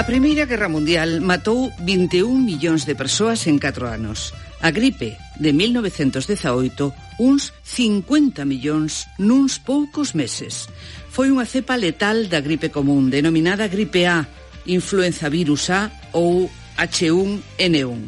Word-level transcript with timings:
A 0.00 0.08
Primeira 0.08 0.48
Guerra 0.48 0.72
Mundial 0.72 1.20
matou 1.20 1.68
21 1.84 2.24
millóns 2.40 2.88
de 2.88 2.96
persoas 2.96 3.44
en 3.44 3.60
4 3.60 3.84
anos. 3.84 4.32
A 4.64 4.72
gripe 4.72 5.20
de 5.36 5.52
1918 5.52 7.20
uns 7.20 7.52
50 7.68 8.48
millóns 8.48 9.04
nuns 9.20 9.60
poucos 9.60 10.16
meses. 10.16 10.72
Foi 11.12 11.28
unha 11.28 11.44
cepa 11.44 11.76
letal 11.76 12.32
da 12.32 12.40
gripe 12.40 12.72
común, 12.72 13.12
denominada 13.12 13.68
gripe 13.68 14.08
A, 14.08 14.24
influenza 14.64 15.28
virus 15.28 15.68
A 15.68 15.92
ou 16.16 16.48
H1N1. 16.80 18.00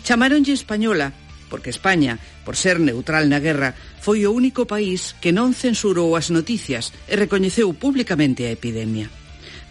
Chamaronlle 0.00 0.56
española 0.56 1.12
porque 1.52 1.68
España, 1.68 2.16
por 2.48 2.56
ser 2.56 2.80
neutral 2.80 3.28
na 3.28 3.36
guerra, 3.36 3.76
foi 4.00 4.24
o 4.24 4.32
único 4.32 4.64
país 4.64 5.12
que 5.20 5.28
non 5.28 5.52
censurou 5.52 6.16
as 6.16 6.32
noticias 6.32 6.88
e 7.04 7.20
recoñeceu 7.20 7.68
públicamente 7.76 8.48
a 8.48 8.54
epidemia. 8.56 9.12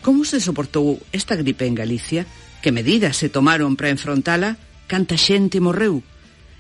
Como 0.04 0.28
se 0.28 0.44
soportou 0.44 1.00
esta 1.16 1.40
gripe 1.40 1.64
en 1.64 1.80
Galicia? 1.80 2.28
Que 2.60 2.76
medidas 2.76 3.16
se 3.16 3.32
tomaron 3.32 3.80
para 3.80 3.88
enfrontala? 3.88 4.60
Canta 4.84 5.16
xente 5.16 5.64
morreu? 5.64 6.04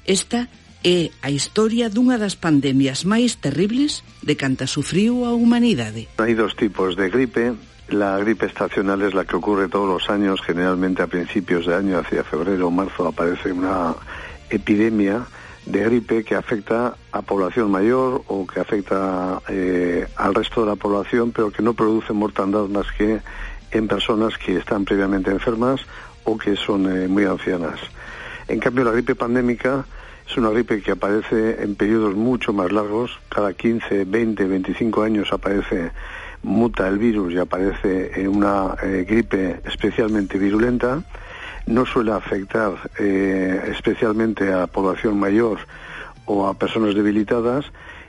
Esta 0.08 0.48
é 0.80 1.12
a 1.20 1.28
historia 1.28 1.92
dunha 1.92 2.16
das 2.16 2.40
pandemias 2.40 3.04
máis 3.04 3.36
terribles 3.36 4.08
de 4.24 4.40
canta 4.40 4.64
sufriu 4.64 5.28
a 5.28 5.36
humanidade. 5.36 6.08
Hai 6.16 6.40
dos 6.40 6.56
tipos 6.56 6.96
de 6.96 7.12
gripe. 7.12 7.52
La 7.92 8.16
gripe 8.16 8.48
estacional 8.48 9.04
es 9.04 9.12
la 9.12 9.28
que 9.28 9.36
ocurre 9.36 9.68
todos 9.68 9.92
los 9.92 10.08
años, 10.08 10.40
generalmente 10.40 11.04
a 11.04 11.12
principios 11.12 11.68
de 11.68 11.76
año, 11.76 12.00
hacia 12.00 12.24
febrero 12.24 12.72
o 12.72 12.72
marzo, 12.72 13.12
aparece 13.12 13.52
una 13.52 13.92
epidemia 14.48 15.28
de 15.66 15.84
gripe 15.84 16.24
que 16.24 16.36
afecta 16.36 16.96
a 17.12 17.22
población 17.22 17.72
mayor 17.72 18.24
o 18.28 18.46
que 18.46 18.60
afecta 18.60 19.42
eh, 19.48 20.08
al 20.18 20.36
resto 20.36 20.62
de 20.62 20.68
la 20.68 20.76
población, 20.76 21.32
pero 21.32 21.52
que 21.52 21.64
no 21.64 21.74
produce 21.74 22.14
mortandad 22.14 22.68
más 22.68 22.88
que 22.92 23.22
en 23.72 23.88
personas 23.88 24.38
que 24.38 24.58
están 24.58 24.86
previamente 24.86 25.32
enfermas 25.32 25.82
o 26.26 26.38
que 26.38 26.56
son 26.56 26.86
eh, 26.92 27.08
muy 27.08 27.26
ancianas. 27.26 27.80
En 28.48 28.60
cambio, 28.60 28.84
la 28.84 28.92
gripe 28.92 29.16
pandémica 29.16 29.86
es 30.28 30.38
una 30.38 30.50
gripe 30.50 30.82
que 30.82 30.92
aparece 30.92 31.64
en 31.64 31.76
periodos 31.76 32.16
mucho 32.16 32.54
más 32.54 32.72
largos, 32.72 33.20
cada 33.30 33.54
15, 33.54 34.06
20, 34.06 34.46
25 34.46 35.04
años 35.04 35.32
aparece, 35.32 35.92
muta 36.44 36.88
el 36.88 36.98
virus 36.98 37.34
y 37.34 37.38
aparece 37.38 38.28
una 38.28 38.76
eh, 38.84 39.06
gripe 39.08 39.62
especialmente 39.66 40.38
virulenta 40.38 41.04
no 41.66 41.86
suele 41.86 42.12
afectar 42.12 42.74
eh, 43.00 43.70
especialmente 43.72 44.52
a 44.52 44.68
población 44.68 45.20
mayor 45.20 45.60
o 46.26 46.48
a 46.48 46.54
personas 46.54 46.96
debilitadas 46.96 47.66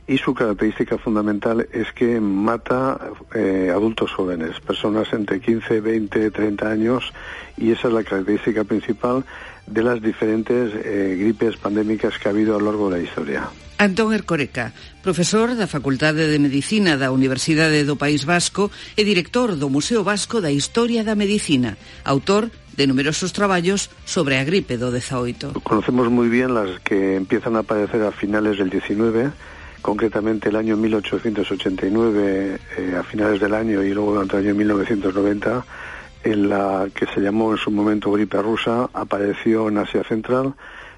y 0.06 0.19
su 0.19 0.34
característica 0.34 0.98
fundamental 0.98 1.66
es 1.72 1.92
que 1.92 2.20
mata 2.20 2.98
eh, 3.34 3.70
adultos 3.72 4.12
jóvenes, 4.12 4.60
personas 4.60 5.12
entre 5.12 5.41
15, 5.41 5.80
20, 5.80 6.30
30 6.30 6.70
años 6.70 7.12
y 7.56 7.72
esa 7.72 7.88
es 7.88 7.94
la 7.94 8.05
característica 8.05 8.64
principal 8.64 9.25
de 9.66 9.82
las 9.82 10.00
diferentes 10.02 10.72
eh, 10.74 11.16
gripes 11.18 11.56
pandémicas 11.56 12.18
que 12.18 12.28
ha 12.28 12.32
habido 12.32 12.56
a 12.56 12.58
lo 12.58 12.66
largo 12.66 12.90
de 12.90 12.98
la 12.98 13.04
historia. 13.04 13.48
Antón 13.76 14.14
Ercoreca, 14.14 14.72
profesor 15.02 15.58
da 15.58 15.66
Facultade 15.66 16.30
de 16.30 16.38
Medicina 16.38 16.94
da 16.94 17.10
Universidade 17.10 17.82
do 17.82 17.98
País 17.98 18.22
Vasco 18.22 18.70
e 18.94 19.02
director 19.02 19.58
do 19.58 19.66
Museo 19.66 20.06
Vasco 20.06 20.38
da 20.38 20.54
Historia 20.54 21.02
da 21.02 21.18
Medicina, 21.18 21.74
autor 22.06 22.54
de 22.76 22.86
numerosos 22.86 23.34
traballos 23.34 23.90
sobre 24.06 24.38
a 24.38 24.46
gripe 24.46 24.78
do 24.78 24.94
18. 24.94 25.58
Conocemos 25.66 26.06
muy 26.10 26.30
bien 26.30 26.54
las 26.54 26.78
que 26.80 27.16
empiezan 27.18 27.56
a 27.56 27.66
aparecer 27.66 28.02
a 28.02 28.12
finales 28.14 28.58
del 28.58 28.70
19, 28.70 29.30
concretamente 29.82 30.48
el 30.48 30.56
año 30.56 30.76
1889, 30.76 32.58
eh, 32.78 32.96
a 32.96 33.02
finales 33.02 33.40
del 33.40 33.54
año 33.54 33.82
y 33.82 33.90
luego 33.90 34.14
durante 34.14 34.38
el 34.38 34.46
año 34.46 34.54
1990 34.54 35.66
en 36.24 36.48
la 36.48 36.88
que 36.94 37.06
se 37.06 37.20
llamó 37.20 37.52
en 37.52 37.58
su 37.58 37.70
momento 37.70 38.10
gripe 38.10 38.40
rusa, 38.40 38.88
apareció 38.94 39.68
en 39.68 39.78
Asia 39.78 40.02
Central, 40.04 40.54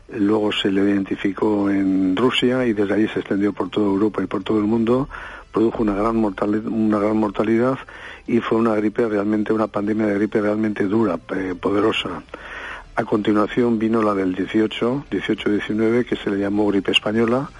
luego 0.08 0.52
se 0.52 0.70
le 0.70 0.82
identificó 0.82 1.68
en 1.68 2.14
Rusia 2.16 2.64
y 2.64 2.72
desde 2.72 2.94
allí 2.94 3.08
se 3.08 3.18
extendió 3.18 3.52
por 3.52 3.68
toda 3.68 3.86
Europa 3.86 4.22
y 4.22 4.26
por 4.26 4.44
todo 4.44 4.58
el 4.58 4.64
mundo, 4.64 5.08
produjo 5.52 5.82
una 5.82 5.94
gran 5.94 6.16
mortalidad, 6.16 6.66
una 6.66 6.98
gran 6.98 7.16
mortalidad 7.16 7.78
y 8.26 8.38
fue 8.40 8.58
una 8.58 8.74
gripe 8.76 9.08
realmente, 9.08 9.52
una 9.52 9.66
pandemia 9.66 10.06
de 10.06 10.14
gripe 10.14 10.40
realmente 10.40 10.84
dura, 10.84 11.18
eh, 11.34 11.54
poderosa. 11.60 12.22
A 12.94 13.04
continuación 13.04 13.78
vino 13.78 14.02
la 14.02 14.14
del 14.14 14.34
18, 14.34 15.06
18-19, 15.10 16.06
que 16.06 16.16
se 16.16 16.30
le 16.30 16.38
llamó 16.38 16.68
gripe 16.68 16.92
española 16.92 17.50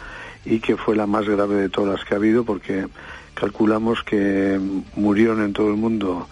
y 0.45 0.61
que 0.61 0.77
fue 0.77 0.95
la 0.95 1.07
más 1.07 1.29
grave 1.29 1.57
de 1.57 1.69
todas 1.69 1.99
las 1.99 2.05
que 2.05 2.15
ha 2.15 2.19
habido 2.19 2.45
porque 2.45 2.87
calculamos 3.35 4.05
que 4.05 4.59
murieron 4.95 5.43
en 5.43 5.53
todo 5.53 5.69
el 5.69 5.77
mundo 5.77 6.29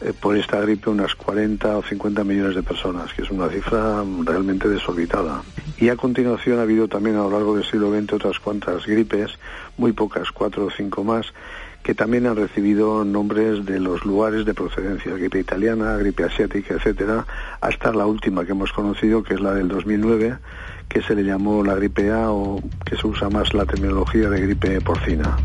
eh, 0.00 0.12
por 0.18 0.36
esta 0.36 0.60
gripe 0.60 0.90
unas 0.90 1.14
40 1.14 1.78
o 1.78 1.82
50 1.82 2.24
millones 2.24 2.54
de 2.54 2.62
personas, 2.62 3.12
que 3.12 3.22
es 3.22 3.30
una 3.30 3.48
cifra 3.48 4.04
realmente 4.24 4.68
desorbitada. 4.68 5.42
Y 5.78 5.88
a 5.88 5.96
continuación 5.96 6.58
ha 6.58 6.62
habido 6.62 6.88
también 6.88 7.16
a 7.16 7.20
lo 7.20 7.30
largo 7.30 7.56
del 7.56 7.64
siglo 7.64 7.90
XX 7.90 8.12
otras 8.12 8.38
cuantas 8.38 8.86
gripes, 8.86 9.38
muy 9.76 9.92
pocas, 9.92 10.30
cuatro 10.30 10.66
o 10.66 10.70
cinco 10.70 11.04
más, 11.04 11.32
que 11.82 11.94
también 11.94 12.26
han 12.26 12.36
recibido 12.36 13.04
nombres 13.04 13.64
de 13.64 13.80
los 13.80 14.04
lugares 14.04 14.44
de 14.44 14.54
procedencia, 14.54 15.14
gripe 15.14 15.40
italiana, 15.40 15.96
gripe 15.96 16.24
asiática, 16.24 16.74
etcétera, 16.74 17.26
hasta 17.60 17.92
la 17.92 18.06
última 18.06 18.44
que 18.44 18.52
hemos 18.52 18.72
conocido, 18.72 19.22
que 19.22 19.34
es 19.34 19.40
la 19.40 19.54
del 19.54 19.68
2009, 19.68 20.36
que 20.88 21.02
se 21.02 21.14
le 21.14 21.24
llamó 21.24 21.64
la 21.64 21.74
gripe 21.74 22.10
A 22.10 22.30
o 22.30 22.62
que 22.84 22.96
se 22.96 23.06
usa 23.06 23.30
más 23.30 23.54
la 23.54 23.64
terminología 23.64 24.28
de 24.28 24.40
gripe 24.40 24.80
porcina. 24.80 25.36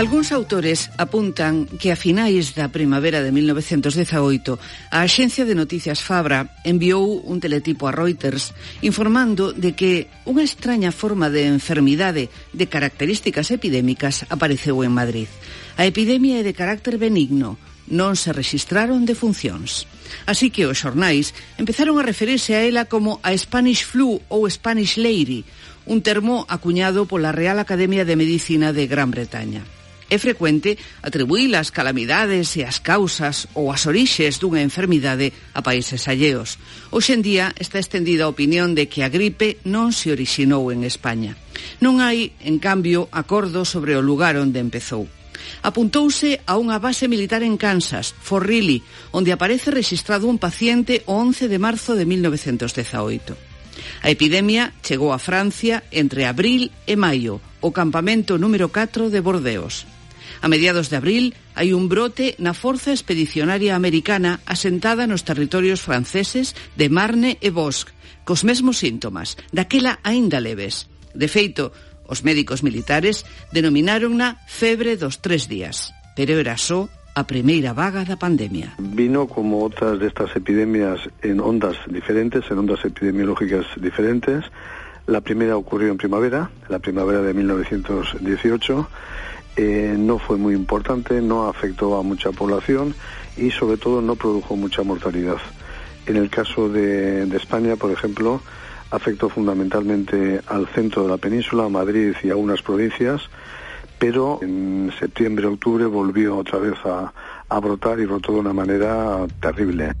Algúns 0.00 0.32
autores 0.32 0.88
apuntan 0.96 1.68
que 1.68 1.92
a 1.92 2.00
finais 2.04 2.56
da 2.56 2.72
primavera 2.72 3.20
de 3.20 3.28
1918 3.36 4.56
a 4.88 5.04
Axencia 5.04 5.44
de 5.44 5.52
Noticias 5.52 6.00
Fabra 6.00 6.56
enviou 6.64 7.20
un 7.20 7.36
teletipo 7.36 7.84
a 7.84 7.92
Reuters 7.92 8.56
informando 8.80 9.52
de 9.52 9.76
que 9.76 10.08
unha 10.24 10.40
extraña 10.40 10.88
forma 10.88 11.28
de 11.28 11.44
enfermidade 11.44 12.32
de 12.32 12.64
características 12.64 13.52
epidémicas 13.52 14.24
apareceu 14.32 14.80
en 14.80 14.96
Madrid. 14.96 15.28
A 15.76 15.84
epidemia 15.84 16.40
é 16.40 16.46
de 16.48 16.56
carácter 16.56 16.96
benigno, 16.96 17.60
non 17.92 18.16
se 18.16 18.32
registraron 18.32 19.04
defuncións. 19.04 19.84
Así 20.24 20.48
que 20.48 20.64
os 20.64 20.80
xornais 20.80 21.36
empezaron 21.60 22.00
a 22.00 22.06
referirse 22.08 22.56
a 22.56 22.64
ela 22.64 22.88
como 22.88 23.20
a 23.20 23.36
Spanish 23.36 23.84
Flu 23.84 24.16
ou 24.32 24.48
Spanish 24.48 24.96
Lady, 24.96 25.44
un 25.84 26.00
termo 26.00 26.48
acuñado 26.48 27.04
pola 27.04 27.36
Real 27.36 27.60
Academia 27.60 28.08
de 28.08 28.16
Medicina 28.16 28.72
de 28.72 28.88
Gran 28.88 29.12
Bretaña. 29.12 29.60
É 30.10 30.18
frecuente 30.18 30.74
atribuir 31.06 31.54
as 31.54 31.70
calamidades 31.70 32.58
e 32.58 32.66
as 32.66 32.82
causas 32.82 33.46
ou 33.54 33.70
as 33.70 33.86
orixes 33.86 34.42
dunha 34.42 34.58
enfermidade 34.58 35.30
a 35.54 35.62
países 35.62 36.10
alleos. 36.10 36.58
Hoxe 36.90 37.14
en 37.14 37.22
día 37.22 37.54
está 37.54 37.78
estendida 37.78 38.26
a 38.26 38.32
opinión 38.34 38.74
de 38.74 38.90
que 38.90 39.06
a 39.06 39.08
gripe 39.08 39.62
non 39.62 39.94
se 39.94 40.10
orixinou 40.10 40.74
en 40.74 40.82
España. 40.82 41.38
Non 41.78 42.02
hai, 42.02 42.34
en 42.42 42.58
cambio, 42.58 43.06
acordo 43.14 43.62
sobre 43.62 43.94
o 43.94 44.02
lugar 44.02 44.34
onde 44.34 44.58
empezou. 44.58 45.06
Apuntouse 45.62 46.42
a 46.42 46.58
unha 46.58 46.82
base 46.82 47.06
militar 47.06 47.46
en 47.46 47.54
Kansas, 47.54 48.10
Fort 48.10 48.50
Riley, 48.50 48.82
onde 49.14 49.30
aparece 49.30 49.70
registrado 49.70 50.26
un 50.26 50.42
paciente 50.42 51.06
o 51.06 51.22
11 51.22 51.46
de 51.46 51.58
marzo 51.62 51.94
de 51.94 52.02
1918. 52.02 53.38
A 54.02 54.10
epidemia 54.10 54.74
chegou 54.82 55.14
a 55.14 55.22
Francia 55.22 55.86
entre 55.94 56.26
abril 56.26 56.74
e 56.84 56.98
maio, 56.98 57.38
o 57.62 57.70
campamento 57.70 58.42
número 58.42 58.74
4 58.74 59.06
de 59.06 59.20
Bordeos. 59.22 59.99
A 60.42 60.48
mediados 60.48 60.88
de 60.88 60.96
abril 60.96 61.36
hai 61.52 61.76
un 61.76 61.92
brote 61.92 62.32
na 62.40 62.56
Forza 62.56 62.96
Expedicionaria 62.96 63.76
Americana 63.76 64.40
asentada 64.48 65.04
nos 65.04 65.20
territorios 65.20 65.84
franceses 65.84 66.56
de 66.80 66.88
Marne 66.88 67.36
e 67.44 67.52
Bosque, 67.52 67.92
cos 68.24 68.40
mesmos 68.40 68.80
síntomas, 68.80 69.36
daquela 69.52 70.00
aínda 70.00 70.40
leves. 70.40 70.88
De 71.12 71.28
feito, 71.28 71.76
os 72.08 72.24
médicos 72.24 72.64
militares 72.64 73.28
denomináronna 73.52 74.40
febre 74.48 74.96
dos 74.96 75.20
tres 75.20 75.44
días, 75.44 75.92
pero 76.16 76.40
era 76.40 76.56
só 76.56 76.88
a 77.12 77.28
primeira 77.28 77.76
vaga 77.76 78.08
da 78.08 78.16
pandemia. 78.16 78.80
Vino 78.80 79.28
como 79.28 79.60
outras 79.60 80.00
destas 80.00 80.32
epidemias 80.32 81.04
en 81.20 81.36
ondas 81.44 81.76
diferentes, 81.84 82.48
en 82.48 82.64
ondas 82.64 82.80
epidemiológicas 82.88 83.68
diferentes. 83.76 84.48
La 85.04 85.20
primera 85.20 85.60
ocurrió 85.60 85.92
en 85.92 86.00
primavera, 86.00 86.48
la 86.72 86.78
primavera 86.78 87.20
de 87.20 87.34
1918, 87.34 88.88
eh, 89.62 89.94
no 89.98 90.18
fue 90.18 90.38
muy 90.38 90.54
importante, 90.54 91.20
no 91.20 91.46
afectó 91.46 91.98
a 91.98 92.02
mucha 92.02 92.32
población 92.32 92.94
y 93.36 93.50
sobre 93.50 93.76
todo 93.76 94.00
no 94.00 94.16
produjo 94.16 94.56
mucha 94.56 94.82
mortalidad. 94.82 95.36
En 96.06 96.16
el 96.16 96.30
caso 96.30 96.70
de, 96.70 97.24
España, 97.36 97.76
por 97.76 97.90
ejemplo, 97.90 98.40
afectó 98.90 99.28
fundamentalmente 99.28 100.40
al 100.46 100.66
centro 100.68 101.02
de 101.02 101.10
la 101.10 101.18
península, 101.18 101.66
a 101.66 101.68
Madrid 101.68 102.14
y 102.22 102.30
a 102.30 102.36
unas 102.36 102.62
provincias, 102.62 103.20
pero 103.98 104.38
en 104.40 104.90
septiembre-octubre 104.98 105.84
volvió 105.84 106.38
otra 106.38 106.58
vez 106.58 106.78
a, 106.86 107.12
a 107.46 107.60
brotar 107.60 108.00
y 108.00 108.06
brotó 108.06 108.32
de 108.32 108.40
una 108.40 108.54
manera 108.54 109.26
terrible. 109.42 109.92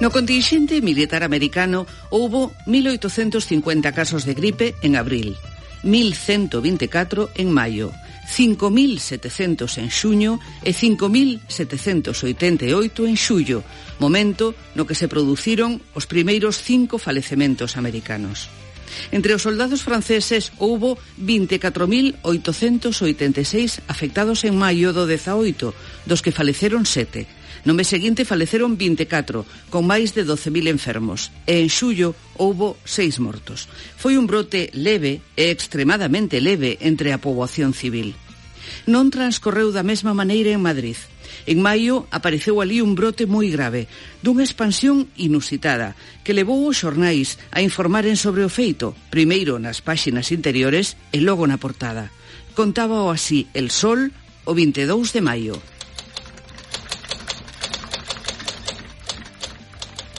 No 0.00 0.10
contingente 0.10 0.80
militar 0.80 1.22
americano 1.22 1.86
houbo 2.08 2.56
1.850 2.64 3.92
casos 3.92 4.24
de 4.24 4.32
gripe 4.32 4.74
en 4.80 4.96
abril, 4.96 5.36
1.124 5.84 7.28
en 7.36 7.52
maio, 7.52 7.92
5.700 8.24 9.76
en 9.76 9.92
xuño 9.92 10.40
e 10.64 10.72
5.788 10.72 13.04
en 13.04 13.20
xullo, 13.20 13.60
momento 14.00 14.56
no 14.72 14.88
que 14.88 14.96
se 14.96 15.04
produciron 15.04 15.84
os 15.92 16.08
primeiros 16.08 16.64
cinco 16.64 16.96
falecementos 16.96 17.76
americanos. 17.76 18.48
Entre 19.12 19.36
os 19.36 19.42
soldados 19.42 19.82
franceses 19.84 20.56
houbo 20.56 20.96
24.886 21.20 23.84
afectados 23.84 24.48
en 24.48 24.56
maio 24.56 24.96
do 24.96 25.04
18, 25.04 25.76
dos 26.08 26.24
que 26.24 26.32
faleceron 26.32 26.88
sete, 26.88 27.28
No 27.64 27.76
mes 27.76 27.92
seguinte 27.92 28.24
faleceron 28.24 28.80
24, 28.80 29.44
con 29.68 29.84
máis 29.84 30.16
de 30.16 30.24
12.000 30.24 30.72
enfermos, 30.72 31.28
e 31.44 31.60
en 31.60 31.68
xullo 31.68 32.16
houbo 32.40 32.80
seis 32.88 33.20
mortos. 33.20 33.68
Foi 34.00 34.16
un 34.16 34.24
brote 34.24 34.72
leve 34.72 35.20
e 35.36 35.52
extremadamente 35.52 36.40
leve 36.40 36.80
entre 36.80 37.12
a 37.12 37.20
poboación 37.20 37.76
civil. 37.76 38.16
Non 38.88 39.12
transcorreu 39.12 39.74
da 39.76 39.84
mesma 39.84 40.16
maneira 40.16 40.56
en 40.56 40.62
Madrid. 40.64 40.96
En 41.46 41.60
maio 41.60 42.08
apareceu 42.10 42.60
ali 42.60 42.80
un 42.80 42.96
brote 42.96 43.28
moi 43.28 43.48
grave, 43.52 43.86
dunha 44.24 44.44
expansión 44.44 45.08
inusitada, 45.20 45.94
que 46.24 46.36
levou 46.36 46.64
os 46.64 46.80
xornais 46.80 47.36
a 47.52 47.60
informaren 47.60 48.16
sobre 48.16 48.40
o 48.40 48.50
feito, 48.50 48.96
primeiro 49.12 49.60
nas 49.60 49.84
páxinas 49.84 50.32
interiores 50.32 50.96
e 51.12 51.20
logo 51.20 51.44
na 51.44 51.60
portada. 51.60 52.08
Contábao 52.56 53.12
así 53.12 53.46
El 53.52 53.68
Sol 53.68 54.10
o 54.44 54.52
22 54.56 55.12
de 55.12 55.20
maio. 55.20 55.56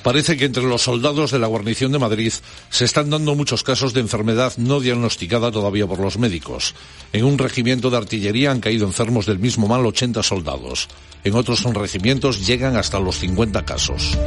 Parece 0.04 0.36
que 0.36 0.46
entre 0.46 0.64
los 0.64 0.82
soldados 0.82 1.32
de 1.32 1.40
la 1.40 1.48
guarnición 1.48 1.92
de 1.92 2.00
Madrid 2.00 2.34
se 2.70 2.86
están 2.86 3.10
dando 3.10 3.36
muchos 3.36 3.64
casos 3.64 3.94
de 3.94 4.00
enfermedad 4.00 4.54
no 4.58 4.80
diagnosticada 4.80 5.52
todavía 5.52 5.86
por 5.86 6.00
los 6.00 6.18
médicos. 6.18 6.74
En 7.14 7.26
un 7.26 7.38
regimiento 7.38 7.90
de 7.90 7.98
artillería 7.98 8.52
han 8.52 8.62
caído 8.62 8.86
enfermos 8.86 9.26
del 9.26 9.40
mismo 9.40 9.68
mal 9.68 9.86
80 9.86 10.24
soldados. 10.24 10.88
En 11.24 11.36
otros 11.36 11.64
regimientos 11.64 12.46
llegan 12.48 12.78
hasta 12.78 13.00
los 13.00 13.20
50 13.20 13.64
casos. 13.64 14.18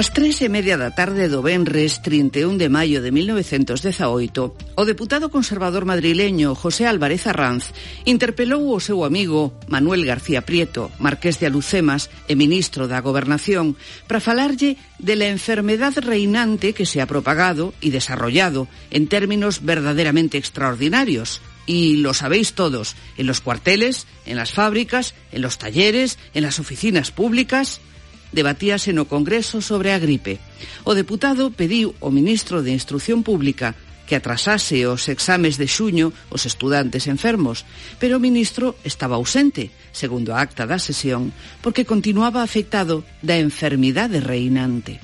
As 0.00 0.16
tres 0.16 0.40
e 0.40 0.48
media 0.48 0.80
da 0.80 0.96
tarde 0.96 1.28
do 1.28 1.44
Benres 1.44 2.00
31 2.00 2.56
de 2.56 2.72
maio 2.72 3.04
de 3.04 3.12
1918, 3.12 4.56
o 4.80 4.82
deputado 4.88 5.28
conservador 5.28 5.84
madrileño 5.84 6.56
José 6.56 6.88
Álvarez 6.88 7.28
Arranz 7.28 7.76
interpelou 8.08 8.72
o 8.72 8.80
seu 8.80 9.04
amigo 9.04 9.52
Manuel 9.68 10.08
García 10.08 10.40
Prieto, 10.40 10.88
marqués 10.96 11.36
de 11.36 11.52
Alucemas 11.52 12.08
e 12.24 12.32
ministro 12.32 12.88
da 12.88 13.04
Gobernación, 13.04 13.76
para 14.08 14.24
falarlle 14.24 14.80
de 14.96 15.20
la 15.20 15.28
enfermedad 15.28 15.92
reinante 16.00 16.72
que 16.72 16.88
se 16.88 17.04
ha 17.04 17.06
propagado 17.06 17.76
y 17.84 17.92
desarrollado 17.92 18.72
en 18.88 19.04
términos 19.04 19.68
verdaderamente 19.68 20.40
extraordinarios, 20.40 21.44
y 21.68 22.00
lo 22.00 22.16
sabéis 22.16 22.56
todos, 22.56 22.96
en 23.20 23.28
los 23.28 23.44
cuarteles, 23.44 24.08
en 24.24 24.40
las 24.40 24.56
fábricas, 24.56 25.12
en 25.28 25.44
los 25.44 25.60
talleres, 25.60 26.16
en 26.32 26.40
las 26.40 26.56
oficinas 26.56 27.12
públicas 27.12 27.84
debatíase 28.32 28.94
no 28.94 29.06
Congreso 29.06 29.60
sobre 29.60 29.92
a 29.92 29.98
gripe. 29.98 30.38
O 30.86 30.94
deputado 30.94 31.50
pediu 31.50 31.94
ao 32.00 32.14
ministro 32.14 32.62
de 32.62 32.74
Instrucción 32.74 33.22
Pública 33.26 33.74
que 34.10 34.18
atrasase 34.18 34.90
os 34.90 35.06
exames 35.06 35.54
de 35.54 35.70
xuño 35.70 36.10
os 36.34 36.42
estudantes 36.42 37.06
enfermos, 37.06 37.62
pero 38.02 38.18
o 38.18 38.24
ministro 38.24 38.74
estaba 38.82 39.14
ausente, 39.14 39.70
segundo 39.94 40.34
a 40.34 40.42
acta 40.42 40.66
da 40.66 40.82
sesión, 40.82 41.30
porque 41.62 41.86
continuaba 41.86 42.42
afectado 42.42 43.06
da 43.22 43.38
enfermidade 43.38 44.18
reinante. 44.18 44.98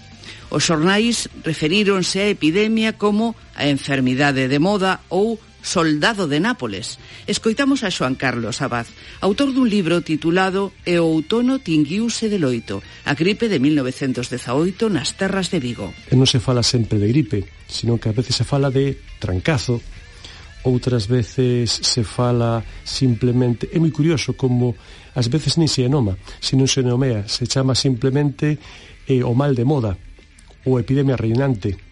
Os 0.50 0.67
xornais 0.67 1.31
referíronse 1.46 2.19
á 2.19 2.26
epidemia 2.26 2.99
como 2.99 3.38
a 3.55 3.70
enfermidade 3.70 4.50
de 4.50 4.58
moda 4.58 4.99
ou 5.06 5.38
Soldado 5.66 6.30
de 6.30 6.38
Nápoles. 6.38 7.02
Escoitamos 7.26 7.82
a 7.82 7.90
Xoan 7.90 8.14
Carlos 8.14 8.62
Abad, 8.62 8.86
autor 9.18 9.50
dun 9.50 9.66
libro 9.66 9.98
titulado 9.98 10.70
E 10.86 11.02
o 11.02 11.10
outono 11.10 11.58
tinguiuse 11.58 12.30
de 12.30 12.38
loito, 12.38 12.86
a 13.02 13.18
gripe 13.18 13.50
de 13.50 13.58
1918 13.58 14.86
nas 14.86 15.18
terras 15.18 15.50
de 15.50 15.58
Vigo. 15.58 15.90
E 16.06 16.14
non 16.14 16.30
se 16.30 16.38
fala 16.38 16.62
sempre 16.62 17.02
de 17.02 17.10
gripe, 17.10 17.50
sino 17.66 17.98
que 17.98 18.06
a 18.06 18.14
veces 18.14 18.38
se 18.38 18.46
fala 18.46 18.70
de 18.70 18.94
trancazo, 19.18 19.82
outras 20.62 21.10
veces 21.10 21.66
se 21.82 22.06
fala 22.06 22.62
simplemente... 22.86 23.66
É 23.74 23.82
moi 23.82 23.90
curioso 23.90 24.38
como 24.38 24.78
ás 25.19 25.26
veces 25.26 25.58
nin 25.58 25.66
se 25.66 25.82
enoma, 25.82 26.14
sino 26.38 26.70
se 26.70 26.86
nomea, 26.86 27.26
se 27.26 27.50
chama 27.50 27.74
simplemente 27.74 28.62
eh, 29.10 29.26
o 29.26 29.34
mal 29.34 29.50
de 29.58 29.66
moda 29.66 29.98
ou 30.62 30.78
epidemia 30.78 31.19
reinante 31.19 31.85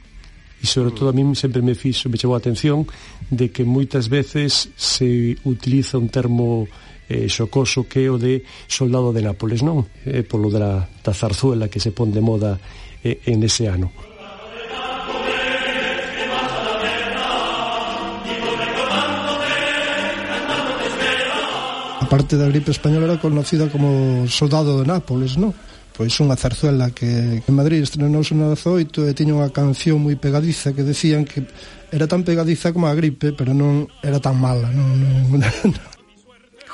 e 0.65 0.67
sobre 0.67 0.97
todo 0.97 1.11
a 1.11 1.13
mí 1.13 1.21
sempre 1.37 1.61
me 1.61 1.77
fixo, 1.77 2.09
me 2.09 2.17
chamou 2.17 2.33
a 2.33 2.41
atención 2.41 2.89
de 3.29 3.53
que 3.53 3.69
moitas 3.69 4.09
veces 4.09 4.73
se 4.73 5.37
utiliza 5.45 6.01
un 6.01 6.09
termo 6.09 6.65
eh, 7.05 7.29
xocoso 7.29 7.85
que 7.85 8.01
é 8.01 8.09
o 8.09 8.17
de 8.17 8.49
soldado 8.65 9.13
de 9.13 9.21
Nápoles, 9.21 9.61
non? 9.61 9.85
Eh, 10.09 10.25
polo 10.25 10.49
da, 10.49 10.89
da 11.05 11.13
zarzuela 11.13 11.69
que 11.69 11.85
se 11.85 11.93
pon 11.93 12.09
de 12.09 12.25
moda 12.25 12.57
eh, 13.05 13.21
en 13.29 13.45
ese 13.45 13.69
ano. 13.69 13.93
A 22.01 22.07
parte 22.09 22.41
da 22.41 22.49
gripe 22.49 22.73
española 22.73 23.05
era 23.05 23.21
conocida 23.21 23.69
como 23.69 24.25
soldado 24.33 24.81
de 24.81 24.89
Nápoles, 24.89 25.37
non? 25.37 25.53
pois 25.94 26.11
unha 26.19 26.35
zarzuela 26.35 26.91
que 26.91 27.41
en 27.46 27.55
Madrid 27.55 27.87
estrenouse 27.87 28.35
no 28.35 28.50
18 28.50 29.06
e 29.06 29.14
tiña 29.14 29.38
unha 29.38 29.55
canción 29.55 30.02
moi 30.02 30.19
pegadiza 30.19 30.75
que 30.75 30.82
decían 30.82 31.23
que 31.23 31.46
era 31.94 32.11
tan 32.11 32.26
pegadiza 32.26 32.75
como 32.75 32.91
a 32.91 32.99
gripe, 32.99 33.31
pero 33.31 33.55
non 33.55 33.87
era 34.02 34.19
tan 34.19 34.35
mala. 34.35 34.67
Non, 34.75 34.99
non, 34.99 35.38
non. 35.38 35.73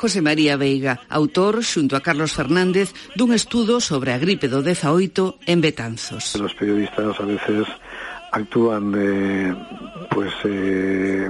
José 0.00 0.25
María 0.25 0.56
Veiga, 0.56 1.05
autor, 1.12 1.61
xunto 1.61 1.93
a 1.93 2.00
Carlos 2.00 2.32
Fernández, 2.32 2.96
dun 3.12 3.37
estudo 3.37 3.84
sobre 3.84 4.17
a 4.17 4.19
gripe 4.19 4.49
do 4.49 4.64
18 4.64 5.44
en 5.44 5.61
Betanzos. 5.61 6.40
Los 6.40 6.56
periodistas 6.56 7.20
a 7.20 7.26
veces 7.28 7.69
actúan 8.32 8.96
de, 8.96 9.52
pues, 10.08 10.32
eh, 10.49 11.28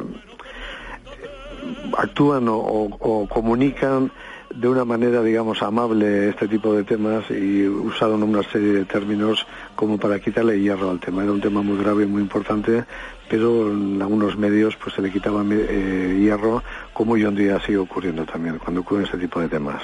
actúan 1.99 2.47
o, 2.47 2.63
o, 2.63 2.81
o 2.95 3.27
comunican 3.27 4.15
de 4.55 4.69
una 4.69 4.85
manera, 4.85 5.23
digamos, 5.23 5.63
amable 5.63 6.31
este 6.31 6.49
tipo 6.49 6.75
de 6.75 6.85
temas 6.85 7.31
y 7.31 7.67
usaron 7.67 8.23
una 8.23 8.43
serie 8.43 8.73
de 8.73 8.85
términos 8.85 9.47
como 9.77 9.99
para 9.99 10.19
quitarle 10.19 10.61
hierro 10.61 10.91
al 10.91 11.01
tema. 11.01 11.23
Era 11.23 11.33
un 11.33 11.41
tema 11.41 11.63
muy 11.63 11.79
grave 11.79 12.07
muy 12.07 12.23
importante, 12.23 12.85
pero 13.29 13.71
en 13.71 14.03
algunos 14.03 14.37
medios 14.37 14.77
pues 14.77 14.95
se 14.95 15.03
le 15.03 15.13
quitaba 15.13 15.45
eh, 15.49 16.19
hierro, 16.21 16.63
como 16.93 17.13
hoy 17.13 17.25
en 17.25 17.37
día 17.37 17.61
sigue 17.61 17.79
ocurriendo 17.79 18.25
también 18.25 18.59
cuando 18.59 18.81
ocurren 18.81 19.05
este 19.05 19.19
tipo 19.19 19.41
de 19.41 19.49
temas. 19.49 19.83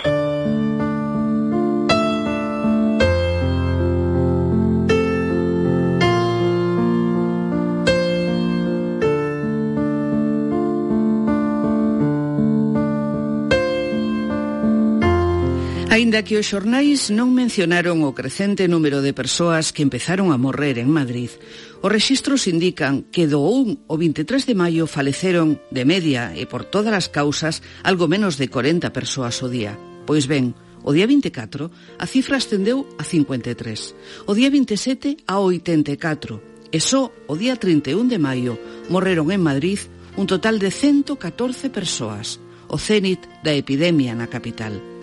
Aínda 15.96 16.20
que 16.20 16.36
os 16.36 16.44
xornais 16.44 17.08
non 17.08 17.32
mencionaron 17.32 18.04
o 18.04 18.12
crecente 18.12 18.68
número 18.68 19.00
de 19.00 19.16
persoas 19.16 19.72
que 19.72 19.80
empezaron 19.80 20.28
a 20.28 20.36
morrer 20.36 20.76
en 20.76 20.92
Madrid, 20.92 21.32
os 21.80 21.88
rexistros 21.88 22.44
indican 22.52 23.08
que 23.08 23.24
do 23.24 23.40
1 23.40 23.88
ao 23.88 23.96
23 23.96 24.44
de 24.44 24.52
maio 24.52 24.84
faleceron, 24.84 25.56
de 25.72 25.88
media 25.88 26.36
e 26.36 26.44
por 26.44 26.68
todas 26.68 26.92
as 26.92 27.08
causas, 27.08 27.64
algo 27.80 28.12
menos 28.12 28.36
de 28.36 28.52
40 28.52 28.92
persoas 28.92 29.40
o 29.40 29.48
día. 29.48 29.80
Pois 30.04 30.28
ben, 30.28 30.52
o 30.84 30.92
día 30.92 31.08
24 31.08 31.72
a 31.72 32.04
cifra 32.04 32.36
ascendeu 32.36 32.84
a 33.00 33.04
53, 33.08 34.28
o 34.28 34.36
día 34.36 34.52
27 34.52 35.24
a 35.24 35.40
84 35.40 36.76
e 36.76 36.78
só 36.84 37.08
o 37.08 37.40
día 37.40 37.56
31 37.56 38.04
de 38.04 38.20
maio 38.20 38.60
morreron 38.92 39.32
en 39.32 39.40
Madrid 39.40 39.80
un 40.20 40.28
total 40.28 40.60
de 40.60 40.68
114 40.68 41.72
persoas, 41.72 42.36
o 42.68 42.76
cénit 42.76 43.24
da 43.40 43.56
epidemia 43.56 44.12
na 44.12 44.28
capital. 44.28 44.95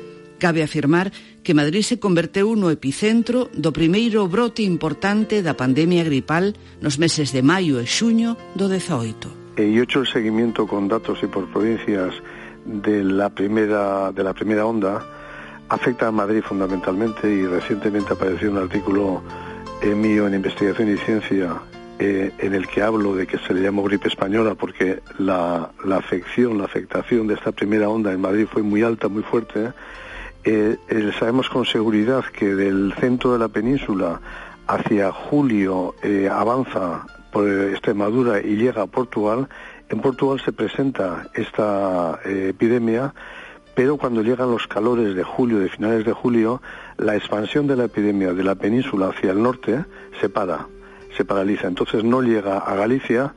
Cabe 0.44 0.62
afirmar 0.62 1.08
que 1.40 1.56
Madrid 1.56 1.88
se 1.88 2.04
converteu 2.04 2.52
no 2.60 2.68
epicentro 2.68 3.48
do 3.56 3.72
primeiro 3.72 4.28
brote 4.28 4.60
importante 4.68 5.40
da 5.40 5.56
pandemia 5.56 6.04
gripal 6.04 6.52
nos 6.84 7.00
meses 7.00 7.32
de 7.32 7.40
maio 7.40 7.80
e 7.80 7.88
xuño 7.88 8.36
do 8.52 8.68
18. 8.68 9.56
E 9.56 9.72
hecho 9.80 10.04
el 10.04 10.08
seguimiento 10.12 10.68
con 10.68 10.92
datos 10.92 11.24
y 11.24 11.32
por 11.32 11.48
provincias 11.48 12.12
de 12.68 13.08
la 13.08 13.32
primera 13.32 14.12
de 14.12 14.64
onda 14.68 15.00
afecta 15.72 16.12
a 16.12 16.12
Madrid 16.12 16.44
fundamentalmente 16.44 17.24
y 17.32 17.48
recientemente 17.48 18.12
apareció 18.12 18.52
un 18.52 18.60
artículo 18.60 19.24
mío 19.96 20.28
en 20.28 20.36
Investigación 20.36 20.92
y 20.92 20.98
Ciencia 21.08 21.56
eh, 22.00 22.36
en 22.40 22.54
el 22.54 22.68
que 22.68 22.84
hablo 22.84 23.16
de 23.16 23.28
que 23.28 23.40
se 23.40 23.54
le 23.54 23.62
llamó 23.62 23.82
gripe 23.84 24.10
española 24.10 24.56
porque 24.56 25.00
la, 25.20 25.72
afección, 25.96 26.58
la 26.58 26.66
afectación 26.66 27.28
de 27.28 27.36
esta 27.36 27.54
primera 27.54 27.88
onda 27.88 28.12
en 28.12 28.20
Madrid 28.20 28.46
fue 28.52 28.62
muy 28.62 28.84
alta, 28.84 29.08
muy 29.08 29.24
fuerte, 29.24 29.68
eh, 29.68 29.72
eh, 30.46 30.78
sabemos 31.20 31.50
con 31.50 31.66
seguridad 31.66 32.24
que 32.26 32.54
del 32.56 32.94
centro 33.00 33.34
de 33.34 33.40
la 33.40 33.48
península 33.48 34.20
hacia 34.68 35.12
julio 35.12 35.96
eh, 36.04 36.30
avanza 36.32 37.06
por 37.32 37.50
Extremadura 37.50 38.40
y 38.40 38.56
llega 38.56 38.84
a 38.84 38.88
Portugal. 38.88 39.48
En 39.90 40.00
Portugal 40.02 40.42
se 40.44 40.52
presenta 40.52 41.28
esta 41.34 42.20
eh, 42.26 42.50
epidemia, 42.50 43.14
pero 43.76 43.98
cuando 43.98 44.22
llegan 44.22 44.52
los 44.52 44.68
calores 44.68 45.16
de 45.16 45.24
julio, 45.24 45.60
de 45.60 45.70
finales 45.70 46.06
de 46.06 46.14
julio, 46.14 46.62
la 46.98 47.16
expansión 47.16 47.68
de 47.68 47.76
la 47.76 47.86
epidemia 47.86 48.34
de 48.34 48.44
la 48.44 48.56
península 48.56 49.10
hacia 49.10 49.32
el 49.32 49.42
norte 49.42 49.84
se 50.22 50.30
para, 50.30 50.68
se 51.18 51.26
paraliza. 51.26 51.68
Entonces 51.68 52.04
no 52.04 52.22
llega 52.22 52.60
a 52.60 52.76
Galicia, 52.76 53.34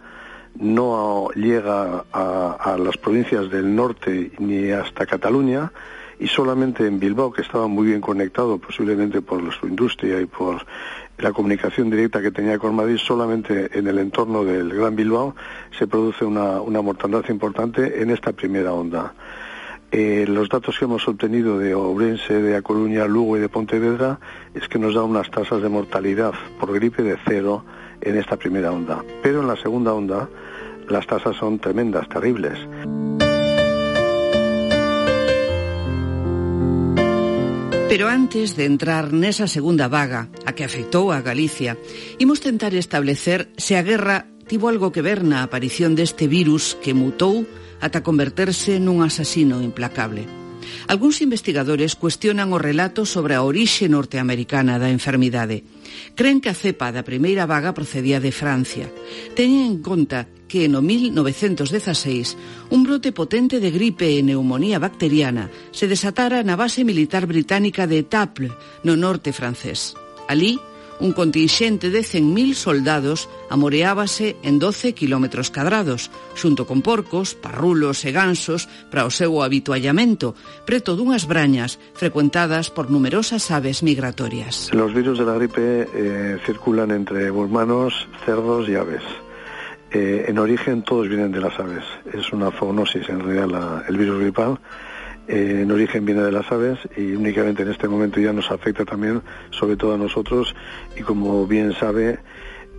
no 0.58 1.28
llega 1.34 2.04
a, 2.12 2.56
a 2.60 2.78
las 2.78 2.96
provincias 2.96 3.50
del 3.50 3.74
norte 3.74 4.32
ni 4.38 4.70
hasta 4.70 5.06
Cataluña, 5.06 5.72
y 6.18 6.28
solamente 6.28 6.86
en 6.86 6.98
Bilbao, 6.98 7.32
que 7.32 7.42
estaba 7.42 7.66
muy 7.66 7.88
bien 7.88 8.00
conectado, 8.00 8.58
posiblemente 8.58 9.20
por 9.22 9.52
su 9.52 9.66
industria 9.66 10.20
y 10.20 10.26
por 10.26 10.64
la 11.18 11.32
comunicación 11.32 11.90
directa 11.90 12.20
que 12.20 12.30
tenía 12.30 12.58
con 12.58 12.74
Madrid, 12.74 12.98
solamente 12.98 13.78
en 13.78 13.86
el 13.86 13.98
entorno 13.98 14.44
del 14.44 14.74
Gran 14.74 14.96
Bilbao 14.96 15.34
se 15.78 15.86
produce 15.86 16.24
una, 16.24 16.60
una 16.60 16.82
mortandad 16.82 17.24
importante 17.28 18.02
en 18.02 18.10
esta 18.10 18.32
primera 18.32 18.72
onda. 18.72 19.14
Eh, 19.92 20.26
los 20.28 20.48
datos 20.48 20.78
que 20.78 20.84
hemos 20.84 21.06
obtenido 21.06 21.58
de 21.58 21.74
Ourense, 21.74 22.42
de 22.42 22.56
A 22.56 22.62
Coruña, 22.62 23.06
Lugo 23.06 23.36
y 23.36 23.40
de 23.40 23.48
Pontevedra 23.48 24.18
es 24.52 24.68
que 24.68 24.78
nos 24.78 24.94
da 24.94 25.04
unas 25.04 25.30
tasas 25.30 25.62
de 25.62 25.68
mortalidad 25.68 26.34
por 26.58 26.72
gripe 26.72 27.02
de 27.02 27.16
cero 27.24 27.64
en 28.00 28.18
esta 28.18 28.36
primera 28.36 28.72
onda. 28.72 29.04
Pero 29.22 29.40
en 29.40 29.46
la 29.46 29.56
segunda 29.56 29.94
onda 29.94 30.28
las 30.88 31.06
tasas 31.06 31.36
son 31.36 31.58
tremendas, 31.58 32.08
terribles. 32.08 32.58
Pero 37.88 38.08
antes 38.08 38.56
de 38.58 38.66
entrar 38.66 39.14
nesa 39.14 39.46
segunda 39.46 39.86
vaga, 39.86 40.26
a 40.42 40.58
que 40.58 40.66
afectou 40.66 41.14
a 41.14 41.22
Galicia, 41.22 41.78
imos 42.18 42.42
tentar 42.42 42.74
establecer 42.74 43.46
se 43.54 43.78
a 43.78 43.86
guerra 43.86 44.26
tivo 44.50 44.66
algo 44.66 44.90
que 44.90 45.06
ver 45.06 45.22
na 45.22 45.46
aparición 45.46 45.94
deste 45.94 46.26
virus 46.26 46.74
que 46.82 46.98
mutou 46.98 47.46
ata 47.78 48.02
converterse 48.02 48.82
nun 48.82 49.06
asasino 49.06 49.62
implacable. 49.62 50.26
Alguns 50.90 51.22
investigadores 51.22 51.94
cuestionan 51.94 52.50
o 52.50 52.58
relato 52.58 53.06
sobre 53.06 53.38
a 53.38 53.46
orixe 53.46 53.86
norteamericana 53.86 54.82
da 54.82 54.90
enfermidade. 54.90 55.62
Creen 56.18 56.42
que 56.42 56.50
a 56.50 56.58
cepa 56.58 56.90
da 56.90 57.06
primeira 57.06 57.46
vaga 57.46 57.70
procedía 57.70 58.18
de 58.18 58.34
Francia. 58.34 58.90
Teñen 59.38 59.62
en 59.70 59.78
conta 59.78 60.26
que 60.48 60.68
no 60.68 60.82
1916 60.82 62.36
un 62.70 62.84
brote 62.84 63.12
potente 63.12 63.60
de 63.60 63.70
gripe 63.70 64.18
e 64.18 64.22
neumonía 64.22 64.78
bacteriana 64.78 65.50
se 65.70 65.86
desatara 65.90 66.42
na 66.42 66.54
base 66.54 66.86
militar 66.86 67.26
británica 67.26 67.86
de 67.86 68.02
Étaples, 68.06 68.54
no 68.86 68.94
norte 68.94 69.34
francés. 69.34 69.94
Alí, 70.26 70.58
un 71.00 71.12
contingente 71.12 71.90
de 71.90 72.00
100.000 72.00 72.54
soldados 72.54 73.28
amoreábase 73.50 74.36
en 74.42 74.58
12 74.58 74.94
kilómetros 74.94 75.50
cadrados, 75.50 76.10
xunto 76.34 76.66
con 76.66 76.80
porcos, 76.80 77.34
parrulos 77.36 78.04
e 78.08 78.12
gansos 78.12 78.68
para 78.88 79.04
o 79.04 79.12
seu 79.12 79.44
habituallamento, 79.44 80.32
preto 80.64 80.96
dunhas 80.96 81.28
brañas 81.28 81.76
frecuentadas 81.92 82.72
por 82.72 82.88
numerosas 82.88 83.52
aves 83.52 83.84
migratorias. 83.84 84.72
Los 84.72 84.96
virus 84.96 85.20
de 85.20 85.26
la 85.28 85.36
gripe 85.36 85.84
eh, 85.92 86.38
circulan 86.46 86.90
entre 86.90 87.28
humanos, 87.30 87.92
cerdos 88.24 88.68
y 88.68 88.74
aves. 88.74 89.04
Eh, 89.90 90.26
en 90.28 90.38
origen 90.38 90.82
todos 90.82 91.08
vienen 91.08 91.32
de 91.32 91.40
las 91.40 91.58
aves. 91.58 91.84
Es 92.12 92.32
una 92.32 92.50
zoonosis 92.50 93.08
en 93.08 93.20
realidad 93.20 93.48
la, 93.48 93.84
el 93.88 93.96
virus 93.96 94.20
gripal. 94.20 94.58
Eh, 95.28 95.62
en 95.62 95.70
origen 95.72 96.04
viene 96.04 96.22
de 96.22 96.30
las 96.30 96.50
aves 96.52 96.78
y 96.96 97.12
únicamente 97.14 97.62
en 97.62 97.70
este 97.70 97.88
momento 97.88 98.20
ya 98.20 98.32
nos 98.32 98.50
afecta 98.50 98.84
también, 98.84 99.22
sobre 99.50 99.76
todo 99.76 99.94
a 99.94 99.98
nosotros. 99.98 100.54
Y 100.96 101.02
como 101.02 101.46
bien 101.46 101.72
sabe, 101.74 102.18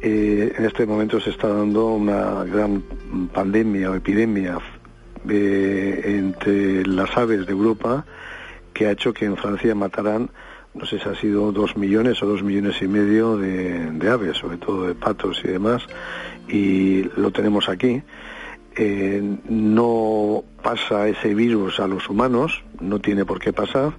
eh, 0.02 0.54
en 0.58 0.66
este 0.66 0.86
momento 0.86 1.20
se 1.20 1.32
está 1.32 1.48
dando 1.48 1.88
una 1.88 2.44
gran 2.44 2.84
pandemia 3.34 3.92
o 3.92 3.96
epidemia 3.96 4.60
eh, 5.28 6.02
entre 6.06 6.86
las 6.86 7.16
aves 7.18 7.46
de 7.46 7.52
Europa 7.52 8.06
que 8.74 8.86
ha 8.86 8.92
hecho 8.92 9.12
que 9.12 9.26
en 9.26 9.36
Francia 9.36 9.74
mataran 9.74 10.30
no 10.78 10.86
sé 10.86 11.00
si 11.00 11.10
ha 11.10 11.16
sido 11.16 11.52
dos 11.52 11.76
millones 11.76 12.22
o 12.22 12.28
dos 12.28 12.44
millones 12.44 12.80
y 12.82 12.88
medio 12.88 13.36
de, 13.38 13.92
de 13.92 14.10
aves, 14.10 14.38
sobre 14.38 14.58
todo 14.58 14.86
de 14.86 14.94
patos 14.94 15.42
y 15.44 15.48
demás, 15.48 15.82
y 16.48 17.04
lo 17.16 17.32
tenemos 17.32 17.70
aquí. 17.70 18.01
Eh, 18.75 19.38
no 19.50 20.44
pasa 20.62 21.08
ese 21.08 21.34
virus 21.34 21.80
a 21.80 21.88
los 21.88 22.10
humanos, 22.10 22.63
no 22.80 23.00
tiene 23.00 23.25
por 23.25 23.39
qué 23.39 23.51
pasar, 23.51 23.94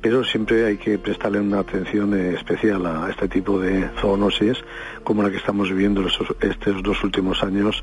pero 0.00 0.24
siempre 0.24 0.66
hay 0.66 0.76
que 0.76 0.98
prestarle 0.98 1.40
una 1.40 1.60
atención 1.60 2.12
especial 2.14 2.86
a 2.86 3.08
este 3.10 3.28
tipo 3.28 3.60
de 3.60 3.88
zoonosis, 4.00 4.58
como 5.04 5.22
la 5.22 5.30
que 5.30 5.36
estamos 5.36 5.68
viviendo 5.68 6.04
estos 6.40 6.82
dos 6.82 7.04
últimos 7.04 7.42
años 7.42 7.82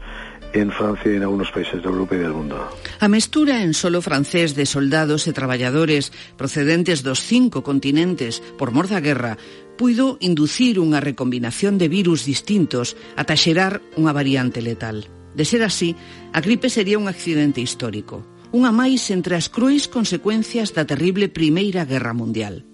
en 0.54 0.72
Francia 0.72 1.12
e 1.12 1.18
en 1.18 1.24
algunos 1.26 1.50
países 1.52 1.82
de 1.82 1.90
Europa 1.90 2.16
e 2.16 2.22
del 2.22 2.34
mundo. 2.34 2.58
A 3.02 3.10
mestura 3.10 3.66
en 3.66 3.74
solo 3.74 4.00
francés 4.06 4.54
de 4.54 4.70
soldados 4.70 5.26
e 5.26 5.34
traballadores 5.34 6.14
procedentes 6.38 7.02
dos 7.02 7.20
cinco 7.26 7.66
continentes 7.66 8.40
por 8.56 8.70
mor 8.70 8.88
da 8.88 9.02
guerra 9.02 9.42
puido 9.76 10.22
inducir 10.22 10.78
unha 10.78 11.02
recombinación 11.02 11.82
de 11.82 11.90
virus 11.90 12.24
distintos 12.30 12.94
ata 13.18 13.34
xerar 13.34 13.82
unha 13.98 14.14
variante 14.14 14.62
letal. 14.62 15.10
De 15.34 15.44
ser 15.50 15.66
así, 15.66 15.98
a 16.32 16.40
gripe 16.40 16.70
sería 16.70 17.02
un 17.02 17.10
accidente 17.10 17.58
histórico, 17.58 18.22
unha 18.54 18.70
máis 18.70 19.10
entre 19.10 19.34
as 19.34 19.50
cruéis 19.50 19.90
consecuencias 19.90 20.78
da 20.78 20.86
terrible 20.86 21.26
Primeira 21.26 21.90
Guerra 21.90 22.14
Mundial. 22.14 22.70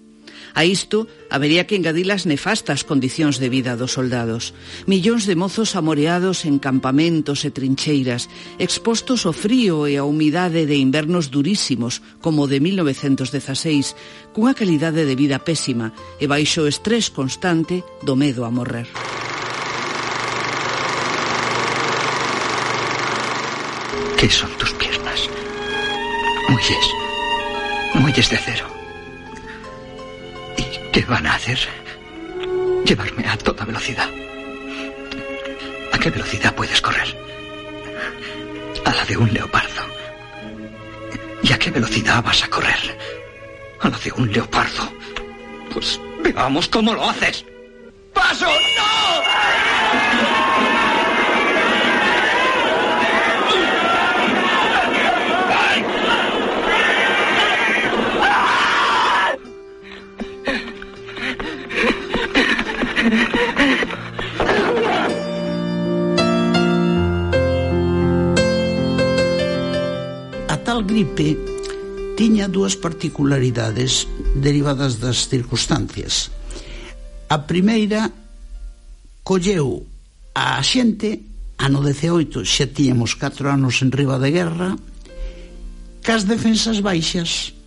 A 0.54 0.64
isto 0.66 1.06
habería 1.30 1.66
que 1.66 1.76
engadir 1.78 2.10
as 2.10 2.26
nefastas 2.26 2.82
condicións 2.82 3.38
de 3.38 3.48
vida 3.48 3.78
dos 3.78 3.94
soldados. 3.94 4.52
Millóns 4.90 5.24
de 5.24 5.38
mozos 5.38 5.78
amoreados 5.78 6.42
en 6.44 6.58
campamentos 6.58 7.46
e 7.46 7.50
trincheiras, 7.54 8.26
expostos 8.58 9.24
ao 9.24 9.34
frío 9.36 9.86
e 9.86 9.94
á 9.96 10.02
humidade 10.02 10.66
de 10.66 10.76
invernos 10.76 11.30
durísimos, 11.30 12.02
como 12.18 12.50
de 12.50 12.58
1916, 12.58 13.94
cunha 14.34 14.58
calidade 14.58 15.06
de 15.06 15.14
vida 15.14 15.38
pésima 15.38 15.94
e 16.18 16.26
baixo 16.26 16.66
o 16.66 16.70
estrés 16.70 17.14
constante 17.14 17.86
do 18.02 18.18
medo 18.18 18.42
a 18.42 18.50
morrer. 18.50 18.90
¿Qué 24.20 24.28
son 24.28 24.50
tus 24.58 24.72
piernas? 24.74 25.30
Muelles, 26.50 26.86
muelles 27.94 28.28
de 28.28 28.36
acero. 28.36 28.79
¿Qué 30.92 31.04
van 31.04 31.26
a 31.26 31.34
hacer? 31.34 31.58
Llevarme 32.84 33.26
a 33.28 33.36
toda 33.38 33.64
velocidad. 33.64 34.08
¿A 35.92 35.98
qué 35.98 36.10
velocidad 36.10 36.54
puedes 36.54 36.80
correr? 36.80 37.16
A 38.84 38.92
la 38.92 39.04
de 39.04 39.16
un 39.16 39.32
leopardo. 39.32 39.82
¿Y 41.42 41.52
a 41.52 41.58
qué 41.58 41.70
velocidad 41.70 42.22
vas 42.24 42.42
a 42.42 42.48
correr? 42.48 42.98
A 43.80 43.88
la 43.88 43.98
de 43.98 44.12
un 44.12 44.32
leopardo. 44.32 44.92
Pues 45.72 46.00
veamos 46.22 46.68
cómo 46.68 46.92
lo 46.92 47.08
haces. 47.08 47.44
¡Paso! 48.12 48.46
¡No! 48.46 50.49
A 63.10 63.18
tal 70.62 70.86
gripe 70.86 71.34
tiña 72.14 72.46
dúas 72.46 72.78
particularidades 72.78 74.06
derivadas 74.38 75.02
das 75.02 75.26
circunstancias. 75.26 76.30
A 77.26 77.50
primeira 77.50 78.14
colleu 79.26 79.82
a 80.30 80.62
xente 80.62 81.18
ano 81.58 81.82
18 81.82 82.46
xa 82.46 82.70
tiñamos 82.70 83.18
4 83.18 83.50
anos 83.50 83.82
en 83.82 83.90
riba 83.90 84.22
de 84.22 84.30
guerra 84.30 84.78
cas 86.06 86.30
defensas 86.30 86.78
baixas 86.78 87.58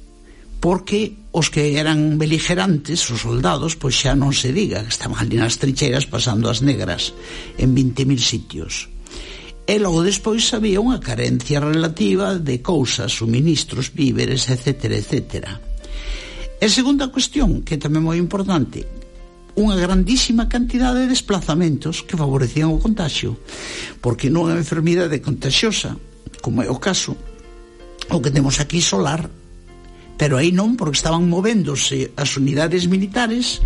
porque 0.63 1.19
os 1.35 1.51
que 1.51 1.75
eran 1.75 2.15
beligerantes, 2.15 3.03
os 3.11 3.27
soldados, 3.27 3.75
pois 3.75 3.99
xa 3.99 4.15
non 4.15 4.31
se 4.31 4.55
diga, 4.55 4.79
que 4.87 4.95
estaban 4.95 5.19
ali 5.19 5.35
nas 5.35 5.59
trincheiras 5.59 6.07
pasando 6.07 6.47
as 6.47 6.63
negras 6.63 7.11
en 7.59 7.75
20.000 7.75 8.15
sitios. 8.23 8.87
E 9.67 9.75
logo 9.75 10.07
despois 10.07 10.47
había 10.55 10.79
unha 10.79 11.03
carencia 11.03 11.59
relativa 11.59 12.39
de 12.39 12.63
cousas, 12.63 13.11
suministros, 13.11 13.91
víveres, 13.91 14.47
etc. 14.47 15.03
etc. 15.03 15.59
E 16.63 16.65
segunda 16.71 17.11
cuestión, 17.11 17.67
que 17.67 17.75
tamén 17.75 18.07
moi 18.07 18.15
importante, 18.15 18.87
unha 19.59 19.75
grandísima 19.75 20.47
cantidade 20.47 21.03
de 21.03 21.11
desplazamentos 21.11 22.07
que 22.07 22.15
favorecían 22.15 22.71
o 22.71 22.79
contagio, 22.79 23.35
porque 23.99 24.31
non 24.31 24.47
é 24.47 24.55
enfermidade 24.55 25.19
contagiosa, 25.19 25.99
como 26.39 26.63
é 26.63 26.71
o 26.71 26.79
caso, 26.79 27.19
o 28.15 28.23
que 28.23 28.31
temos 28.31 28.63
aquí 28.63 28.79
solar, 28.79 29.42
Pero 30.17 30.37
aí 30.37 30.53
non, 30.53 30.77
porque 30.77 30.99
estaban 30.99 31.29
movéndose 31.29 32.13
as 32.15 32.37
unidades 32.37 32.85
militares 32.85 33.61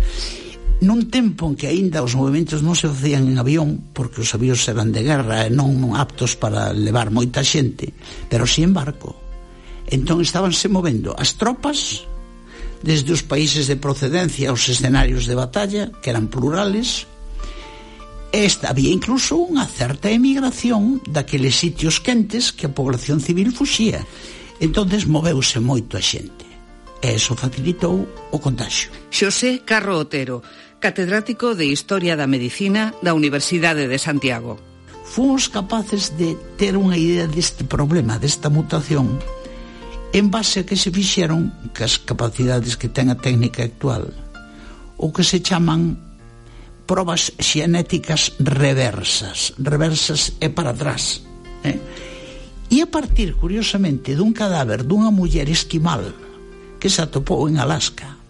nun 0.78 1.10
tempo 1.10 1.50
en 1.50 1.58
que 1.58 1.66
aínda 1.66 2.06
os 2.06 2.14
movimentos 2.14 2.62
non 2.62 2.78
se 2.78 2.86
facían 2.86 3.26
en 3.26 3.36
avión, 3.42 3.90
porque 3.90 4.22
os 4.22 4.30
avións 4.30 4.62
eran 4.70 4.94
de 4.94 5.02
guerra 5.02 5.44
e 5.46 5.50
non 5.50 5.98
aptos 5.98 6.38
para 6.38 6.70
levar 6.70 7.10
moita 7.10 7.42
xente, 7.42 7.90
pero 8.30 8.46
si 8.46 8.62
en 8.62 8.70
barco. 8.70 9.18
Entón 9.90 10.22
estabanse 10.22 10.70
movendo 10.70 11.18
as 11.18 11.34
tropas 11.34 12.06
desde 12.78 13.10
os 13.10 13.26
países 13.26 13.66
de 13.66 13.74
procedencia 13.74 14.54
aos 14.54 14.70
escenarios 14.70 15.26
de 15.26 15.34
batalla, 15.34 15.90
que 15.98 16.14
eran 16.14 16.30
plurales, 16.30 17.10
Esta 18.30 18.68
había 18.68 18.92
incluso 18.92 19.40
unha 19.40 19.64
certa 19.64 20.12
emigración 20.12 21.00
daqueles 21.08 21.56
sitios 21.56 21.96
quentes 21.96 22.52
que 22.52 22.68
a 22.68 22.74
población 22.76 23.24
civil 23.24 23.56
fuxía 23.56 24.04
entonces 24.60 25.06
moveuse 25.06 25.60
moito 25.60 25.96
a 25.96 26.02
xente 26.02 26.48
e 27.02 27.14
eso 27.14 27.38
facilitou 27.38 28.06
o 28.34 28.38
contagio. 28.42 28.90
Xosé 29.10 29.62
Carro 29.62 30.02
Otero, 30.02 30.42
catedrático 30.82 31.54
de 31.54 31.70
Historia 31.70 32.18
da 32.18 32.26
Medicina 32.26 32.94
da 33.02 33.14
Universidade 33.14 33.86
de 33.86 33.98
Santiago. 33.98 34.58
Fomos 35.06 35.48
capaces 35.48 36.18
de 36.18 36.36
ter 36.58 36.76
unha 36.76 36.98
idea 36.98 37.30
deste 37.30 37.64
problema, 37.64 38.18
desta 38.20 38.50
mutación, 38.50 39.16
en 40.12 40.26
base 40.28 40.60
a 40.62 40.66
que 40.66 40.76
se 40.76 40.90
fixeron 40.90 41.54
que 41.72 41.86
as 41.86 41.96
capacidades 42.02 42.76
que 42.76 42.90
ten 42.90 43.08
a 43.08 43.16
técnica 43.16 43.62
actual, 43.62 44.10
o 44.98 45.14
que 45.14 45.22
se 45.22 45.38
chaman 45.38 45.96
probas 46.88 47.30
xenéticas 47.38 48.34
reversas. 48.40 49.54
Reversas 49.60 50.34
é 50.40 50.48
para 50.48 50.72
atrás. 50.74 51.22
Eh? 51.62 51.78
E 52.68 52.84
a 52.84 52.88
partir, 52.88 53.32
curiosamente, 53.40 54.12
dun 54.12 54.36
cadáver 54.36 54.84
dunha 54.84 55.08
muller 55.08 55.48
esquimal 55.48 56.12
que 56.76 56.92
se 56.92 57.00
atopou 57.00 57.48
en 57.48 57.56
Alaska 57.56 58.20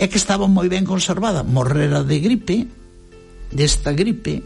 e 0.00 0.08
que 0.08 0.16
estaba 0.16 0.48
moi 0.48 0.70
ben 0.70 0.88
conservada, 0.88 1.44
morrera 1.44 2.00
de 2.00 2.16
gripe, 2.24 2.64
desta 3.52 3.92
gripe, 3.92 4.40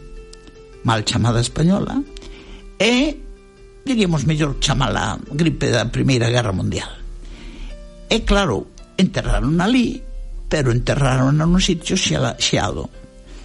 mal 0.83 1.07
chamada 1.07 1.39
española, 1.39 2.03
e, 2.81 3.15
diríamos 3.87 4.27
mellor, 4.27 4.59
chamala 4.59 5.21
gripe 5.31 5.71
da 5.71 5.87
Primeira 5.93 6.27
Guerra 6.27 6.51
Mundial. 6.51 6.91
E 8.11 8.27
claro, 8.27 8.67
enterraron 8.99 9.63
ali, 9.63 10.03
pero 10.51 10.75
enterraron 10.75 11.39
nun 11.39 11.63
sitio 11.63 11.95
xeado, 11.95 12.91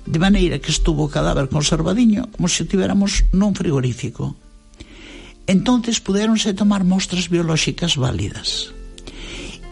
de 0.10 0.18
maneira 0.18 0.58
que 0.58 0.74
estuvo 0.74 1.06
o 1.06 1.14
cadáver 1.14 1.46
conservadiño 1.46 2.34
como 2.34 2.50
se 2.50 2.66
tivéramos 2.66 3.30
nun 3.38 3.54
frigorífico 3.54 4.34
entonces 5.50 5.98
pudéronse 5.98 6.54
tomar 6.54 6.86
mostras 6.86 7.26
biolóxicas 7.26 7.98
válidas. 7.98 8.70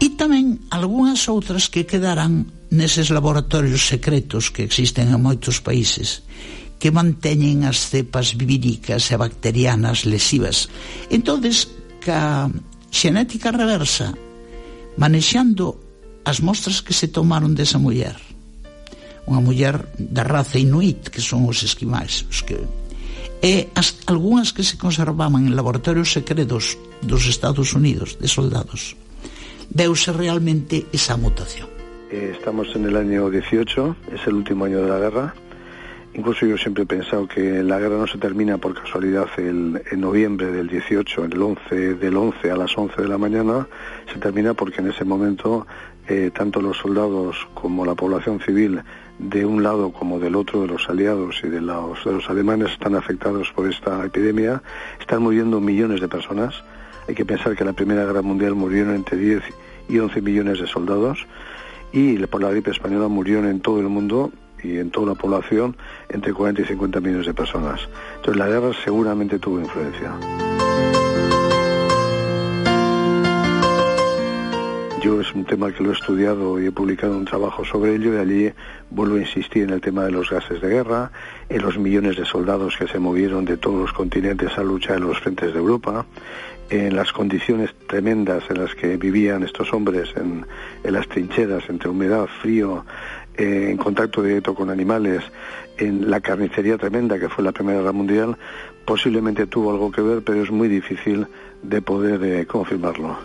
E 0.01 0.09
tamén 0.17 0.65
algunhas 0.73 1.29
outras 1.29 1.69
que 1.69 1.85
quedarán 1.85 2.49
neses 2.73 3.13
laboratorios 3.13 3.85
secretos 3.85 4.49
que 4.49 4.65
existen 4.65 5.13
en 5.13 5.21
moitos 5.21 5.61
países 5.61 6.25
que 6.81 6.89
manteñen 6.89 7.65
as 7.65 7.89
cepas 7.93 8.33
víricas 8.33 9.09
e 9.13 9.15
bacterianas 9.17 10.05
lesivas. 10.09 10.69
Entonces, 11.13 11.69
ca 12.01 12.49
xenética 12.89 13.53
reversa, 13.53 14.13
manexando 14.97 15.77
as 16.25 16.41
mostras 16.41 16.81
que 16.81 16.93
se 16.93 17.09
tomaron 17.09 17.53
desa 17.53 17.77
muller, 17.77 18.17
unha 19.29 19.41
muller 19.45 19.77
da 19.97 20.25
raza 20.25 20.57
inuit, 20.57 21.13
que 21.13 21.21
son 21.21 21.45
os 21.45 21.61
esquimais, 21.61 22.25
os 22.29 22.41
que 22.41 22.57
e 23.41 23.69
as, 23.75 24.01
algunhas 24.07 24.53
que 24.53 24.63
se 24.63 24.77
conservaban 24.77 25.45
en 25.45 25.55
laboratorios 25.55 26.11
secretos 26.11 26.77
dos 27.01 27.27
Estados 27.27 27.73
Unidos, 27.73 28.17
de 28.19 28.27
soldados 28.27 28.97
veuse 29.69 30.11
realmente 30.13 30.85
esa 30.91 31.17
mutación. 31.17 31.67
Eh, 32.09 32.33
estamos 32.37 32.67
en 32.75 32.85
el 32.85 32.95
año 32.95 33.29
18, 33.29 33.95
es 34.13 34.27
el 34.27 34.35
último 34.35 34.65
año 34.65 34.81
de 34.81 34.89
la 34.89 34.99
guerra. 34.99 35.35
Incluso 36.13 36.45
yo 36.45 36.57
siempre 36.57 36.83
he 36.83 36.87
pensado 36.87 37.27
que 37.27 37.61
la 37.61 37.77
guerra 37.77 37.97
no 37.97 38.07
se 38.07 38.17
termina 38.17 38.57
por 38.57 38.73
casualidad 38.73 39.27
el, 39.37 39.81
en 39.91 40.01
noviembre 40.01 40.51
del 40.51 40.67
18, 40.67 41.25
en 41.25 41.33
el 41.33 41.41
11, 41.41 41.95
del 41.95 42.17
11 42.17 42.49
a 42.49 42.57
las 42.57 42.75
11 42.75 43.01
de 43.01 43.07
la 43.07 43.17
mañana, 43.17 43.67
se 44.11 44.17
termina 44.19 44.53
porque 44.53 44.81
en 44.81 44.89
ese 44.89 45.03
momento 45.03 45.67
eh, 46.07 46.31
tanto 46.33 46.61
los 46.61 46.77
soldados 46.77 47.35
como 47.53 47.85
la 47.85 47.93
población 47.93 48.39
civil 48.39 48.81
de 49.19 49.45
un 49.45 49.63
lado 49.63 49.91
como 49.91 50.19
del 50.19 50.35
otro 50.35 50.61
de 50.61 50.67
los 50.67 50.89
aliados 50.89 51.41
y 51.43 51.49
de 51.49 51.61
los, 51.61 52.03
de 52.05 52.13
los 52.13 52.29
alemanes 52.29 52.71
están 52.71 52.95
afectados 52.95 53.51
por 53.55 53.67
esta 53.67 54.05
epidemia, 54.05 54.61
están 54.99 55.23
muriendo 55.23 55.59
millones 55.59 56.01
de 56.01 56.07
personas 56.07 56.63
hay 57.07 57.15
que 57.15 57.25
pensar 57.25 57.55
que 57.55 57.63
en 57.63 57.67
la 57.67 57.73
Primera 57.73 58.05
Guerra 58.05 58.21
Mundial 58.21 58.53
murieron 58.55 58.93
entre 58.93 59.17
10 59.17 59.43
y 59.89 59.99
11 59.99 60.21
millones 60.21 60.59
de 60.59 60.67
soldados 60.67 61.25
y 61.93 62.17
por 62.27 62.41
la 62.41 62.51
gripe 62.51 62.71
española 62.71 63.07
murieron 63.07 63.47
en 63.47 63.61
todo 63.61 63.79
el 63.79 63.87
mundo 63.87 64.31
y 64.61 64.77
en 64.77 64.91
toda 64.91 65.07
la 65.07 65.15
población 65.15 65.77
entre 66.09 66.33
40 66.33 66.63
y 66.63 66.65
50 66.65 66.99
millones 66.99 67.27
de 67.27 67.33
personas. 67.33 67.87
Entonces 68.17 68.35
la 68.35 68.47
guerra 68.47 68.71
seguramente 68.83 69.39
tuvo 69.39 69.61
influencia. 69.61 70.13
Yo 75.07 75.21
es 75.21 75.33
un 75.33 75.45
tema 75.45 75.71
que 75.71 75.81
lo 75.81 75.91
he 75.91 75.93
estudiado 75.93 76.61
y 76.61 76.65
he 76.65 76.71
publicado 76.73 77.15
un 77.15 77.23
trabajo 77.23 77.63
sobre 77.63 77.95
ello 77.95 78.13
y 78.13 78.17
allí 78.17 78.53
vuelvo 78.89 79.15
a 79.15 79.19
insistir 79.19 79.63
en 79.63 79.69
el 79.69 79.79
tema 79.79 80.03
de 80.03 80.11
los 80.11 80.29
gases 80.29 80.59
de 80.59 80.67
guerra, 80.67 81.13
en 81.47 81.61
los 81.61 81.77
millones 81.77 82.17
de 82.17 82.25
soldados 82.25 82.75
que 82.75 82.89
se 82.89 82.99
movieron 82.99 83.45
de 83.45 83.55
todos 83.55 83.79
los 83.79 83.93
continentes 83.93 84.57
a 84.57 84.63
luchar 84.63 84.97
en 84.97 85.07
los 85.07 85.17
frentes 85.19 85.53
de 85.53 85.59
Europa, 85.59 86.05
en 86.69 86.93
las 86.93 87.13
condiciones 87.13 87.73
tremendas 87.87 88.43
en 88.49 88.61
las 88.61 88.75
que 88.75 88.97
vivían 88.97 89.43
estos 89.43 89.71
hombres 89.71 90.09
en, 90.17 90.45
las 90.83 91.07
trincheras, 91.07 91.63
entre 91.69 91.87
humedad, 91.87 92.27
frío, 92.41 92.83
eh, 93.37 93.69
en 93.71 93.77
contacto 93.77 94.21
directo 94.21 94.55
con 94.55 94.69
animales, 94.69 95.23
en 95.77 96.11
la 96.11 96.19
carnicería 96.19 96.77
tremenda 96.77 97.17
que 97.17 97.29
fue 97.29 97.45
la 97.45 97.53
Primera 97.53 97.79
Guerra 97.79 97.93
Mundial, 97.93 98.37
posiblemente 98.83 99.47
tuvo 99.47 99.71
algo 99.71 99.89
que 99.89 100.01
ver, 100.01 100.21
pero 100.21 100.43
es 100.43 100.51
muy 100.51 100.67
difícil 100.67 101.27
de 101.63 101.81
poder 101.81 102.23
eh, 102.23 102.45
confirmarlo. 102.45 103.17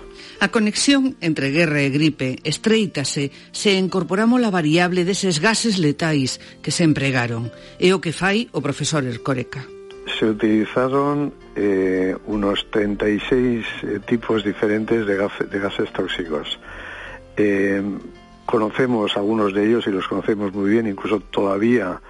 A 0.43 0.51
conexión 0.51 1.15
entre 1.23 1.55
guerra 1.55 1.87
e 1.87 1.95
gripe 1.95 2.43
estreítase 2.43 3.31
se 3.55 3.79
incorporamos 3.79 4.43
a 4.43 4.51
variable 4.51 5.07
deses 5.07 5.39
gases 5.39 5.79
letais 5.79 6.43
que 6.67 6.75
se 6.75 6.83
empregaron, 6.83 7.47
e 7.79 7.95
o 7.95 8.03
que 8.03 8.11
fai 8.11 8.51
o 8.51 8.59
profesor 8.59 9.07
Ercoreca. 9.07 9.63
Se 10.19 10.27
utilizaron 10.27 11.31
eh, 11.55 12.17
unos 12.27 12.67
36 12.71 13.63
eh, 13.87 14.01
tipos 14.03 14.43
diferentes 14.43 15.07
de, 15.07 15.15
gas, 15.15 15.31
de 15.39 15.59
gases 15.63 15.93
tóxicos. 15.95 16.59
Eh, 17.37 17.79
conocemos 18.45 19.17
algunos 19.17 19.55
de 19.55 19.63
ellos 19.63 19.87
y 19.87 19.91
los 19.91 20.09
conocemos 20.09 20.53
muy 20.53 20.71
bien, 20.71 20.87
incluso 20.87 21.21
todavía 21.21 22.03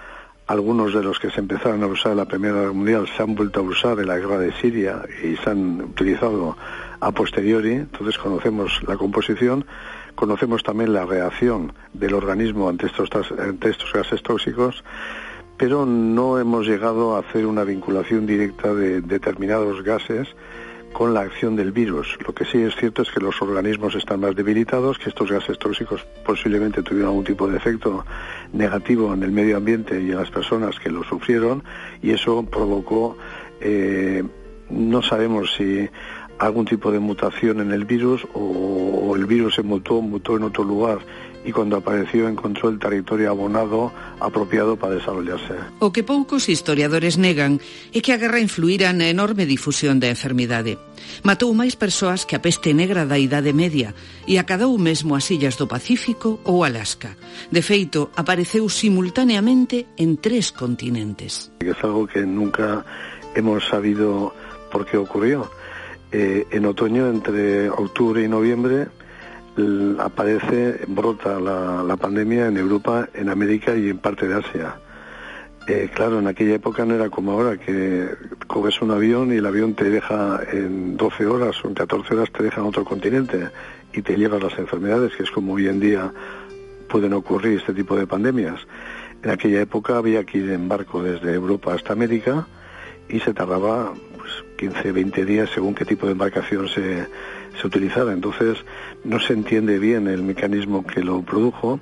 algunos 0.46 0.92
de 0.94 1.02
los 1.02 1.18
que 1.18 1.30
se 1.30 1.40
empezaron 1.40 1.82
a 1.82 1.86
usar 1.86 2.12
en 2.12 2.18
la 2.18 2.24
Primera 2.24 2.54
Guerra 2.54 2.72
Mundial 2.72 3.08
se 3.16 3.22
han 3.22 3.34
vuelto 3.34 3.60
a 3.60 3.62
usar 3.62 3.98
en 3.98 4.08
la 4.08 4.18
guerra 4.18 4.38
de 4.38 4.52
Siria 4.52 5.02
y 5.22 5.36
se 5.36 5.50
han 5.50 5.80
utilizado 5.80 6.56
a 7.00 7.10
posteriori, 7.12 7.72
entonces 7.72 8.18
conocemos 8.18 8.80
la 8.86 8.96
composición, 8.96 9.64
conocemos 10.14 10.62
también 10.62 10.92
la 10.92 11.04
reacción 11.04 11.72
del 11.92 12.14
organismo 12.14 12.68
ante 12.68 12.86
estos, 12.86 13.08
ante 13.38 13.70
estos 13.70 13.92
gases 13.92 14.22
tóxicos 14.22 14.84
pero 15.62 15.86
no 15.86 16.40
hemos 16.40 16.66
llegado 16.66 17.14
a 17.14 17.20
hacer 17.20 17.46
una 17.46 17.62
vinculación 17.62 18.26
directa 18.26 18.74
de 18.74 19.00
determinados 19.00 19.82
gases 19.84 20.26
con 20.92 21.14
la 21.14 21.20
acción 21.22 21.56
del 21.56 21.72
virus. 21.72 22.18
Lo 22.26 22.34
que 22.34 22.44
sí 22.44 22.58
es 22.58 22.74
cierto 22.76 23.02
es 23.02 23.10
que 23.10 23.20
los 23.20 23.40
organismos 23.42 23.94
están 23.94 24.20
más 24.20 24.36
debilitados, 24.36 24.98
que 24.98 25.08
estos 25.08 25.30
gases 25.30 25.58
tóxicos 25.58 26.06
posiblemente 26.24 26.82
tuvieron 26.82 27.10
algún 27.10 27.24
tipo 27.24 27.48
de 27.48 27.56
efecto 27.56 28.04
negativo 28.52 29.12
en 29.14 29.22
el 29.22 29.32
medio 29.32 29.56
ambiente 29.56 30.00
y 30.00 30.10
en 30.10 30.16
las 30.16 30.30
personas 30.30 30.78
que 30.78 30.90
lo 30.90 31.04
sufrieron 31.04 31.64
y 32.02 32.10
eso 32.10 32.44
provocó, 32.44 33.16
eh, 33.60 34.22
no 34.70 35.02
sabemos 35.02 35.54
si 35.56 35.88
algún 36.38 36.64
tipo 36.64 36.90
de 36.90 36.98
mutación 36.98 37.60
en 37.60 37.72
el 37.72 37.84
virus 37.84 38.26
o, 38.34 38.40
o 38.40 39.16
el 39.16 39.26
virus 39.26 39.54
se 39.54 39.62
mutó, 39.62 40.00
mutó 40.00 40.36
en 40.36 40.44
otro 40.44 40.64
lugar 40.64 40.98
y 41.44 41.52
cuando 41.52 41.76
apareció 41.76 42.28
encontró 42.28 42.68
el 42.68 42.78
territorio 42.78 43.30
abonado 43.30 43.92
apropiado 44.20 44.76
para 44.76 44.94
desarrollarse. 44.94 45.54
O 45.80 45.90
que 45.92 46.06
poucos 46.06 46.48
historiadores 46.48 47.18
negan 47.18 47.58
é 47.90 47.98
que 47.98 48.14
a 48.14 48.20
guerra 48.20 48.38
influíra 48.38 48.94
na 48.94 49.10
enorme 49.10 49.46
difusión 49.46 49.98
da 49.98 50.06
enfermidade. 50.06 50.78
Matou 51.26 51.50
máis 51.50 51.74
persoas 51.74 52.22
que 52.22 52.38
a 52.38 52.42
peste 52.42 52.70
negra 52.70 53.02
da 53.02 53.18
Idade 53.18 53.50
Media 53.50 53.90
e 54.26 54.38
acadou 54.38 54.78
mesmo 54.78 55.18
as 55.18 55.26
illas 55.34 55.58
do 55.58 55.66
Pacífico 55.66 56.38
ou 56.46 56.62
Alaska. 56.62 57.18
De 57.50 57.62
feito, 57.62 58.14
apareceu 58.14 58.70
simultaneamente 58.70 59.90
en 59.98 60.22
tres 60.22 60.54
continentes. 60.54 61.50
Es 61.58 61.78
algo 61.82 62.06
que 62.06 62.22
nunca 62.22 62.86
hemos 63.34 63.66
sabido 63.66 64.30
por 64.70 64.86
qué 64.86 64.96
ocurrió. 64.96 65.50
Eh, 66.12 66.46
en 66.50 66.66
otoño, 66.66 67.08
entre 67.08 67.70
octubre 67.70 68.22
y 68.22 68.28
noviembre, 68.28 68.88
aparece, 69.98 70.80
brota 70.88 71.38
la, 71.38 71.82
la, 71.82 71.96
pandemia 71.96 72.46
en 72.46 72.56
Europa, 72.56 73.08
en 73.14 73.28
América 73.28 73.76
y 73.76 73.90
en 73.90 73.98
parte 73.98 74.26
de 74.26 74.34
Asia. 74.34 74.76
Eh, 75.68 75.90
claro, 75.94 76.18
en 76.18 76.26
aquella 76.26 76.54
época 76.54 76.84
no 76.84 76.94
era 76.94 77.08
como 77.08 77.32
ahora, 77.32 77.56
que 77.56 78.08
coges 78.48 78.82
un 78.82 78.90
avión 78.90 79.32
y 79.32 79.36
el 79.36 79.46
avión 79.46 79.74
te 79.74 79.90
deja 79.90 80.40
en 80.50 80.96
12 80.96 81.26
horas 81.26 81.64
o 81.64 81.68
en 81.68 81.74
14 81.74 82.14
horas 82.14 82.32
te 82.32 82.42
deja 82.42 82.60
en 82.60 82.66
otro 82.66 82.84
continente 82.84 83.48
y 83.92 84.02
te 84.02 84.16
llevas 84.16 84.42
las 84.42 84.58
enfermedades, 84.58 85.14
que 85.14 85.22
es 85.22 85.30
como 85.30 85.54
hoy 85.54 85.68
en 85.68 85.78
día 85.78 86.12
pueden 86.88 87.12
ocurrir 87.12 87.60
este 87.60 87.74
tipo 87.74 87.96
de 87.96 88.06
pandemias. 88.06 88.60
En 89.22 89.30
aquella 89.30 89.60
época 89.60 89.98
había 89.98 90.24
que 90.24 90.38
ir 90.38 90.50
en 90.50 90.68
barco 90.68 91.00
desde 91.02 91.32
Europa 91.32 91.74
hasta 91.74 91.92
América 91.92 92.46
y 93.08 93.20
se 93.20 93.32
tardaba 93.32 93.92
pues, 94.16 94.32
15, 94.58 94.90
20 94.90 95.24
días 95.24 95.50
según 95.54 95.74
qué 95.74 95.84
tipo 95.84 96.06
de 96.06 96.12
embarcación 96.12 96.68
se, 96.68 97.06
se 97.60 97.66
utilizara. 97.66 98.12
Entonces 98.12 98.58
no 99.04 99.20
se 99.20 99.32
entiende 99.32 99.78
bien 99.78 100.08
el 100.08 100.22
mecanismo 100.22 100.86
que 100.86 101.02
lo 101.02 101.22
produjo. 101.22 101.80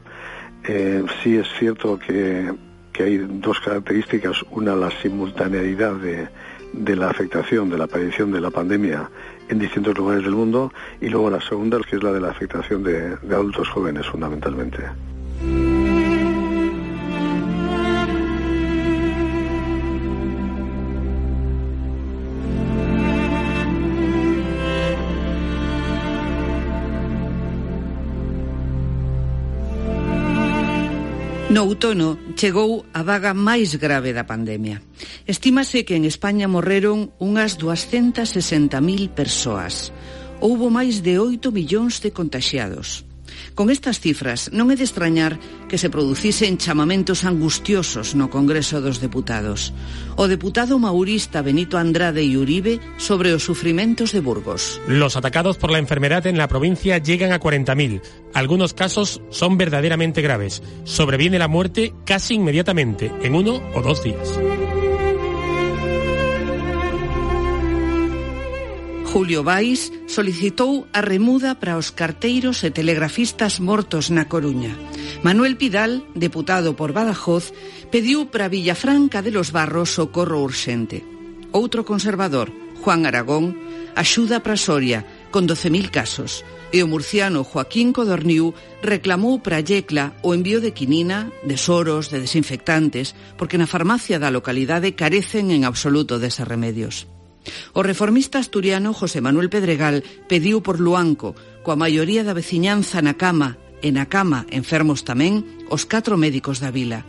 Eh, 0.64 1.02
sí 1.22 1.36
es 1.36 1.48
cierto 1.58 1.98
que, 1.98 2.52
que, 2.92 3.02
hay 3.02 3.18
dos 3.18 3.60
características. 3.60 4.42
Una, 4.50 4.74
la 4.76 4.90
simultaneidad 4.90 5.94
de, 5.94 6.28
de 6.72 6.96
la 6.96 7.10
afectación, 7.10 7.70
de 7.70 7.78
la 7.78 7.84
aparición 7.84 8.32
de 8.32 8.40
la 8.40 8.50
pandemia 8.50 9.10
en 9.48 9.58
distintos 9.58 9.96
lugares 9.96 10.22
del 10.22 10.32
mundo. 10.32 10.72
Y 11.00 11.08
luego 11.08 11.30
la 11.30 11.40
segunda, 11.40 11.78
que 11.80 11.96
es 11.96 12.02
la 12.02 12.12
de 12.12 12.20
la 12.20 12.30
afectación 12.30 12.82
de, 12.82 13.16
de 13.16 13.34
adultos 13.34 13.68
jóvenes 13.68 14.06
fundamentalmente. 14.06 15.09
No 31.50 31.66
outono 31.66 32.14
chegou 32.38 32.86
a 32.94 33.02
vaga 33.02 33.34
máis 33.34 33.74
grave 33.74 34.14
da 34.14 34.22
pandemia. 34.22 34.78
Estímase 35.26 35.82
que 35.82 35.98
en 35.98 36.06
España 36.06 36.46
morreron 36.46 37.10
unhas 37.18 37.58
260.000 37.58 38.78
persoas. 39.10 39.90
Houbo 40.38 40.70
máis 40.70 41.02
de 41.02 41.18
8 41.18 41.50
millóns 41.50 41.98
de 41.98 42.14
contagiados. 42.14 43.02
Con 43.54 43.70
estas 43.70 44.00
cifras 44.00 44.50
non 44.52 44.70
é 44.72 44.76
de 44.76 44.86
extrañar 44.86 45.36
que 45.68 45.78
se 45.78 45.92
producisen 45.92 46.58
chamamentos 46.58 47.24
angustiosos 47.24 48.14
no 48.14 48.30
Congreso 48.30 48.80
dos 48.80 48.98
Deputados. 48.98 49.72
O 50.16 50.28
deputado 50.28 50.78
maurista 50.78 51.42
Benito 51.42 51.78
Andrade 51.78 52.22
y 52.24 52.36
Uribe 52.36 52.80
sobre 52.96 53.32
os 53.32 53.42
sufrimentos 53.42 54.12
de 54.12 54.20
Burgos. 54.20 54.80
Los 54.86 55.16
atacados 55.16 55.58
por 55.58 55.70
la 55.70 55.78
enfermedad 55.78 56.26
en 56.26 56.38
la 56.38 56.48
provincia 56.48 56.98
llegan 56.98 57.32
a 57.32 57.40
40.000. 57.40 58.02
Algunos 58.34 58.74
casos 58.74 59.20
son 59.30 59.56
verdaderamente 59.58 60.22
graves. 60.22 60.62
Sobreviene 60.84 61.38
la 61.38 61.48
muerte 61.48 61.94
casi 62.04 62.34
inmediatamente, 62.34 63.12
en 63.22 63.34
uno 63.34 63.62
o 63.74 63.82
dos 63.82 64.02
días. 64.02 64.38
Julio 69.10 69.42
Vais 69.42 69.90
solicitou 70.06 70.86
a 70.94 71.02
remuda 71.02 71.58
para 71.58 71.74
os 71.74 71.90
carteiros 71.90 72.62
e 72.62 72.70
telegrafistas 72.70 73.58
mortos 73.58 74.06
na 74.06 74.30
Coruña. 74.30 74.70
Manuel 75.26 75.58
Pidal, 75.58 76.06
deputado 76.14 76.78
por 76.78 76.94
Badajoz, 76.94 77.50
pediu 77.90 78.30
para 78.30 78.46
Villafranca 78.46 79.18
de 79.18 79.34
los 79.34 79.50
Barros 79.50 79.98
socorro 79.98 80.46
urxente. 80.46 81.02
Outro 81.50 81.82
conservador, 81.82 82.54
Juan 82.86 83.02
Aragón, 83.02 83.58
axuda 83.98 84.46
para 84.46 84.54
Soria, 84.54 85.02
con 85.34 85.42
12.000 85.42 85.90
casos, 85.90 86.46
e 86.70 86.78
o 86.78 86.86
murciano 86.86 87.42
Joaquín 87.42 87.90
Codorniu 87.90 88.54
reclamou 88.78 89.42
para 89.42 89.58
Yecla 89.58 90.14
o 90.22 90.38
envío 90.38 90.62
de 90.62 90.70
quinina, 90.70 91.34
de 91.42 91.58
soros, 91.58 92.14
de 92.14 92.22
desinfectantes, 92.22 93.18
porque 93.34 93.58
na 93.58 93.66
farmacia 93.66 94.22
da 94.22 94.30
localidade 94.30 94.94
carecen 94.94 95.50
en 95.50 95.66
absoluto 95.66 96.22
deses 96.22 96.46
remedios. 96.46 97.10
O 97.72 97.80
reformista 97.82 98.38
asturiano 98.38 98.92
José 98.92 99.20
Manuel 99.20 99.48
Pedregal 99.48 100.02
pediu 100.28 100.60
por 100.60 100.80
Luanco, 100.80 101.34
coa 101.64 101.78
maioría 101.78 102.24
da 102.24 102.36
veciñanza 102.36 103.00
na 103.00 103.16
cama, 103.16 103.56
e 103.80 103.88
na 103.92 104.06
cama, 104.12 104.44
enfermos 104.52 105.02
tamén, 105.08 105.44
os 105.72 105.88
catro 105.88 106.20
médicos 106.20 106.60
da 106.60 106.68
vila. 106.68 107.04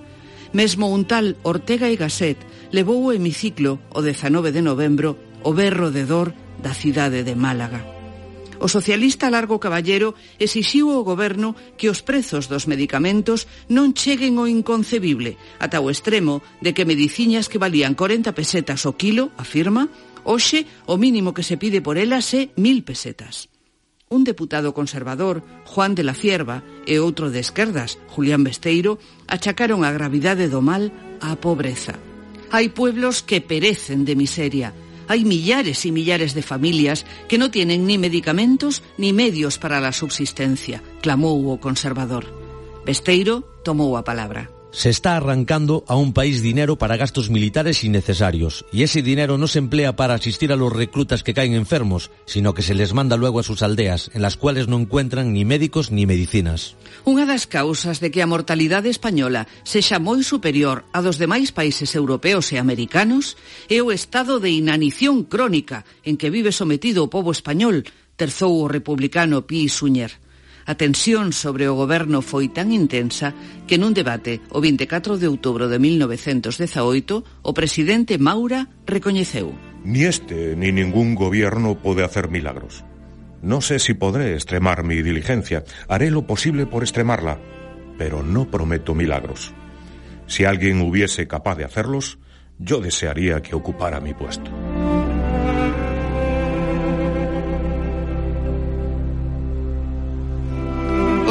Mesmo 0.56 0.92
un 0.92 1.08
tal 1.08 1.36
Ortega 1.44 1.88
e 1.92 1.96
Gasset 2.00 2.40
levou 2.72 3.00
o 3.04 3.12
hemiciclo 3.12 3.80
o 3.92 4.00
19 4.00 4.52
de 4.52 4.64
novembro 4.64 5.20
o 5.44 5.52
berro 5.56 5.92
de 5.92 6.04
dor 6.08 6.36
da 6.60 6.76
cidade 6.76 7.24
de 7.24 7.36
Málaga. 7.36 7.84
O 8.62 8.70
socialista 8.70 9.34
Largo 9.34 9.58
Caballero 9.58 10.14
exixiu 10.38 10.94
ao 10.94 11.02
goberno 11.02 11.58
que 11.82 11.90
os 11.90 12.06
prezos 12.06 12.46
dos 12.46 12.70
medicamentos 12.70 13.50
non 13.74 13.98
cheguen 13.98 14.38
ao 14.38 14.46
inconcebible, 14.46 15.34
ata 15.58 15.82
o 15.82 15.90
extremo 15.90 16.46
de 16.62 16.78
que 16.78 16.86
mediciñas 16.86 17.50
que 17.50 17.58
valían 17.58 17.98
40 17.98 18.38
pesetas 18.38 18.86
o 18.86 18.94
kilo, 18.94 19.34
afirma, 19.34 19.90
Hoxe, 20.24 20.68
o 20.86 20.98
mínimo 20.98 21.34
que 21.34 21.44
se 21.44 21.58
pide 21.58 21.82
por 21.82 21.98
elas 21.98 22.34
é 22.34 22.54
mil 22.56 22.86
pesetas. 22.86 23.50
Un 24.12 24.28
deputado 24.28 24.76
conservador, 24.76 25.42
Juan 25.66 25.96
de 25.96 26.04
la 26.04 26.14
Cierva, 26.14 26.64
e 26.84 27.00
outro 27.00 27.32
de 27.32 27.40
esquerdas, 27.40 27.98
Julián 28.12 28.44
Besteiro, 28.44 29.00
achacaron 29.26 29.88
a 29.88 29.92
gravidade 29.96 30.52
do 30.52 30.60
mal 30.60 30.92
á 31.24 31.34
pobreza. 31.40 31.96
Hai 32.52 32.70
pueblos 32.70 33.24
que 33.24 33.40
perecen 33.40 34.04
de 34.04 34.20
miseria, 34.20 34.76
Hai 35.12 35.28
millares 35.28 35.84
e 35.84 35.92
millares 35.92 36.32
de 36.32 36.40
familias 36.40 37.04
que 37.28 37.36
non 37.36 37.52
tienen 37.52 37.84
ni 37.84 38.00
medicamentos 38.00 38.80
ni 38.96 39.12
medios 39.12 39.60
para 39.60 39.84
la 39.84 39.92
subsistencia, 39.92 40.80
clamou 41.04 41.52
o 41.52 41.60
conservador. 41.60 42.32
Besteiro 42.88 43.44
tomou 43.68 44.00
a 44.00 44.08
palabra. 44.08 44.61
Se 44.72 44.90
está 44.90 45.18
arrancando 45.18 45.84
a 45.88 45.96
un 45.96 46.14
país 46.14 46.42
dinero 46.42 46.78
para 46.78 46.96
gastos 46.96 47.30
militares 47.30 47.84
innecesarios, 47.84 48.66
y 48.72 48.84
ese 48.84 49.02
dinero 49.02 49.38
no 49.38 49.48
se 49.48 49.60
emplea 49.60 49.98
para 49.98 50.14
asistir 50.14 50.54
a 50.54 50.56
los 50.56 50.72
reclutas 50.72 51.24
que 51.24 51.34
caen 51.34 51.54
enfermos, 51.54 52.10
sino 52.26 52.54
que 52.54 52.62
se 52.62 52.74
les 52.74 52.94
manda 52.94 53.18
luego 53.18 53.42
a 53.42 53.44
sus 53.44 53.64
aldeas, 53.64 54.10
en 54.14 54.22
las 54.22 54.38
cuales 54.38 54.70
no 54.70 54.80
encuentran 54.80 55.34
ni 55.34 55.44
médicos 55.44 55.92
ni 55.92 56.06
medicinas. 56.06 56.80
Unha 57.04 57.28
das 57.28 57.52
causas 57.52 58.00
de 58.00 58.16
que 58.16 58.24
a 58.24 58.32
mortalidade 58.32 58.88
española 58.88 59.44
sexa 59.68 60.00
moi 60.00 60.24
superior 60.24 60.88
a 60.96 61.04
dos 61.04 61.20
demais 61.20 61.52
países 61.52 61.92
europeos 61.92 62.48
e 62.56 62.58
americanos 62.58 63.36
é 63.68 63.84
o 63.84 63.92
estado 63.92 64.40
de 64.40 64.56
inanición 64.56 65.28
crónica 65.28 65.84
en 66.08 66.16
que 66.16 66.32
vive 66.32 66.56
sometido 66.56 67.04
o 67.04 67.12
povo 67.12 67.36
español, 67.36 67.84
terzou 68.16 68.64
o 68.64 68.72
republicano 68.72 69.44
Pi 69.44 69.68
Suñer. 69.68 70.16
A 70.66 70.76
tensión 70.76 71.34
sobre 71.34 71.66
o 71.68 71.76
goberno 71.76 72.22
foi 72.22 72.50
tan 72.54 72.70
intensa 72.70 73.34
que 73.66 73.82
nun 73.82 73.96
debate 73.98 74.42
o 74.54 74.62
24 74.62 75.18
de 75.18 75.28
outubro 75.28 75.66
de 75.68 75.82
1918 75.82 77.46
o 77.46 77.52
presidente 77.52 78.18
Maura 78.22 78.70
recoñeceu. 78.86 79.52
Ni 79.84 80.06
este 80.06 80.54
ni 80.56 80.70
ningún 80.72 81.18
gobierno 81.18 81.82
pode 81.82 82.06
hacer 82.06 82.30
milagros. 82.30 82.86
No 83.42 83.62
sé 83.62 83.80
si 83.80 83.94
podré 83.94 84.34
extremar 84.34 84.84
mi 84.84 85.02
diligencia. 85.02 85.66
Haré 85.90 86.12
lo 86.12 86.28
posible 86.28 86.68
por 86.68 86.84
extremarla, 86.84 87.40
pero 87.98 88.22
no 88.22 88.50
prometo 88.50 88.94
milagros. 88.94 89.54
Si 90.28 90.46
alguien 90.46 90.82
hubiese 90.82 91.28
capaz 91.28 91.58
de 91.58 91.66
hacerlos, 91.66 92.20
yo 92.60 92.80
desearía 92.80 93.42
que 93.42 93.56
ocupara 93.56 94.00
mi 94.00 94.14
puesto. 94.14 94.52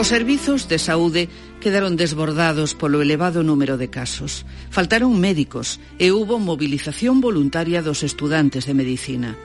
Os 0.00 0.08
servizos 0.08 0.64
de 0.64 0.80
saúde 0.80 1.28
quedaron 1.60 1.92
desbordados 1.92 2.72
polo 2.72 3.04
elevado 3.04 3.44
número 3.44 3.76
de 3.76 3.92
casos. 3.92 4.48
Faltaron 4.72 5.12
médicos 5.20 5.76
e 6.00 6.08
hubo 6.08 6.40
movilización 6.40 7.20
voluntaria 7.20 7.84
dos 7.84 8.00
estudantes 8.00 8.64
de 8.64 8.72
medicina. 8.72 9.36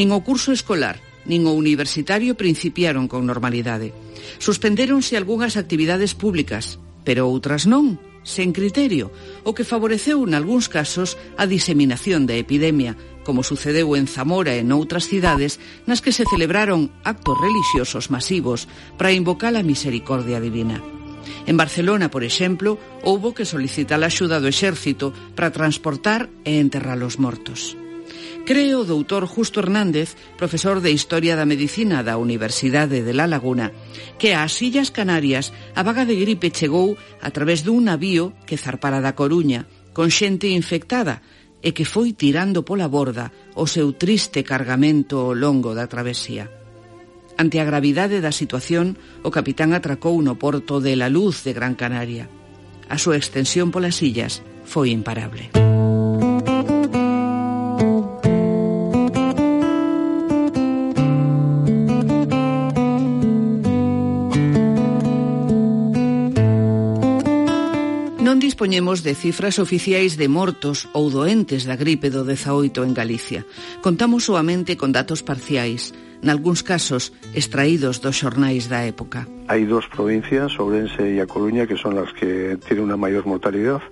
Nin 0.00 0.08
o 0.16 0.24
curso 0.24 0.48
escolar, 0.56 0.96
nin 1.28 1.44
o 1.44 1.52
universitario 1.52 2.40
principiaron 2.40 3.04
con 3.04 3.28
normalidade. 3.28 3.92
Suspenderonse 4.40 5.12
algunhas 5.12 5.60
actividades 5.60 6.16
públicas, 6.16 6.80
pero 7.04 7.28
outras 7.28 7.68
non, 7.68 8.00
sen 8.24 8.56
criterio, 8.56 9.12
o 9.44 9.52
que 9.52 9.68
favoreceu, 9.68 10.24
en 10.24 10.32
algúns 10.32 10.72
casos, 10.72 11.20
a 11.36 11.44
diseminación 11.44 12.24
da 12.24 12.32
epidemia 12.40 12.96
como 13.28 13.44
sucedeu 13.44 13.92
en 13.92 14.08
Zamora 14.08 14.56
e 14.56 14.64
noutras 14.64 15.04
cidades 15.04 15.60
nas 15.84 16.00
que 16.00 16.16
se 16.16 16.24
celebraron 16.24 16.88
actos 17.04 17.36
religiosos 17.36 18.08
masivos 18.08 18.72
para 18.96 19.12
invocar 19.12 19.52
a 19.52 19.60
misericordia 19.60 20.40
divina. 20.40 20.80
En 21.44 21.60
Barcelona, 21.60 22.08
por 22.08 22.24
exemplo, 22.24 22.80
houbo 23.04 23.36
que 23.36 23.44
solicitar 23.44 24.00
a 24.00 24.08
axuda 24.08 24.40
do 24.40 24.48
exército 24.48 25.12
para 25.36 25.52
transportar 25.52 26.32
e 26.48 26.56
enterrar 26.56 26.96
os 27.04 27.20
mortos. 27.20 27.76
Creo 28.48 28.80
o 28.80 28.88
doutor 28.88 29.28
Justo 29.28 29.60
Hernández, 29.60 30.16
profesor 30.40 30.80
de 30.80 30.88
Historia 30.88 31.36
da 31.36 31.44
Medicina 31.44 32.00
da 32.00 32.16
Universidade 32.16 33.04
de 33.04 33.12
La 33.12 33.28
Laguna, 33.28 33.76
que 34.16 34.32
ás 34.32 34.56
Illas 34.64 34.88
Canarias 34.88 35.52
a 35.76 35.84
vaga 35.84 36.08
de 36.08 36.16
gripe 36.16 36.48
chegou 36.48 36.96
a 37.20 37.28
través 37.28 37.60
dun 37.60 37.92
navío 37.92 38.32
que 38.48 38.56
zarpara 38.56 39.04
da 39.04 39.12
Coruña, 39.12 39.68
con 39.92 40.08
xente 40.08 40.48
infectada 40.48 41.20
e 41.62 41.74
que 41.74 41.84
foi 41.84 42.14
tirando 42.14 42.62
pola 42.62 42.86
borda 42.86 43.32
o 43.58 43.66
seu 43.66 43.92
triste 43.94 44.46
cargamento 44.46 45.18
ao 45.18 45.34
longo 45.34 45.74
da 45.74 45.90
travesía. 45.90 46.50
Ante 47.38 47.62
a 47.62 47.68
gravidade 47.68 48.18
da 48.18 48.34
situación, 48.34 48.98
o 49.22 49.30
capitán 49.30 49.70
atracou 49.70 50.18
no 50.22 50.38
porto 50.38 50.82
de 50.82 50.98
La 50.98 51.06
Luz 51.06 51.46
de 51.46 51.54
Gran 51.54 51.78
Canaria. 51.78 52.26
A 52.90 52.98
súa 52.98 53.18
extensión 53.18 53.70
polas 53.70 54.02
illas 54.02 54.42
foi 54.66 54.90
imparable. 54.90 55.50
Música 55.54 55.77
dispoñemos 68.58 69.04
de 69.04 69.14
cifras 69.14 69.60
oficiais 69.60 70.18
de 70.18 70.26
mortos 70.26 70.90
ou 70.90 71.14
doentes 71.14 71.62
da 71.62 71.78
gripe 71.78 72.10
do 72.10 72.26
18 72.26 72.82
en 72.82 72.90
Galicia. 72.90 73.46
Contamos 73.86 74.26
soamente 74.26 74.74
con 74.74 74.90
datos 74.90 75.22
parciais, 75.22 75.94
nalgúns 76.26 76.66
casos 76.66 77.14
extraídos 77.38 78.02
dos 78.02 78.18
xornais 78.18 78.66
da 78.66 78.82
época. 78.82 79.30
Hai 79.46 79.62
dúas 79.62 79.86
provincias, 79.86 80.58
Ourense 80.58 81.06
e 81.06 81.22
A 81.22 81.30
Coruña, 81.30 81.70
que 81.70 81.78
son 81.78 82.02
as 82.02 82.10
que 82.10 82.58
tienen 82.66 82.90
unha 82.90 82.98
maior 82.98 83.30
mortalidade. 83.30 83.86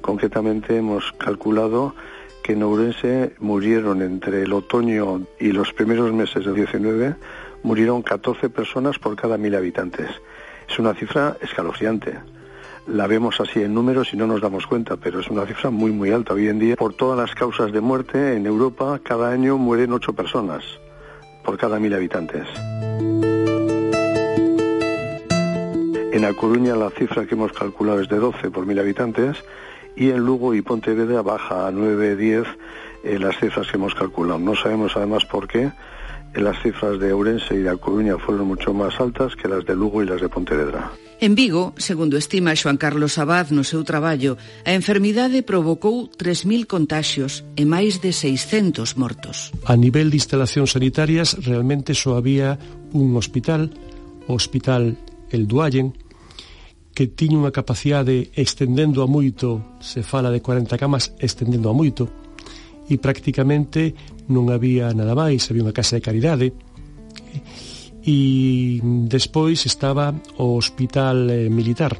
Concretamente 0.00 0.80
hemos 0.80 1.12
calculado 1.20 1.92
que 2.40 2.56
en 2.56 2.64
Ourense 2.64 3.36
murieron 3.36 4.00
entre 4.00 4.48
el 4.48 4.56
otoño 4.56 5.28
y 5.36 5.52
los 5.52 5.76
primeros 5.76 6.08
meses 6.16 6.40
del 6.40 6.56
19, 6.56 7.20
murieron 7.68 8.00
14 8.00 8.48
personas 8.48 8.96
por 8.96 9.12
cada 9.12 9.36
mil 9.36 9.52
habitantes. 9.52 10.08
Es 10.64 10.80
una 10.80 10.96
cifra 10.96 11.36
escalofriante. 11.44 12.16
La 12.86 13.08
vemos 13.08 13.40
así 13.40 13.62
en 13.62 13.74
números 13.74 14.14
y 14.14 14.16
no 14.16 14.28
nos 14.28 14.40
damos 14.40 14.64
cuenta, 14.66 14.96
pero 14.96 15.18
es 15.18 15.28
una 15.28 15.44
cifra 15.44 15.70
muy, 15.70 15.90
muy 15.90 16.12
alta. 16.12 16.34
Hoy 16.34 16.46
en 16.46 16.60
día, 16.60 16.76
por 16.76 16.94
todas 16.94 17.18
las 17.18 17.34
causas 17.34 17.72
de 17.72 17.80
muerte 17.80 18.34
en 18.34 18.46
Europa, 18.46 19.00
cada 19.02 19.30
año 19.30 19.58
mueren 19.58 19.92
ocho 19.92 20.12
personas 20.12 20.62
por 21.44 21.58
cada 21.58 21.80
mil 21.80 21.92
habitantes. 21.94 22.46
En 26.12 26.24
A 26.24 26.32
Coruña 26.32 26.76
la 26.76 26.90
cifra 26.90 27.26
que 27.26 27.34
hemos 27.34 27.52
calculado 27.52 28.00
es 28.00 28.08
de 28.08 28.18
12 28.18 28.50
por 28.50 28.66
mil 28.66 28.78
habitantes 28.78 29.36
y 29.96 30.10
en 30.10 30.24
Lugo 30.24 30.54
y 30.54 30.62
Pontevedra 30.62 31.22
baja 31.22 31.66
a 31.66 31.72
9, 31.72 32.14
10 32.14 32.46
eh, 33.02 33.18
las 33.18 33.36
cifras 33.38 33.68
que 33.68 33.78
hemos 33.78 33.96
calculado. 33.96 34.38
No 34.38 34.54
sabemos 34.54 34.96
además 34.96 35.24
por 35.24 35.48
qué 35.48 35.72
las 36.40 36.60
cifras 36.62 36.98
de 36.98 37.12
Ourense 37.12 37.54
y 37.54 37.62
de 37.62 37.70
A 37.70 37.76
Coruña 37.76 38.18
fueron 38.18 38.48
mucho 38.48 38.74
más 38.74 38.98
altas 39.00 39.34
que 39.36 39.48
las 39.48 39.64
de 39.64 39.74
Lugo 39.74 40.02
y 40.02 40.06
las 40.06 40.20
de 40.20 40.28
Pontevedra. 40.28 40.92
En 41.18 41.34
Vigo, 41.34 41.72
segundo 41.78 42.18
estima 42.18 42.54
Xoan 42.54 42.76
Carlos 42.76 43.16
Abad 43.16 43.48
no 43.48 43.64
seu 43.64 43.80
traballo, 43.88 44.36
a 44.68 44.76
enfermidade 44.76 45.40
provocou 45.40 46.12
3.000 46.12 46.68
contaxios 46.68 47.40
e 47.56 47.64
máis 47.64 48.04
de 48.04 48.12
600 48.12 49.00
mortos. 49.00 49.48
A 49.64 49.80
nivel 49.80 50.12
de 50.12 50.20
instalacións 50.20 50.76
sanitarias, 50.76 51.40
realmente 51.40 51.96
só 51.96 52.20
había 52.20 52.60
un 52.92 53.16
hospital, 53.16 53.72
o 54.28 54.36
Hospital 54.36 55.00
El 55.32 55.48
Duallen, 55.48 55.96
que 56.92 57.08
tiña 57.08 57.40
unha 57.40 57.52
capacidade 57.52 58.28
extendendo 58.36 59.00
a 59.00 59.08
moito, 59.08 59.80
se 59.80 60.04
fala 60.04 60.28
de 60.28 60.44
40 60.44 60.76
camas, 60.76 61.16
extendendo 61.16 61.72
a 61.72 61.76
moito, 61.76 62.25
e 62.88 62.98
prácticamente 63.02 63.94
non 64.30 64.50
había 64.50 64.90
nada 64.94 65.14
máis, 65.14 65.46
había 65.50 65.66
unha 65.66 65.74
casa 65.74 65.98
de 65.98 66.02
caridade. 66.04 66.46
E 68.06 68.78
despois 69.10 69.66
estaba 69.66 70.14
o 70.38 70.54
hospital 70.54 71.26
eh, 71.26 71.50
militar. 71.50 71.98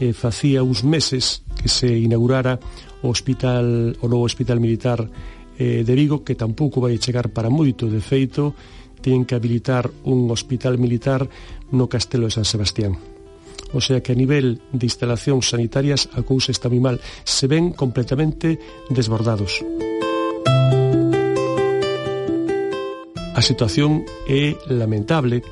Eh, 0.00 0.16
facía 0.16 0.64
uns 0.64 0.84
meses 0.84 1.44
que 1.56 1.68
se 1.68 1.88
inaugurara 1.92 2.56
o 3.04 3.12
hospital 3.12 3.96
o 4.00 4.06
novo 4.08 4.24
hospital 4.24 4.60
militar 4.60 5.04
eh, 5.60 5.84
de 5.84 5.94
Vigo 5.96 6.24
que 6.24 6.36
tampouco 6.36 6.80
vai 6.80 6.96
chegar 6.96 7.28
para 7.28 7.52
moito. 7.52 7.88
De 7.88 8.00
feito 8.00 8.56
teñen 9.04 9.28
que 9.28 9.36
habilitar 9.36 9.92
un 10.08 10.28
hospital 10.32 10.80
militar 10.80 11.28
no 11.72 11.84
Castelo 11.88 12.28
de 12.28 12.36
San 12.36 12.48
Sebastián. 12.48 12.96
O 13.76 13.80
sea 13.84 14.00
que 14.00 14.12
a 14.12 14.16
nivel 14.16 14.64
de 14.72 14.88
instalacións 14.88 15.52
sanitarias 15.52 16.08
a 16.16 16.24
cousa 16.24 16.48
está 16.48 16.72
moi 16.72 16.80
mal. 16.80 16.96
Se 17.28 17.44
ven 17.44 17.76
completamente 17.76 18.56
desbordados. 18.88 19.60
Música 19.60 19.95
A 23.36 23.44
situación 23.44 24.08
é 24.24 24.56
lamentable, 24.72 25.44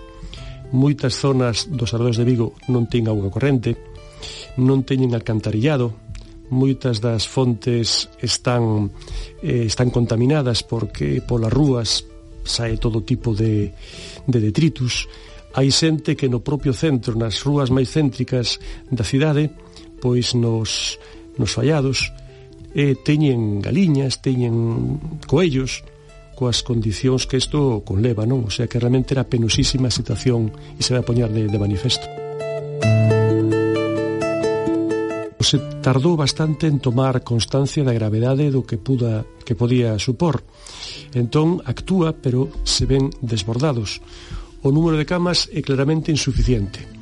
moitas 0.73 1.21
zonas 1.21 1.69
dos 1.69 1.93
arredores 1.93 2.17
de 2.17 2.25
Vigo 2.25 2.57
non 2.73 2.89
ten 2.89 3.05
auga 3.13 3.29
corrente, 3.29 3.77
non 4.57 4.89
teñen 4.89 5.13
alcantarillado, 5.13 5.93
moitas 6.49 7.05
das 7.05 7.29
fontes 7.29 8.09
están 8.25 8.89
eh, 9.45 9.69
están 9.69 9.93
contaminadas 9.93 10.65
porque 10.65 11.21
polas 11.21 11.53
rúas 11.53 12.09
sae 12.41 12.81
todo 12.81 13.05
tipo 13.05 13.37
de, 13.37 13.77
de 14.25 14.39
detritus. 14.41 15.05
Hai 15.53 15.69
xente 15.69 16.17
que 16.17 16.33
no 16.33 16.41
propio 16.41 16.73
centro, 16.73 17.13
nas 17.21 17.45
rúas 17.45 17.69
máis 17.69 17.93
céntricas 17.93 18.65
da 18.89 19.05
cidade, 19.05 19.53
pois 20.01 20.33
nos, 20.33 20.97
nos 21.37 21.53
fallados, 21.53 22.17
eh, 22.73 22.97
teñen 22.97 23.61
galiñas, 23.61 24.25
teñen 24.25 24.97
coellos, 25.29 25.85
coas 26.35 26.61
condicións 26.67 27.25
que 27.25 27.39
isto 27.39 27.87
conleva, 27.87 28.29
non? 28.29 28.45
O 28.45 28.53
sea 28.53 28.67
que 28.67 28.83
realmente 28.83 29.15
era 29.15 29.25
penosísima 29.25 29.89
a 29.89 29.95
situación 29.95 30.53
e 30.77 30.83
se 30.83 30.93
vai 30.93 31.01
a 31.01 31.09
poñar 31.09 31.31
de, 31.31 31.49
de 31.49 31.59
manifesto. 31.59 32.05
Se 35.45 35.61
tardou 35.85 36.17
bastante 36.17 36.67
en 36.67 36.81
tomar 36.81 37.23
constancia 37.23 37.85
da 37.87 37.95
gravedade 37.95 38.51
do 38.51 38.67
que 38.67 38.81
puda 38.81 39.23
que 39.47 39.55
podía 39.55 40.01
supor. 40.03 40.43
Entón 41.15 41.63
actúa, 41.63 42.17
pero 42.17 42.51
se 42.67 42.89
ven 42.89 43.13
desbordados. 43.23 44.03
O 44.65 44.73
número 44.73 44.97
de 44.99 45.07
camas 45.07 45.47
é 45.53 45.61
claramente 45.63 46.11
insuficiente 46.11 46.95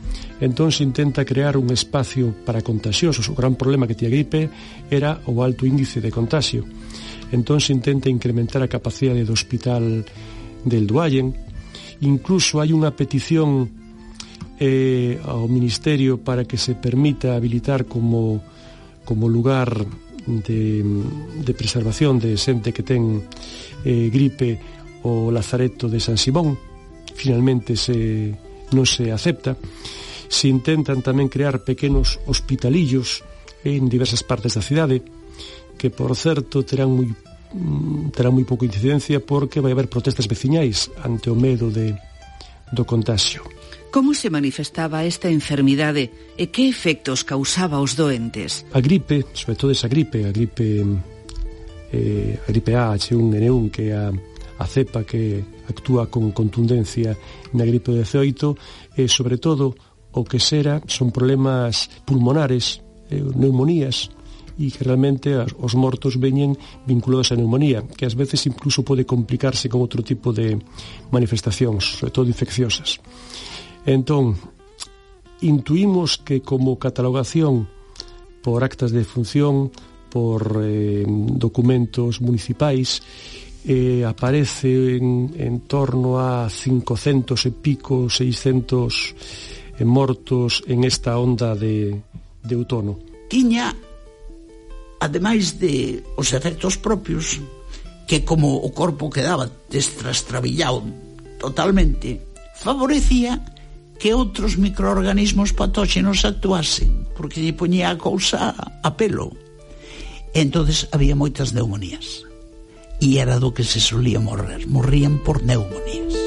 entón 0.43 0.75
se 0.75 0.83
intenta 0.83 1.25
crear 1.25 1.57
un 1.57 1.71
espacio 1.71 2.35
para 2.45 2.67
contagiosos. 2.67 3.31
O 3.31 3.39
gran 3.39 3.55
problema 3.55 3.87
que 3.87 3.95
tía 3.95 4.11
gripe 4.11 4.51
era 4.91 5.23
o 5.31 5.39
alto 5.39 5.63
índice 5.63 6.03
de 6.03 6.11
contagio 6.11 6.67
entón 7.33 7.59
se 7.65 7.73
intenta 7.73 8.13
incrementar 8.13 8.61
a 8.61 8.69
capacidade 8.69 9.25
do 9.25 9.33
hospital 9.33 10.05
del 10.63 10.85
Duallen. 10.87 11.33
Incluso 12.05 12.61
hai 12.61 12.71
unha 12.77 12.93
petición 12.93 13.67
eh, 14.61 15.17
ao 15.25 15.49
Ministerio 15.49 16.21
para 16.21 16.45
que 16.45 16.61
se 16.61 16.77
permita 16.77 17.35
habilitar 17.35 17.89
como, 17.89 18.45
como 19.03 19.27
lugar 19.27 19.73
de, 20.29 20.85
de 21.43 21.53
preservación 21.57 22.21
de 22.21 22.37
xente 22.37 22.71
que 22.71 22.85
ten 22.85 23.25
eh, 23.83 24.07
gripe 24.13 24.61
o 25.03 25.33
lazareto 25.33 25.89
de 25.89 25.99
San 25.99 26.21
Simón. 26.21 26.55
Finalmente 27.17 27.75
se, 27.75 28.31
non 28.77 28.85
se 28.85 29.11
acepta. 29.11 29.57
Se 30.29 30.47
intentan 30.53 31.01
tamén 31.01 31.33
crear 31.33 31.65
pequenos 31.65 32.21
hospitalillos 32.29 33.25
en 33.65 33.89
diversas 33.89 34.21
partes 34.21 34.55
da 34.55 34.63
cidade 34.63 35.03
que 35.83 35.91
por 35.91 36.15
certo 36.15 36.63
terán 36.63 36.95
moi 36.95 37.11
mm, 37.11 38.15
terán 38.15 38.39
moi 38.39 38.47
pouca 38.47 38.63
incidencia 38.63 39.19
porque 39.19 39.59
vai 39.59 39.75
haber 39.75 39.91
protestas 39.91 40.31
veciñais 40.31 40.95
ante 41.03 41.27
o 41.27 41.35
medo 41.35 41.75
de, 41.75 41.99
do 42.71 42.87
contagio. 42.87 43.43
Como 43.91 44.15
se 44.15 44.31
manifestaba 44.31 45.03
esta 45.03 45.27
enfermidade 45.27 46.39
e 46.39 46.55
que 46.55 46.71
efectos 46.71 47.27
causaba 47.27 47.83
aos 47.83 47.99
doentes? 47.99 48.63
A 48.71 48.79
gripe, 48.79 49.27
sobre 49.35 49.59
todo 49.59 49.75
esa 49.75 49.91
gripe, 49.91 50.23
a 50.23 50.31
gripe 50.31 50.87
eh, 51.91 52.39
a 52.39 52.47
gripe 52.47 52.79
A, 52.79 52.95
H1N1, 52.95 53.75
que 53.75 53.91
é 53.91 53.99
a, 53.99 54.15
a 54.63 54.67
cepa 54.71 55.03
que 55.03 55.43
actúa 55.67 56.07
con 56.07 56.31
contundencia 56.31 57.19
na 57.59 57.67
gripe 57.67 57.91
18, 57.91 59.03
e 59.03 59.11
sobre 59.11 59.35
todo 59.35 59.75
o 60.15 60.23
que 60.23 60.39
será 60.39 60.79
son 60.87 61.11
problemas 61.11 61.91
pulmonares, 62.07 62.79
eh, 63.11 63.19
neumonías, 63.19 64.15
e 64.59 64.71
que 64.71 64.85
realmente 64.85 65.35
as, 65.37 65.53
os 65.57 65.73
mortos 65.75 66.17
veñen 66.21 66.57
vinculados 66.85 67.33
á 67.33 67.35
neumonía, 67.37 67.85
que 67.97 68.05
ás 68.05 68.17
veces 68.17 68.45
incluso 68.49 68.85
pode 68.85 69.09
complicarse 69.09 69.69
con 69.69 69.81
outro 69.81 70.05
tipo 70.05 70.33
de 70.33 70.59
manifestacións, 71.13 72.01
sobre 72.01 72.13
todo 72.13 72.31
infecciosas. 72.31 73.01
Entón, 73.87 74.39
intuímos 75.43 76.19
que 76.19 76.41
como 76.41 76.79
catalogación 76.79 77.67
por 78.43 78.65
actas 78.65 78.91
de 78.91 79.05
función, 79.05 79.71
por 80.11 80.61
eh, 80.63 81.05
documentos 81.07 82.21
municipais, 82.21 83.03
eh, 83.65 84.05
aparece 84.05 84.97
en, 84.97 85.33
en 85.39 85.61
torno 85.61 86.19
a 86.19 86.51
500 86.51 87.47
e 87.47 87.53
pico, 87.53 88.11
600 88.11 89.79
eh, 89.79 89.85
mortos 89.85 90.63
en 90.67 90.85
esta 90.85 91.19
onda 91.19 91.55
de, 91.55 92.03
de 92.43 92.55
outono. 92.59 92.99
Tiña 93.31 93.73
ademais 95.03 95.59
de 95.59 96.07
os 96.15 96.31
efectos 96.31 96.79
propios 96.79 97.43
que 98.07 98.23
como 98.23 98.63
o 98.63 98.71
corpo 98.71 99.11
quedaba 99.11 99.51
destrastrabillado 99.67 100.87
totalmente 101.43 102.23
favorecía 102.55 103.43
que 103.99 104.15
outros 104.15 104.55
microorganismos 104.55 105.51
patóxenos 105.51 106.23
actuasen 106.23 107.11
porque 107.19 107.43
lle 107.43 107.59
poñía 107.59 107.91
a 107.91 107.99
cousa 107.99 108.55
a 108.55 108.91
pelo. 108.95 109.35
Entonces 110.35 110.87
había 110.95 111.19
moitas 111.19 111.51
neumonías 111.51 112.23
e 113.03 113.19
era 113.19 113.43
do 113.43 113.51
que 113.51 113.67
se 113.67 113.83
solía 113.83 114.23
morrer. 114.23 114.71
Morrían 114.71 115.19
por 115.27 115.43
neumonías. 115.43 116.22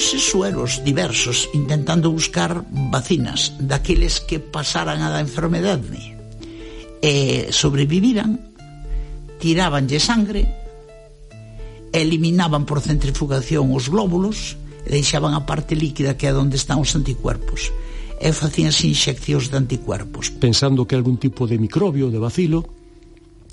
usaronse 0.00 0.18
sueros 0.18 0.80
diversos 0.82 1.48
intentando 1.52 2.10
buscar 2.10 2.64
vacinas 2.70 3.52
daqueles 3.60 4.20
que 4.24 4.40
pasaran 4.40 5.04
a 5.04 5.12
da 5.12 5.20
enfermedade. 5.20 6.16
E 7.04 7.52
sobreviviran 7.52 8.40
tirabanlle 9.36 10.00
sangre 10.00 10.48
eliminaban 11.92 12.64
por 12.64 12.80
centrifugación 12.80 13.68
os 13.76 13.92
glóbulos 13.92 14.56
e 14.84 14.88
deixaban 14.88 15.36
a 15.36 15.44
parte 15.44 15.76
líquida 15.76 16.16
que 16.16 16.28
é 16.28 16.32
onde 16.32 16.56
están 16.56 16.80
os 16.80 16.96
anticuerpos 16.96 17.68
e 18.16 18.32
facían 18.32 18.72
inxeccións 18.72 19.52
de 19.52 19.60
anticuerpos. 19.60 20.32
Pensando 20.32 20.88
que 20.88 20.96
algún 20.96 21.20
tipo 21.20 21.44
de 21.44 21.60
microbio 21.60 22.08
de 22.08 22.20
bacilo 22.20 22.64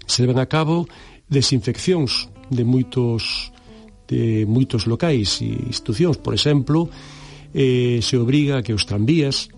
se 0.07 0.23
deben 0.23 0.39
a 0.39 0.47
cabo 0.47 0.87
desinfeccións 1.27 2.31
de 2.47 2.63
moitos 2.63 3.51
de 4.07 4.47
moitos 4.47 4.87
locais 4.87 5.43
e 5.43 5.51
institucións. 5.67 6.17
Por 6.17 6.33
exemplo, 6.33 6.89
eh, 7.53 7.99
se 8.01 8.15
obriga 8.15 8.59
a 8.59 8.63
que 8.63 8.73
os 8.73 8.87
tranvías 8.87 9.51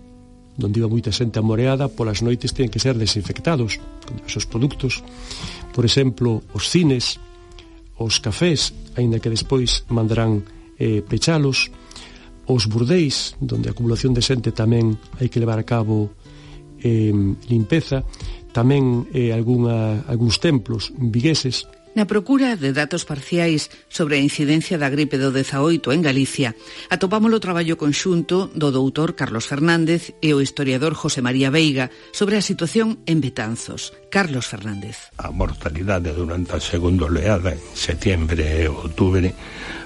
onde 0.60 0.80
iba 0.80 0.92
moita 0.92 1.08
xente 1.08 1.40
amoreada, 1.40 1.88
polas 1.88 2.20
noites 2.20 2.52
teñen 2.52 2.68
que 2.68 2.82
ser 2.82 2.98
desinfectados 3.00 3.80
con 4.04 4.20
esos 4.26 4.44
produtos. 4.44 5.00
Por 5.72 5.88
exemplo, 5.88 6.44
os 6.52 6.68
cines, 6.68 7.16
os 7.96 8.20
cafés, 8.20 8.74
aínda 8.96 9.22
que 9.22 9.32
despois 9.32 9.88
mandarán 9.88 10.44
eh, 10.76 11.00
pechalos, 11.00 11.72
os 12.44 12.66
burdeis, 12.66 13.38
donde 13.40 13.70
a 13.70 13.72
acumulación 13.72 14.12
de 14.12 14.24
xente 14.24 14.50
tamén 14.50 14.98
hai 15.22 15.30
que 15.30 15.40
levar 15.40 15.56
a 15.56 15.64
cabo 15.64 16.12
eh, 16.82 17.14
limpeza, 17.48 18.02
tamén 18.50 19.06
eh, 19.14 19.30
algunha, 19.30 20.02
algúns 20.10 20.42
templos 20.42 20.90
vigueses, 20.98 21.70
Na 22.00 22.08
procura 22.08 22.56
de 22.56 22.72
datos 22.72 23.04
parciais 23.04 23.68
sobre 23.92 24.16
a 24.16 24.24
incidencia 24.24 24.80
da 24.80 24.88
gripe 24.88 25.20
do 25.20 25.36
18 25.36 25.92
en 25.92 26.00
Galicia, 26.00 26.56
atopamos 26.88 27.28
o 27.28 27.44
traballo 27.44 27.76
conxunto 27.76 28.48
do 28.56 28.72
doutor 28.72 29.12
Carlos 29.12 29.44
Fernández 29.44 30.16
e 30.24 30.32
o 30.32 30.40
historiador 30.40 30.96
José 30.96 31.20
María 31.20 31.52
Veiga 31.52 31.92
sobre 32.16 32.40
a 32.40 32.46
situación 32.48 33.04
en 33.04 33.20
Betanzos. 33.20 33.92
Carlos 34.08 34.48
Fernández. 34.48 35.12
A 35.20 35.28
mortalidade 35.28 36.16
durante 36.16 36.56
a 36.56 36.64
segunda 36.64 37.04
oleada 37.04 37.52
en 37.52 37.60
setembro 37.76 38.40
e 38.40 38.64
outubro 38.64 39.28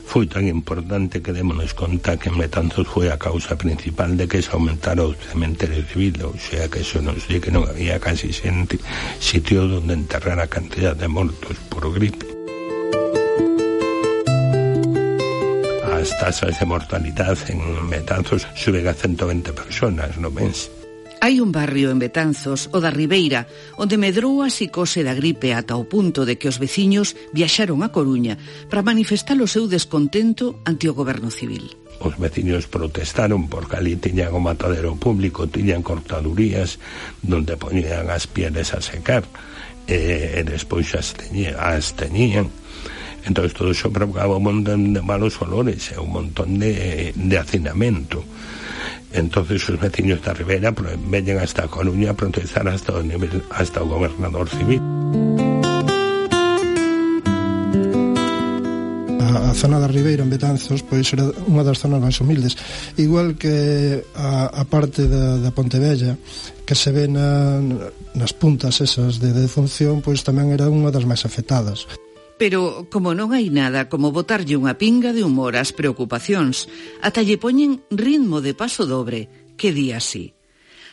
foi 0.04 0.28
tan 0.28 0.46
importante 0.46 1.24
que 1.24 1.32
démonos 1.32 1.72
conta 1.74 2.20
que 2.20 2.28
en 2.28 2.38
Betanzos 2.38 2.86
foi 2.86 3.08
a 3.10 3.18
causa 3.18 3.56
principal 3.56 4.14
de 4.14 4.28
que 4.28 4.44
se 4.44 4.52
aumentara 4.52 5.02
o 5.02 5.16
cementerio 5.16 5.82
civil, 5.88 6.14
ou 6.22 6.36
sea 6.36 6.68
que 6.68 6.84
eso 6.84 7.00
nos 7.00 7.24
di 7.26 7.40
que 7.40 7.50
non 7.50 7.64
había 7.64 7.98
casi 7.98 8.30
sitio 8.30 9.64
onde 9.64 9.96
enterrar 9.96 10.38
a 10.38 10.46
cantidad 10.46 10.94
de 10.94 11.08
mortos 11.08 11.56
por 11.72 11.88
gripe. 11.90 12.28
As 15.88 16.12
tasas 16.20 16.60
de 16.60 16.66
mortalidade 16.68 17.48
en 17.48 17.60
Betanzos 17.88 18.44
suben 18.54 18.84
a 18.86 18.92
120 18.92 19.56
personas 19.56 20.20
no 20.20 20.28
mes. 20.28 20.83
Hai 21.24 21.40
un 21.40 21.56
barrio 21.56 21.88
en 21.88 21.96
Betanzos, 21.96 22.68
o 22.76 22.84
da 22.84 22.92
Ribeira, 22.92 23.48
onde 23.80 23.96
medrou 23.96 24.44
a 24.44 24.52
psicose 24.52 25.00
da 25.00 25.16
gripe 25.16 25.56
ata 25.56 25.72
o 25.72 25.88
punto 25.88 26.28
de 26.28 26.36
que 26.36 26.52
os 26.52 26.60
veciños 26.60 27.16
viaxaron 27.32 27.80
a 27.80 27.88
Coruña 27.88 28.36
para 28.68 28.84
manifestar 28.84 29.40
o 29.40 29.48
seu 29.48 29.64
descontento 29.64 30.60
ante 30.68 30.84
o 30.84 30.92
goberno 30.92 31.32
civil. 31.32 31.72
Os 32.04 32.20
veciños 32.20 32.68
protestaron 32.68 33.48
porque 33.48 33.80
ali 33.80 33.96
tiñan 33.96 34.36
o 34.36 34.40
matadero 34.44 35.00
público, 35.00 35.48
tiñan 35.48 35.80
cortadurías 35.80 36.76
donde 37.24 37.56
poñían 37.56 38.12
as 38.12 38.28
pieles 38.28 38.76
a 38.76 38.84
secar 38.84 39.24
e, 39.88 40.36
e 40.36 40.40
despois 40.44 40.92
as 40.92 41.16
teñían, 41.16 41.56
as 41.56 41.96
teñían. 41.96 42.52
Entón, 43.24 43.48
todo 43.48 43.72
iso 43.72 43.88
provocaba 43.88 44.36
un 44.36 44.44
montón 44.44 44.92
de 44.92 45.00
malos 45.00 45.40
olores 45.40 45.88
e 45.88 45.96
un 45.96 46.12
montón 46.12 46.60
de, 46.60 47.16
de 47.16 47.36
hacinamento 47.40 48.20
entonces 49.12 49.62
os 49.68 49.80
veciños 49.80 50.22
da 50.22 50.32
Ribera 50.32 50.74
veñen 51.08 51.38
hasta 51.38 51.64
a 51.64 51.68
Coruña 51.68 52.10
a 52.10 52.18
protestar 52.18 52.66
hasta 52.68 52.94
o, 52.94 53.02
nivel, 53.02 53.42
hasta 53.50 53.82
o 53.82 53.86
gobernador 53.86 54.48
civil. 54.48 54.82
a 59.54 59.54
zona 59.54 59.78
da 59.78 59.86
Ribeira 59.86 60.26
en 60.26 60.30
Betanzos 60.34 60.82
pois 60.82 61.06
era 61.14 61.30
unha 61.46 61.62
das 61.62 61.78
zonas 61.78 62.02
máis 62.02 62.18
humildes 62.18 62.58
igual 62.98 63.38
que 63.38 64.02
a, 64.18 64.50
a 64.50 64.64
parte 64.66 65.06
da, 65.06 65.38
da 65.38 65.54
Pontevella 65.54 66.18
que 66.66 66.74
se 66.74 66.90
ve 66.90 67.06
na, 67.06 67.62
nas 68.18 68.34
puntas 68.34 68.82
esas 68.82 69.22
de 69.22 69.30
defunción 69.30 70.02
pois 70.02 70.26
tamén 70.26 70.50
era 70.50 70.66
unha 70.66 70.90
das 70.90 71.06
máis 71.06 71.22
afetadas 71.22 71.86
Pero, 72.44 72.88
como 72.92 73.16
non 73.16 73.32
hai 73.32 73.48
nada 73.48 73.88
como 73.88 74.12
botarlle 74.12 74.52
unha 74.60 74.76
pinga 74.76 75.16
de 75.16 75.24
humor 75.24 75.56
ás 75.56 75.72
preocupacións, 75.72 76.68
ata 77.00 77.24
lle 77.24 77.40
poñen 77.40 77.80
ritmo 77.88 78.44
de 78.44 78.52
paso 78.52 78.84
dobre, 78.84 79.32
que 79.56 79.72
di 79.72 79.96
así. 79.96 80.36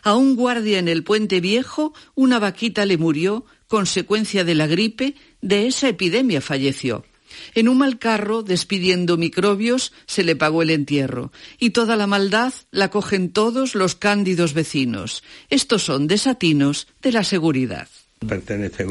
A 0.07 0.15
un 0.15 0.39
guardia 0.39 0.79
en 0.79 0.87
el 0.87 1.03
puente 1.03 1.43
viejo, 1.43 1.91
una 2.15 2.39
vaquita 2.39 2.87
le 2.87 2.95
murió, 2.95 3.43
consecuencia 3.67 4.47
de 4.47 4.55
la 4.55 4.63
gripe, 4.63 5.19
de 5.43 5.67
esa 5.67 5.91
epidemia 5.91 6.39
falleció. 6.39 7.03
En 7.51 7.67
un 7.67 7.83
mal 7.83 7.99
carro, 7.99 8.47
despidiendo 8.47 9.19
microbios, 9.19 9.91
se 10.07 10.23
le 10.23 10.39
pagó 10.39 10.63
el 10.63 10.71
entierro, 10.71 11.35
y 11.59 11.75
toda 11.75 11.99
la 11.99 12.07
maldad 12.07 12.55
la 12.71 12.87
cogen 12.87 13.27
todos 13.35 13.75
los 13.75 13.99
cándidos 13.99 14.55
vecinos. 14.55 15.19
Estos 15.49 15.83
son 15.83 16.07
desatinos 16.07 16.87
de 17.03 17.11
la 17.11 17.25
seguridad. 17.27 17.91
Pertenece 18.23 18.87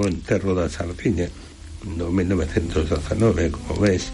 Sardiña 0.68 1.30
no 1.84 2.10
1919, 2.10 3.50
como 3.50 3.80
ves, 3.80 4.12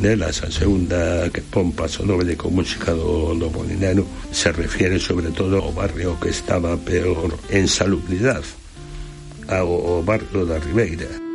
nelas 0.00 0.42
a 0.42 0.50
segunda 0.50 1.28
que 1.28 1.42
pompa 1.42 1.84
o 1.84 2.02
noble 2.06 2.36
con 2.36 2.56
música 2.56 2.92
do, 2.96 3.36
do 3.36 3.50
Molinero 3.50 4.06
se 4.32 4.52
refiere 4.52 4.98
sobre 4.98 5.28
todo 5.28 5.60
ao 5.60 5.72
barrio 5.72 6.16
que 6.16 6.32
estaba 6.32 6.76
peor 6.80 7.36
en 7.52 7.68
salubridade 7.68 8.48
ao, 9.48 9.68
ao 9.68 10.02
barrio 10.02 10.46
da 10.46 10.58
Ribeira. 10.58 11.29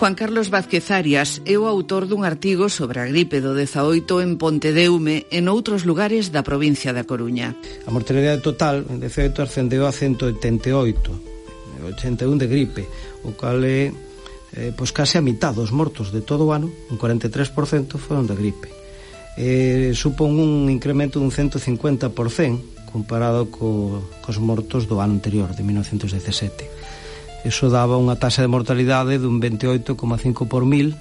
Juan 0.00 0.14
Carlos 0.14 0.48
Vázquez 0.48 0.90
Arias 0.90 1.44
é 1.44 1.60
o 1.60 1.68
autor 1.68 2.08
dun 2.08 2.24
artigo 2.24 2.72
sobre 2.72 3.04
a 3.04 3.08
gripe 3.12 3.44
do 3.44 3.52
18 3.52 4.24
en 4.24 4.40
Pontedeume 4.40 5.28
e 5.28 5.44
noutros 5.44 5.84
lugares 5.84 6.32
da 6.32 6.40
provincia 6.40 6.96
da 6.96 7.04
Coruña. 7.04 7.52
A 7.84 7.92
mortalidade 7.92 8.40
total 8.40 8.88
en 8.88 8.96
18 8.96 9.44
ascendeu 9.44 9.84
a 9.84 9.92
188, 9.92 11.84
81 11.84 12.16
de 12.16 12.48
gripe, 12.48 12.88
o 13.28 13.36
cal 13.36 13.60
é 13.60 13.92
eh, 14.56 14.72
pois 14.72 14.88
case 14.88 15.20
a 15.20 15.26
mitad 15.26 15.52
dos 15.52 15.68
mortos 15.68 16.08
de 16.08 16.24
todo 16.24 16.48
o 16.48 16.56
ano, 16.56 16.72
un 16.88 16.96
43% 16.96 18.00
foron 18.00 18.24
de 18.24 18.40
gripe. 18.40 18.72
Eh, 19.36 19.92
supón 19.92 20.40
un 20.40 20.72
incremento 20.72 21.20
dun 21.20 21.28
150% 21.28 22.88
comparado 22.88 23.52
co, 23.52 24.00
cos 24.24 24.40
mortos 24.40 24.88
do 24.88 24.96
ano 24.96 25.12
anterior, 25.12 25.52
de 25.52 25.60
1917. 25.60 26.79
Eso 27.44 27.72
daba 27.72 27.96
unha 27.96 28.20
taxa 28.20 28.44
de 28.44 28.52
mortalidade 28.52 29.16
dun 29.16 29.40
28,5 29.40 29.96
por 30.44 30.68
mil 30.68 30.92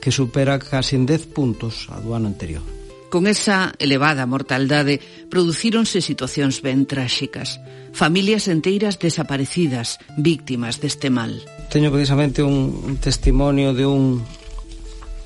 que 0.00 0.12
supera 0.12 0.58
casi 0.58 0.96
en 0.96 1.04
10 1.04 1.32
puntos 1.32 1.88
a 1.92 2.00
do 2.00 2.12
ano 2.16 2.28
anterior. 2.28 2.64
Con 3.10 3.26
esa 3.26 3.74
elevada 3.80 4.22
mortaldade 4.24 5.02
producíronse 5.26 5.98
situacións 5.98 6.62
ben 6.62 6.86
tráxicas. 6.86 7.58
Familias 7.90 8.46
enteiras 8.46 9.02
desaparecidas, 9.02 9.98
víctimas 10.14 10.78
deste 10.78 11.10
mal. 11.10 11.42
Teño 11.74 11.90
precisamente 11.90 12.38
un 12.38 12.96
testimonio 13.02 13.74
de 13.74 13.84
un 13.84 14.22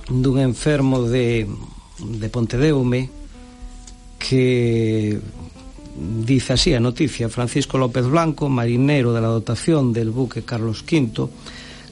dun 0.09 0.41
enfermo 0.41 1.05
de, 1.05 1.45
de 1.45 2.29
Pontedeume 2.33 3.13
que 4.17 5.21
dice 5.97 6.55
así 6.55 6.75
a 6.75 6.81
noticia 6.81 7.29
Francisco 7.29 7.79
López 7.79 8.07
Blanco, 8.07 8.49
marinero 8.49 9.13
de 9.13 9.21
la 9.21 9.29
dotación 9.29 9.93
del 9.93 10.11
buque 10.11 10.43
Carlos 10.43 10.83
V 10.83 11.29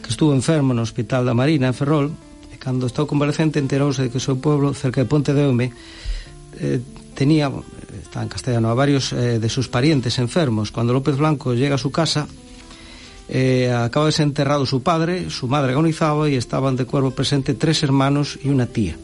que 0.03 0.09
estuvo 0.11 0.35
enfermo 0.35 0.75
no 0.75 0.83
Hospital 0.83 1.25
da 1.25 1.35
Marina 1.35 1.71
en 1.71 1.75
Ferrol 1.79 2.11
e 2.51 2.59
cando 2.59 2.91
estaba 2.91 3.07
convalescente 3.07 3.63
enterouse 3.63 4.03
de 4.03 4.11
que 4.11 4.19
o 4.19 4.25
seu 4.25 4.35
pueblo 4.43 4.75
cerca 4.75 4.99
de 4.99 5.07
Ponte 5.07 5.31
de 5.31 5.47
Ome 5.47 5.71
eh, 6.59 6.83
tenía 7.15 7.47
está 8.03 8.23
en 8.23 8.29
castellano 8.29 8.69
a 8.69 8.75
varios 8.75 9.15
eh, 9.15 9.39
de 9.39 9.49
sus 9.49 9.71
parientes 9.71 10.19
enfermos. 10.19 10.75
Cuando 10.75 10.93
López 10.93 11.17
Blanco 11.17 11.55
llega 11.55 11.79
a 11.79 11.83
su 11.83 11.95
casa 11.95 12.27
eh, 13.31 13.71
acaba 13.71 14.11
de 14.11 14.13
ser 14.13 14.27
enterrado 14.27 14.67
su 14.67 14.83
padre 14.83 15.31
su 15.31 15.47
madre 15.47 15.73
agonizaba 15.73 16.29
y 16.29 16.35
estaban 16.35 16.75
de 16.75 16.85
cuerpo 16.85 17.15
presente 17.15 17.55
tres 17.55 17.87
hermanos 17.87 18.39
y 18.43 18.51
una 18.51 18.67
tía 18.67 18.99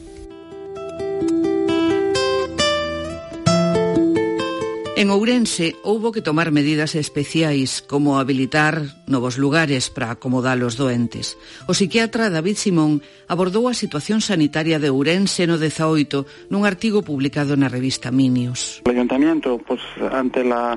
En 4.99 5.15
Ourense 5.15 5.79
houbo 5.87 6.11
que 6.11 6.27
tomar 6.27 6.51
medidas 6.51 6.99
especiais 6.99 7.87
como 7.87 8.19
habilitar 8.19 8.83
novos 9.07 9.39
lugares 9.39 9.95
para 9.95 10.11
acomodar 10.11 10.59
os 10.67 10.75
doentes. 10.75 11.39
O 11.71 11.73
psiquiatra 11.73 12.35
David 12.35 12.59
Simón 12.59 12.99
abordou 13.31 13.71
a 13.71 13.79
situación 13.79 14.19
sanitaria 14.19 14.83
de 14.83 14.91
Ourense 14.91 15.47
no 15.47 15.55
18 15.55 16.51
nun 16.51 16.67
artigo 16.67 17.07
publicado 17.07 17.55
na 17.55 17.71
revista 17.71 18.11
Minios. 18.11 18.83
O 18.83 18.91
ayuntamiento, 18.91 19.63
pues, 19.63 19.79
ante 20.11 20.43
la, 20.43 20.75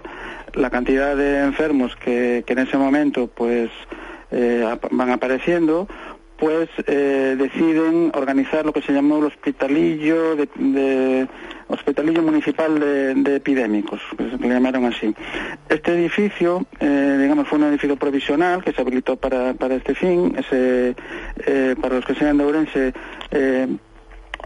la 0.54 0.70
cantidad 0.70 1.18
de 1.18 1.42
enfermos 1.42 1.98
que, 1.98 2.46
que 2.46 2.54
en 2.54 2.62
ese 2.62 2.78
momento 2.78 3.26
pues, 3.26 3.74
eh, 4.30 4.62
van 4.94 5.10
apareciendo, 5.18 5.90
pues 6.38 6.70
eh, 6.86 7.36
deciden 7.38 8.12
organizar 8.14 8.66
lo 8.66 8.74
que 8.74 8.82
se 8.82 8.94
llamó 8.94 9.18
el 9.18 9.34
hospitalillo 9.34 10.36
de, 10.36 10.50
de 10.58 11.28
hospitalillo 11.72 12.22
municipal 12.22 12.80
de, 12.80 13.36
epidémicos, 13.36 14.02
que 14.18 14.30
se 14.30 14.38
le 14.38 14.50
llamaron 14.50 14.86
así. 14.86 15.14
Este 15.70 15.94
edificio, 15.94 16.66
eh, 16.80 17.18
digamos, 17.22 17.48
fue 17.48 17.60
un 17.60 17.66
edificio 17.66 17.96
provisional 17.96 18.64
que 18.64 18.72
se 18.72 18.82
habilitó 18.82 19.16
para, 19.16 19.54
para 19.54 19.76
este 19.76 19.96
fin. 19.96 20.36
Eh, 20.52 20.94
para 21.82 21.96
los 21.96 22.06
que 22.06 22.16
sean 22.16 22.38
de 22.38 22.44
Ourense, 22.44 22.94
eh, 23.32 23.68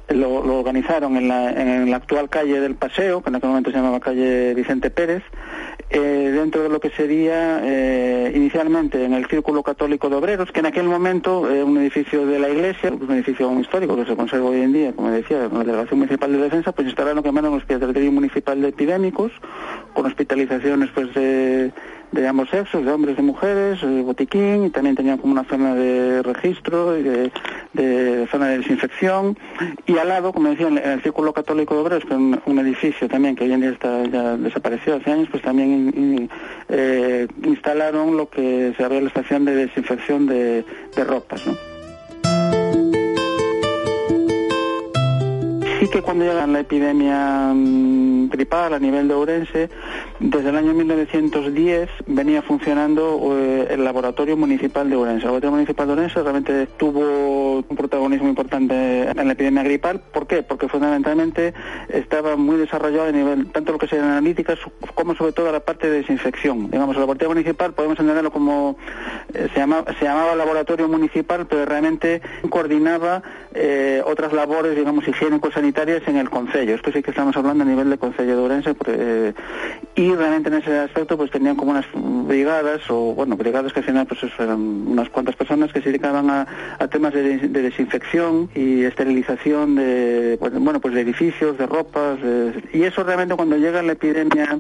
lo, 0.09 0.45
lo, 0.45 0.59
organizaron 0.59 1.17
en 1.17 1.27
la, 1.27 1.51
en 1.51 1.89
la 1.89 1.97
actual 1.97 2.29
calle 2.29 2.59
del 2.59 2.75
Paseo, 2.75 3.21
que 3.21 3.29
en 3.29 3.35
aquel 3.35 3.49
momento 3.49 3.71
se 3.71 3.77
llamaba 3.77 3.99
calle 3.99 4.53
Vicente 4.53 4.89
Pérez, 4.91 5.23
eh, 5.89 6.31
dentro 6.33 6.63
de 6.63 6.69
lo 6.69 6.79
que 6.79 6.89
sería 6.89 7.61
eh, 7.63 8.31
inicialmente 8.35 9.05
en 9.05 9.13
el 9.13 9.27
Círculo 9.27 9.61
Católico 9.61 10.09
de 10.09 10.15
Obreros, 10.15 10.51
que 10.51 10.59
en 10.59 10.65
aquel 10.65 10.85
momento 10.85 11.49
eh, 11.49 11.63
un 11.63 11.77
edificio 11.77 12.25
de 12.25 12.39
la 12.39 12.49
Iglesia, 12.49 12.91
un 12.91 13.11
edificio 13.11 13.59
histórico 13.59 13.95
que 13.95 14.05
se 14.05 14.15
conserva 14.15 14.49
hoy 14.49 14.61
en 14.61 14.73
día, 14.73 14.93
como 14.93 15.11
decía, 15.11 15.45
en 15.45 15.53
la 15.53 15.63
Delegación 15.63 15.99
Municipal 15.99 16.31
de 16.31 16.37
Defensa, 16.39 16.71
pues 16.71 16.87
instalaron 16.87 17.17
lo 17.17 17.23
que 17.23 17.29
llamaron 17.29 17.53
Hospital 17.53 18.11
Municipal 18.11 18.61
de 18.61 18.69
Epidémicos, 18.69 19.31
con 19.95 20.05
hospitalizaciones 20.05 20.91
pues 20.93 21.11
de 21.15 21.71
de 22.15 22.27
ambos 22.27 22.49
sexos, 22.49 22.85
de 22.85 22.91
hombres 22.91 23.17
y 23.19 23.21
mujeres, 23.21 23.83
eh, 23.83 24.01
botiquín, 24.01 24.65
y 24.65 24.69
también 24.69 24.95
tenían 24.95 25.17
como 25.17 25.33
una 25.33 25.43
zona 25.43 25.75
de 25.75 26.23
registro 26.23 26.97
y 26.97 27.03
de, 27.03 27.31
de, 27.73 28.27
zona 28.31 28.47
de 28.47 28.59
desinfección. 28.59 29.37
Y 29.85 29.97
al 29.97 30.07
lado, 30.07 30.31
como 30.31 30.49
decía, 30.49 30.67
en 30.67 30.77
el 30.77 31.01
Círculo 31.01 31.33
Católico 31.33 31.75
de 31.75 31.81
Obreros, 31.81 32.05
que 32.05 32.13
es 32.13 32.15
un, 32.15 32.39
un, 32.45 32.59
edificio 32.59 33.09
también 33.09 33.35
que 33.35 33.43
hoy 33.43 33.51
en 33.51 33.61
día 33.61 33.71
está 33.71 34.05
ya 34.05 34.37
desaparecido 34.37 34.95
hace 34.97 35.11
años, 35.11 35.27
pues 35.29 35.43
también 35.43 36.29
eh, 36.69 37.27
instalaron 37.43 38.15
lo 38.15 38.29
que 38.29 38.73
se 38.77 38.83
llama 38.83 39.01
la 39.01 39.07
estación 39.07 39.43
de 39.43 39.55
desinfección 39.55 40.25
de, 40.25 40.63
de 40.95 41.03
ropas, 41.03 41.45
¿no? 41.45 41.55
sí 45.79 45.89
que 45.89 46.01
cuando 46.01 46.25
llega 46.25 46.47
la 46.47 46.61
epidemia 46.61 47.51
mmm, 47.53 48.14
gripal 48.29 48.73
a 48.73 48.79
nivel 48.79 49.07
de 49.07 49.13
Ourense, 49.13 49.69
desde 50.19 50.49
el 50.49 50.55
año 50.55 50.73
1910 50.73 51.89
venía 52.07 52.41
funcionando 52.41 53.37
eh, 53.37 53.67
el 53.71 53.83
laboratorio 53.83 54.37
municipal 54.37 54.89
de 54.89 54.95
Ourense. 54.95 55.21
El 55.21 55.25
laboratorio 55.25 55.51
municipal 55.51 55.87
de 55.87 55.93
Ourense 55.93 56.21
realmente 56.21 56.67
tuvo 56.77 57.57
un 57.67 57.75
protagonismo 57.75 58.27
importante 58.27 59.09
en 59.09 59.27
la 59.27 59.33
epidemia 59.33 59.63
gripal. 59.63 59.99
¿Por 59.99 60.27
qué? 60.27 60.43
Porque 60.43 60.67
fundamentalmente 60.67 61.53
estaba 61.89 62.35
muy 62.35 62.57
desarrollado 62.57 63.09
a 63.09 63.11
nivel 63.11 63.51
tanto 63.51 63.71
lo 63.71 63.77
que 63.77 63.87
sean 63.87 64.05
analíticas 64.05 64.59
como 64.93 65.15
sobre 65.15 65.31
todo 65.31 65.51
la 65.51 65.59
parte 65.59 65.89
de 65.89 65.97
desinfección. 65.99 66.69
Digamos, 66.71 66.95
el 66.95 67.01
laboratorio 67.01 67.33
municipal 67.33 67.73
podemos 67.73 67.99
entenderlo 67.99 68.31
como 68.31 68.77
eh, 69.33 69.47
se, 69.53 69.59
llamaba, 69.59 69.93
se 69.99 70.05
llamaba 70.05 70.35
laboratorio 70.35 70.87
municipal, 70.87 71.45
pero 71.47 71.65
realmente 71.65 72.21
coordinaba 72.49 73.23
eh, 73.53 74.01
otras 74.05 74.33
labores, 74.33 74.75
digamos, 74.75 75.07
higiénico-sanitarias 75.07 76.07
en 76.07 76.17
el 76.17 76.29
Concello. 76.29 76.75
Esto 76.75 76.91
sí 76.91 77.01
que 77.01 77.11
estamos 77.11 77.35
hablando 77.37 77.63
a 77.63 77.67
nivel 77.67 77.89
de 77.89 77.97
Concello 78.15 78.37
de 78.37 78.41
Ourense. 78.41 78.75
Eh, 78.87 79.33
y 79.95 80.13
realmente 80.13 80.49
en 80.49 80.55
ese 80.55 80.79
aspecto 80.79 81.17
pues 81.17 81.31
tenían 81.31 81.55
como 81.55 81.71
unas 81.71 81.85
brigadas, 81.93 82.81
o 82.89 83.13
bueno, 83.13 83.35
brigadas 83.35 83.73
que 83.73 83.79
al 83.79 83.85
final 83.85 84.05
pues 84.07 84.21
eran 84.39 84.59
unas 84.59 85.09
cuantas 85.09 85.35
personas 85.35 85.71
que 85.73 85.81
se 85.81 85.89
dedicaban 85.89 86.29
a, 86.29 86.47
a 86.79 86.87
temas 86.87 87.13
de, 87.13 87.37
de, 87.37 87.61
desinfección 87.61 88.49
y 88.55 88.83
esterilización 88.83 89.75
de, 89.75 90.37
pues, 90.39 90.53
bueno, 90.53 90.79
pues 90.79 90.93
de 90.93 91.01
edificios, 91.01 91.57
de 91.57 91.65
ropas. 91.65 92.21
De, 92.21 92.63
y 92.73 92.83
eso 92.83 93.03
realmente 93.03 93.35
cuando 93.35 93.57
llega 93.57 93.81
la 93.81 93.93
epidemia 93.93 94.59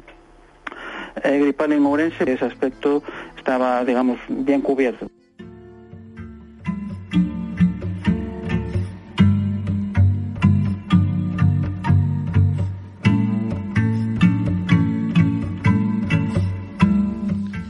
eh, 1.23 1.39
gripal 1.39 1.71
en 1.71 1.85
Ourense, 1.85 2.29
ese 2.31 2.45
aspecto 2.45 3.03
estaba, 3.37 3.83
digamos, 3.85 4.19
bien 4.27 4.61
cubierto. 4.61 5.07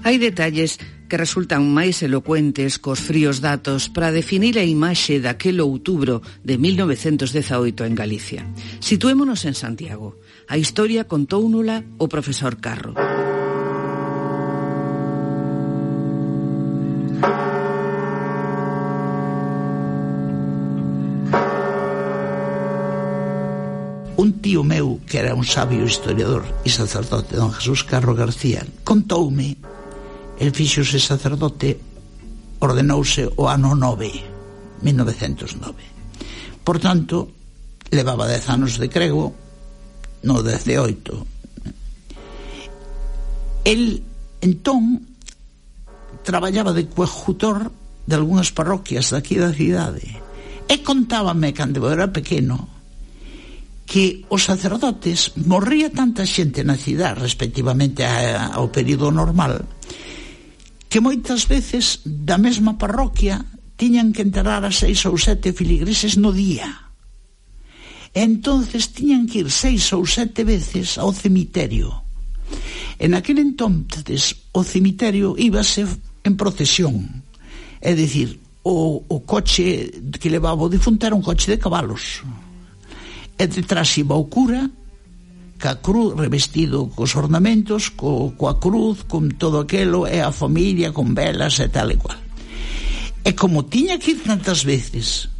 Hai 0.06 0.22
detalles 0.22 0.78
que 1.10 1.18
resultan 1.18 1.66
máis 1.66 2.06
elocuentes 2.06 2.78
cos 2.78 3.01
fríos 3.01 3.41
datos 3.41 3.89
para 3.89 4.14
definir 4.14 4.62
a 4.62 4.66
imaxe 4.66 5.18
daquele 5.18 5.66
outubro 5.66 6.22
de 6.45 6.62
1918 6.62 7.26
en 7.89 7.93
Galicia. 7.97 8.45
Situémonos 8.86 9.49
en 9.49 9.58
Santiago. 9.58 10.22
A 10.45 10.62
historia 10.62 11.10
contounula 11.10 11.82
o 11.97 12.06
profesor 12.06 12.62
Carro. 12.62 12.93
Un 24.22 24.30
tío 24.38 24.62
meu, 24.62 25.01
que 25.10 25.18
era 25.18 25.34
un 25.34 25.49
sabio 25.49 25.82
historiador 25.82 26.45
e 26.62 26.70
sacerdote, 26.70 27.34
don 27.34 27.49
Jesús 27.58 27.82
Carro 27.82 28.14
García, 28.14 28.62
contoume 28.86 29.58
El 30.39 30.51
fixose 30.51 30.99
sacerdote, 30.99 31.79
ordenouse 32.59 33.29
o 33.36 33.47
ano 33.47 33.75
9, 33.75 34.83
1909. 34.83 35.79
Por 36.63 36.79
tanto, 36.79 37.31
levaba 37.91 38.27
10 38.27 38.49
anos 38.49 38.77
de 38.77 38.89
crego, 38.89 39.33
no 40.23 40.43
18. 40.43 41.25
El 43.63 44.03
entón 44.41 45.07
traballaba 46.23 46.73
de 46.73 46.89
coadjutor 46.89 47.71
de 48.05 48.15
algunhas 48.15 48.51
parroquias 48.51 49.13
daqui 49.13 49.38
da 49.38 49.53
cidade 49.53 50.21
e 50.65 50.81
contábame 50.81 51.53
cando 51.53 51.86
eu 51.86 51.93
era 51.93 52.09
pequeno 52.09 52.69
que 53.86 54.25
os 54.33 54.49
sacerdotes 54.49 55.38
morría 55.38 55.93
tanta 55.93 56.25
xente 56.25 56.65
na 56.65 56.77
cidade 56.77 57.21
respectivamente 57.21 58.01
ao 58.05 58.73
período 58.73 59.13
normal 59.13 59.65
que 60.89 61.01
moitas 61.01 61.47
veces 61.49 62.01
da 62.05 62.38
mesma 62.38 62.77
parroquia 62.77 63.43
tiñan 63.75 64.15
que 64.15 64.23
enterrar 64.23 64.63
a 64.63 64.71
seis 64.71 65.03
ou 65.05 65.19
sete 65.19 65.51
filigreses 65.51 66.15
no 66.15 66.31
día. 66.31 66.67
E 68.15 68.23
entonces 68.23 68.95
tiñan 68.95 69.27
que 69.27 69.43
ir 69.43 69.49
seis 69.51 69.91
ou 69.91 70.07
sete 70.07 70.47
veces 70.47 70.95
ao 70.95 71.11
cemiterio. 71.11 71.91
En 72.99 73.11
aquel 73.11 73.43
entonces 73.43 74.47
o 74.55 74.63
cemiterio 74.63 75.36
íbase 75.36 75.83
en 76.23 76.33
procesión. 76.39 77.23
É 77.83 77.91
dicir, 77.93 78.39
o, 78.63 79.03
o 79.03 79.17
coche 79.27 79.91
que 80.17 80.31
levaba 80.31 80.63
o 80.63 80.71
difunto 80.71 81.05
era 81.05 81.15
un 81.15 81.21
coche 81.21 81.51
de 81.51 81.59
cabalos. 81.59 82.23
E 83.36 83.43
detrás 83.51 83.91
iba 83.99 84.15
o 84.15 84.31
cura 84.31 84.71
ca 85.58 85.80
cruz 85.82 86.16
revestido 86.16 86.89
cos 86.91 87.16
ornamentos, 87.16 87.89
co, 87.89 88.36
coa 88.36 88.60
cruz, 88.60 89.08
con 89.08 89.32
todo 89.39 89.64
aquelo, 89.64 90.08
e 90.08 90.20
a 90.20 90.32
familia 90.32 90.91
con 90.91 91.16
velas 91.16 91.60
e 91.64 91.68
tal 91.72 91.91
e 91.91 91.97
cual. 91.97 92.20
E 93.24 93.34
como 93.34 93.66
tiña 93.66 93.97
que 93.97 94.14
ir 94.14 94.22
tantas 94.22 94.68
veces, 94.68 95.32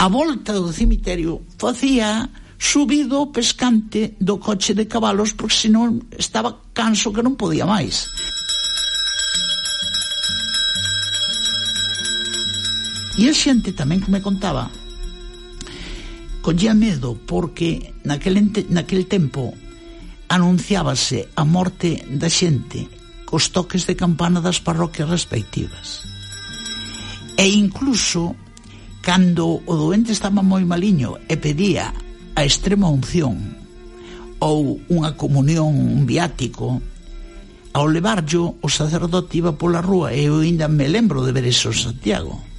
a 0.00 0.08
volta 0.08 0.56
do 0.56 0.72
cemiterio 0.72 1.44
facía 1.60 2.26
subido 2.56 3.20
o 3.20 3.32
pescante 3.32 4.16
do 4.20 4.40
coche 4.40 4.72
de 4.74 4.88
cabalos 4.88 5.36
porque 5.36 5.68
senón 5.68 6.08
estaba 6.16 6.56
canso 6.72 7.12
que 7.12 7.22
non 7.22 7.36
podía 7.36 7.68
máis. 7.68 8.08
E 13.20 13.28
a 13.28 13.34
xente 13.36 13.76
tamén 13.76 14.00
que 14.00 14.08
me 14.08 14.24
contaba 14.24 14.72
collía 16.42 16.74
medo 16.74 17.14
porque 17.14 17.92
naquel, 18.04 18.36
ente, 18.36 18.66
naquel 18.68 19.06
tempo 19.06 19.54
anunciábase 20.28 21.28
a 21.34 21.44
morte 21.44 22.04
da 22.08 22.30
xente 22.30 22.88
cos 23.28 23.54
toques 23.54 23.86
de 23.86 23.94
campana 23.94 24.42
das 24.42 24.58
parroquias 24.58 25.06
respectivas. 25.06 26.02
E 27.38 27.46
incluso, 27.46 28.34
cando 29.00 29.62
o 29.64 29.74
doente 29.78 30.10
estaba 30.10 30.42
moi 30.42 30.66
maliño 30.66 31.16
e 31.30 31.38
pedía 31.38 31.94
a 32.34 32.42
extrema 32.42 32.90
unción 32.90 33.38
ou 34.40 34.80
unha 34.88 35.14
comunión, 35.14 35.76
un 35.76 36.08
viático, 36.08 36.80
ao 37.70 37.86
levarllo 37.86 38.58
o 38.58 38.68
sacerdote 38.68 39.38
iba 39.38 39.54
pola 39.54 39.78
rúa 39.78 40.10
e 40.10 40.26
eu 40.26 40.42
ainda 40.42 40.66
me 40.66 40.90
lembro 40.90 41.22
de 41.22 41.30
ver 41.30 41.46
eso 41.46 41.70
en 41.70 41.78
Santiago 41.78 42.49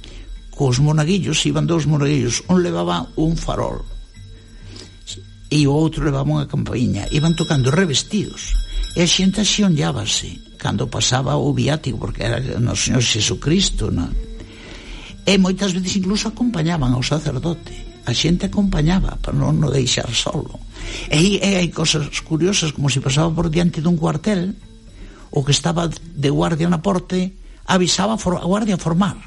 cos 0.62 0.78
monaguillos 0.78 1.42
iban 1.42 1.66
dous 1.66 1.90
monaguillos 1.90 2.46
un 2.46 2.62
levaba 2.62 3.10
un 3.18 3.34
farol 3.34 3.82
e 5.50 5.66
o 5.66 5.74
outro 5.74 6.06
levaba 6.06 6.30
unha 6.30 6.46
campainha 6.46 7.10
iban 7.10 7.34
tocando 7.34 7.74
revestidos. 7.74 8.54
E 8.94 9.02
a 9.02 9.10
xente 9.10 9.42
así 9.42 9.66
onllábase 9.66 10.38
cando 10.62 10.86
pasaba 10.86 11.34
o 11.34 11.50
viático 11.50 11.98
porque 11.98 12.22
era 12.22 12.38
no 12.62 12.78
Señor 12.78 13.02
Jesucristo 13.02 13.90
non? 13.90 14.14
e 15.26 15.34
moitas 15.42 15.74
veces 15.74 15.98
incluso 15.98 16.30
acompañaban 16.30 16.94
ao 16.94 17.02
sacerdote. 17.02 17.74
A 18.06 18.14
xente 18.14 18.46
acompañaba 18.46 19.18
para 19.18 19.34
non 19.34 19.58
o 19.66 19.66
deixar 19.66 20.14
solo. 20.14 20.62
E, 21.10 21.42
e 21.42 21.58
hai 21.58 21.74
cosas 21.74 22.06
curiosas 22.22 22.70
como 22.70 22.86
se 22.86 23.02
pasaba 23.02 23.34
por 23.34 23.50
diante 23.50 23.82
dun 23.82 23.98
cuartel 23.98 24.54
o 25.34 25.42
que 25.42 25.50
estaba 25.50 25.90
de 25.90 26.30
guardia 26.30 26.70
na 26.70 26.78
porte 26.78 27.34
avisaba 27.66 28.14
a 28.14 28.46
guardia 28.46 28.78
formal 28.78 29.18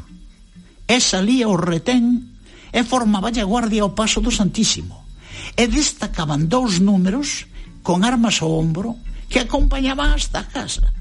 e 0.85 1.01
salía 1.01 1.49
o 1.49 1.57
retén 1.57 2.35
e 2.69 2.83
formaba 2.83 3.31
a 3.31 3.47
guardia 3.47 3.81
ao 3.83 3.95
paso 3.95 4.21
do 4.21 4.29
Santísimo 4.29 5.05
e 5.55 5.65
destacaban 5.65 6.51
dous 6.51 6.83
números 6.83 7.49
con 7.81 8.03
armas 8.03 8.41
ao 8.41 8.51
ombro 8.51 8.99
que 9.29 9.39
acompañaban 9.41 10.13
hasta 10.13 10.43
a 10.43 10.49
casa. 10.49 10.91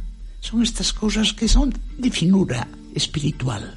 Son 0.41 0.61
estas 0.61 0.93
cousas 0.93 1.33
que 1.33 1.49
son 1.49 1.73
de 1.73 2.11
finura 2.13 2.69
espiritual. 2.95 3.75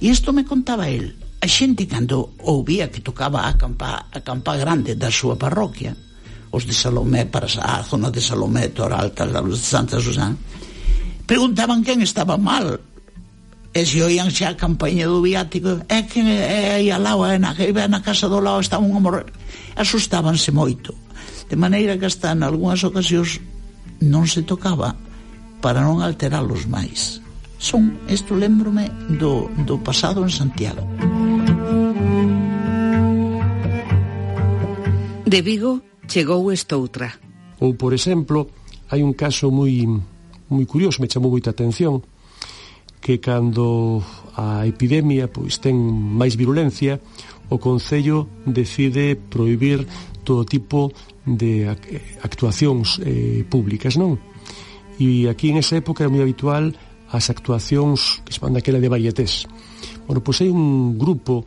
E 0.00 0.08
isto 0.08 0.32
me 0.32 0.44
contaba 0.44 0.88
el. 0.88 1.16
A 1.40 1.46
xente 1.46 1.84
cando 1.84 2.32
ouvía 2.42 2.88
que 2.88 3.04
tocaba 3.04 3.44
a 3.44 3.54
campa, 3.60 4.08
a 4.08 4.20
campa 4.24 4.56
grande 4.56 4.96
da 4.96 5.12
súa 5.12 5.36
parroquia, 5.36 5.92
os 6.50 6.64
de 6.64 6.72
Salomé 6.72 7.28
para 7.28 7.44
a 7.44 7.84
zona 7.84 8.08
de 8.08 8.24
Salomé, 8.24 8.72
Toralta, 8.72 9.28
os 9.28 9.60
de 9.60 9.68
Santa 9.68 10.00
Susana, 10.00 10.34
preguntaban 11.28 11.84
quen 11.84 12.00
estaba 12.00 12.40
mal 12.40 12.80
E 13.76 13.84
se 13.84 14.00
oían 14.00 14.32
xa 14.32 14.56
a 14.56 14.56
campaña 14.56 15.04
do 15.04 15.20
viático, 15.20 15.84
é 15.92 16.08
que 16.08 16.24
é 16.24 16.80
aí 16.80 16.88
alao, 16.88 17.28
é 17.28 17.36
na, 17.36 17.52
é 17.52 17.88
na 17.92 18.00
casa 18.00 18.24
do 18.24 18.40
lado, 18.40 18.64
está 18.64 18.80
un 18.80 18.88
morrer. 19.04 19.28
Asustábanse 19.76 20.48
moito. 20.48 20.96
De 21.44 21.60
maneira 21.60 22.00
que 22.00 22.08
hasta 22.08 22.32
en 22.32 22.40
algunhas 22.40 22.80
ocasións 22.88 23.36
non 24.00 24.24
se 24.24 24.48
tocaba 24.48 24.96
para 25.60 25.84
non 25.84 26.00
alteralos 26.00 26.64
máis. 26.64 27.20
Son, 27.60 28.00
isto 28.08 28.32
lembrome 28.32 28.88
do, 29.12 29.52
do 29.68 29.76
pasado 29.84 30.24
en 30.24 30.32
Santiago. 30.32 30.80
De 35.28 35.40
Vigo 35.44 35.84
chegou 36.08 36.48
estoutra. 36.48 37.12
Ou, 37.60 37.76
por 37.76 37.92
exemplo, 37.92 38.48
hai 38.88 39.04
un 39.04 39.12
caso 39.12 39.52
moi 39.52 39.84
moi 40.48 40.64
curioso, 40.64 41.04
me 41.04 41.12
chamou 41.12 41.28
moita 41.28 41.52
atención, 41.52 42.00
que 43.00 43.20
cando 43.20 44.02
a 44.36 44.66
epidemia 44.66 45.30
pois 45.30 45.62
ten 45.62 45.76
máis 45.78 46.34
virulencia, 46.36 47.00
o 47.48 47.62
Concello 47.62 48.26
decide 48.44 49.14
prohibir 49.14 49.86
todo 50.26 50.42
tipo 50.42 50.90
de 51.22 51.70
actuacións 52.22 52.98
eh, 53.02 53.46
públicas, 53.46 53.94
non? 53.94 54.18
E 54.98 55.30
aquí 55.30 55.54
en 55.54 55.62
esa 55.62 55.78
época 55.78 56.02
era 56.02 56.10
moi 56.10 56.22
habitual 56.26 56.74
as 57.14 57.30
actuacións 57.30 58.22
que 58.26 58.34
se 58.34 58.42
daquela 58.42 58.82
de 58.82 58.90
varietés. 58.90 59.46
Bueno, 60.10 60.22
pois 60.22 60.42
hai 60.42 60.50
un 60.50 60.98
grupo 60.98 61.46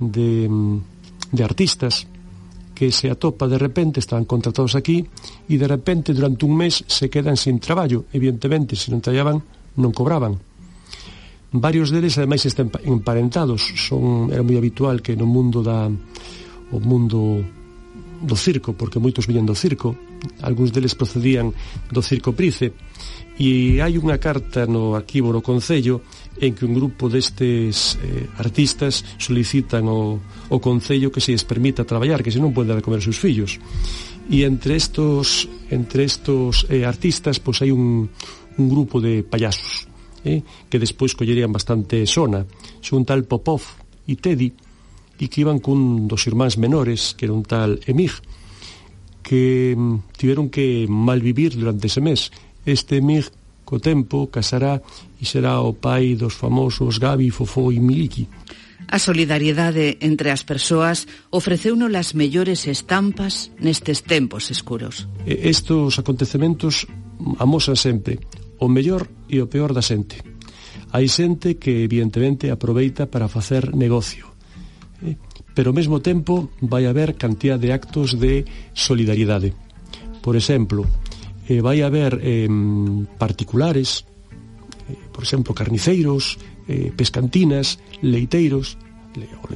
de, 0.00 0.48
de 0.48 1.42
artistas 1.44 2.08
que 2.76 2.92
se 2.92 3.08
atopa 3.08 3.48
de 3.48 3.56
repente, 3.56 4.00
estaban 4.00 4.28
contratados 4.28 4.76
aquí, 4.76 5.04
e 5.48 5.54
de 5.56 5.68
repente 5.68 6.12
durante 6.12 6.44
un 6.44 6.56
mes 6.56 6.84
se 6.88 7.08
quedan 7.08 7.36
sin 7.36 7.60
traballo. 7.60 8.04
Evidentemente, 8.12 8.76
se 8.76 8.92
non 8.92 9.00
traballaban, 9.00 9.40
non 9.76 9.92
cobraban 9.92 10.36
Varios 11.52 11.94
deles 11.94 12.18
ademais 12.18 12.42
están 12.42 12.74
emparentados, 12.82 13.62
son 13.78 14.34
era 14.34 14.42
moi 14.42 14.58
habitual 14.58 14.98
que 14.98 15.14
no 15.14 15.30
mundo 15.30 15.62
da 15.62 15.86
o 16.74 16.78
mundo 16.82 17.46
do 18.22 18.36
circo, 18.36 18.74
porque 18.74 18.98
moitos 18.98 19.30
viñan 19.30 19.46
do 19.46 19.54
circo, 19.54 19.94
algúns 20.42 20.74
deles 20.74 20.98
procedían 20.98 21.54
do 21.92 22.02
circo 22.02 22.34
Price, 22.34 22.74
e 23.36 23.78
hai 23.84 24.00
unha 24.00 24.16
carta 24.16 24.64
no 24.64 24.96
arquivo 24.96 25.28
do 25.28 25.44
Concello 25.44 26.00
en 26.40 26.56
que 26.56 26.64
un 26.64 26.72
grupo 26.72 27.12
destes 27.12 28.00
eh, 28.00 28.24
artistas 28.40 29.04
solicitan 29.20 29.84
o, 29.86 30.18
o 30.48 30.56
Concello 30.58 31.12
que 31.12 31.20
se 31.20 31.36
les 31.36 31.44
permita 31.44 31.84
traballar, 31.84 32.24
que 32.24 32.32
se 32.32 32.40
non 32.40 32.56
poden 32.56 32.72
dar 32.72 32.80
a 32.80 32.84
comer 32.84 33.04
seus 33.04 33.20
fillos. 33.20 33.60
E 34.26 34.42
entre 34.42 34.74
estos, 34.74 35.46
entre 35.68 36.08
estos 36.08 36.64
eh, 36.72 36.88
artistas 36.88 37.36
pois 37.38 37.60
hai 37.60 37.70
un, 37.70 38.08
un 38.56 38.66
grupo 38.66 38.98
de 39.04 39.20
payasos 39.20 39.84
eh, 40.26 40.42
que 40.66 40.82
despois 40.82 41.14
collerían 41.14 41.54
bastante 41.54 42.02
sona, 42.10 42.42
son 42.82 43.06
tal 43.06 43.22
Popov 43.22 43.62
e 44.10 44.18
Teddy, 44.18 44.50
e 45.16 45.24
que 45.30 45.40
iban 45.40 45.62
cun 45.62 46.04
dos 46.10 46.26
irmáns 46.28 46.60
menores, 46.60 47.16
que 47.16 47.24
era 47.24 47.34
un 47.34 47.46
tal 47.46 47.80
Emig, 47.86 48.12
que 49.24 49.72
mm, 49.72 50.12
tiveron 50.18 50.52
que 50.52 50.84
malvivir 50.90 51.56
durante 51.56 51.88
ese 51.88 52.04
mes. 52.04 52.30
Este 52.66 53.00
Emig, 53.00 53.32
co 53.64 53.80
tempo, 53.80 54.28
casará 54.28 54.82
e 55.18 55.24
será 55.24 55.62
o 55.64 55.72
pai 55.72 56.14
dos 56.14 56.36
famosos 56.36 57.00
Gabi, 57.00 57.32
Fofó 57.32 57.72
e 57.72 57.80
Miliki. 57.80 58.28
A 58.86 59.02
solidariedade 59.02 59.98
entre 59.98 60.30
as 60.30 60.46
persoas 60.46 61.10
ofreceuno 61.34 61.90
as 61.90 62.14
mellores 62.14 62.70
estampas 62.70 63.50
nestes 63.58 64.06
tempos 64.06 64.52
escuros. 64.52 65.10
Estos 65.26 65.98
acontecementos 65.98 66.86
amosan 67.42 67.74
sempre 67.74 68.22
o 68.58 68.68
mellor 68.68 69.08
e 69.28 69.40
o 69.40 69.50
peor 69.50 69.72
da 69.72 69.82
xente. 69.82 70.20
Hai 70.92 71.10
xente 71.10 71.58
que 71.60 71.84
evidentemente 71.84 72.48
aproveita 72.48 73.10
para 73.10 73.28
facer 73.28 73.74
negocio. 73.74 74.32
Eh? 75.02 75.18
Pero 75.56 75.72
ao 75.72 75.76
mesmo 75.76 76.00
tempo 76.00 76.52
vai 76.60 76.86
haber 76.86 77.16
cantidad 77.16 77.58
de 77.58 77.72
actos 77.72 78.16
de 78.16 78.44
solidaridade. 78.72 79.52
Por 80.20 80.36
exemplo, 80.36 80.84
eh, 81.48 81.60
vai 81.60 81.82
haber 81.82 82.20
eh, 82.22 82.48
particulares, 83.18 84.04
eh, 84.88 84.96
por 85.12 85.24
exemplo, 85.24 85.54
carniceiros, 85.54 86.38
eh, 86.68 86.92
pescantinas, 86.94 87.78
leiteiros, 88.02 88.78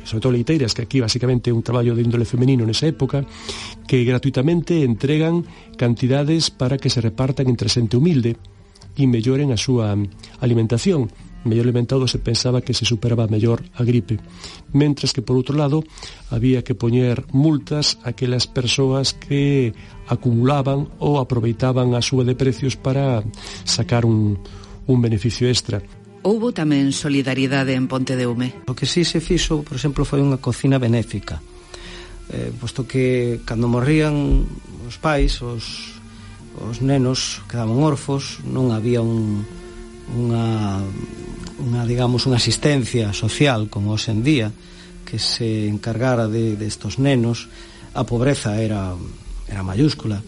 sobre 0.05 0.21
todo 0.21 0.33
leiteiras, 0.33 0.73
que 0.73 0.83
aquí 0.83 1.01
basicamente 1.01 1.51
é 1.51 1.53
un 1.53 1.63
traballo 1.63 1.93
de 1.93 2.01
índole 2.01 2.25
femenino 2.25 2.65
nesa 2.65 2.89
época, 2.89 3.29
que 3.85 4.05
gratuitamente 4.09 4.85
entregan 4.85 5.45
cantidades 5.77 6.49
para 6.49 6.81
que 6.81 6.89
se 6.89 7.05
repartan 7.05 7.53
entre 7.53 7.69
xente 7.69 8.01
humilde, 8.01 8.41
e 8.99 9.07
melloren 9.07 9.55
a 9.55 9.59
súa 9.59 9.95
alimentación 10.41 11.11
mellor 11.45 11.65
alimentado 11.65 12.07
se 12.09 12.19
pensaba 12.19 12.61
que 12.61 12.75
se 12.75 12.85
superaba 12.85 13.27
mellor 13.27 13.65
a 13.75 13.85
gripe. 13.85 14.19
Mentres 14.73 15.13
que, 15.13 15.23
por 15.23 15.37
outro 15.37 15.57
lado, 15.57 15.85
había 16.29 16.61
que 16.61 16.77
poñer 16.77 17.25
multas 17.33 17.97
a 18.05 18.13
aquelas 18.13 18.45
persoas 18.45 19.17
que 19.17 19.73
acumulaban 20.05 20.93
ou 21.01 21.17
aproveitaban 21.17 21.97
a 21.97 22.05
súa 22.05 22.29
de 22.29 22.37
precios 22.37 22.77
para 22.77 23.25
sacar 23.65 24.05
un, 24.05 24.37
un 24.85 24.99
beneficio 25.01 25.49
extra. 25.49 25.81
Houbo 26.21 26.53
tamén 26.53 26.93
solidariedade 26.93 27.73
en 27.73 27.89
Ponte 27.89 28.13
de 28.13 28.29
Ume? 28.29 28.53
O 28.69 28.77
que 28.77 28.85
sí 28.85 29.09
se 29.09 29.25
fixo, 29.25 29.65
por 29.65 29.81
exemplo, 29.81 30.05
foi 30.05 30.21
unha 30.21 30.37
cocina 30.37 30.77
benéfica. 30.77 31.41
Eh, 32.29 32.53
posto 32.53 32.85
que 32.85 33.41
cando 33.49 33.65
morrían 33.65 34.45
os 34.85 35.01
pais, 35.01 35.41
os, 35.41 36.00
os 36.59 36.83
nenos 36.83 37.45
quedaban 37.47 37.79
orfos, 37.79 38.43
non 38.43 38.75
había 38.75 38.99
un, 39.05 39.47
unha, 40.11 40.83
unha 41.63 41.83
digamos, 41.87 42.27
unha 42.27 42.41
asistencia 42.43 43.15
social 43.15 43.71
como 43.71 43.95
hoxe 43.95 44.11
en 44.11 44.23
día 44.27 44.49
que 45.07 45.19
se 45.19 45.67
encargara 45.67 46.27
de, 46.27 46.55
de 46.55 46.67
estos 46.67 46.99
nenos, 46.99 47.51
a 47.95 48.07
pobreza 48.07 48.59
era, 48.63 48.95
era 49.51 49.63
mayúscula. 49.63 50.23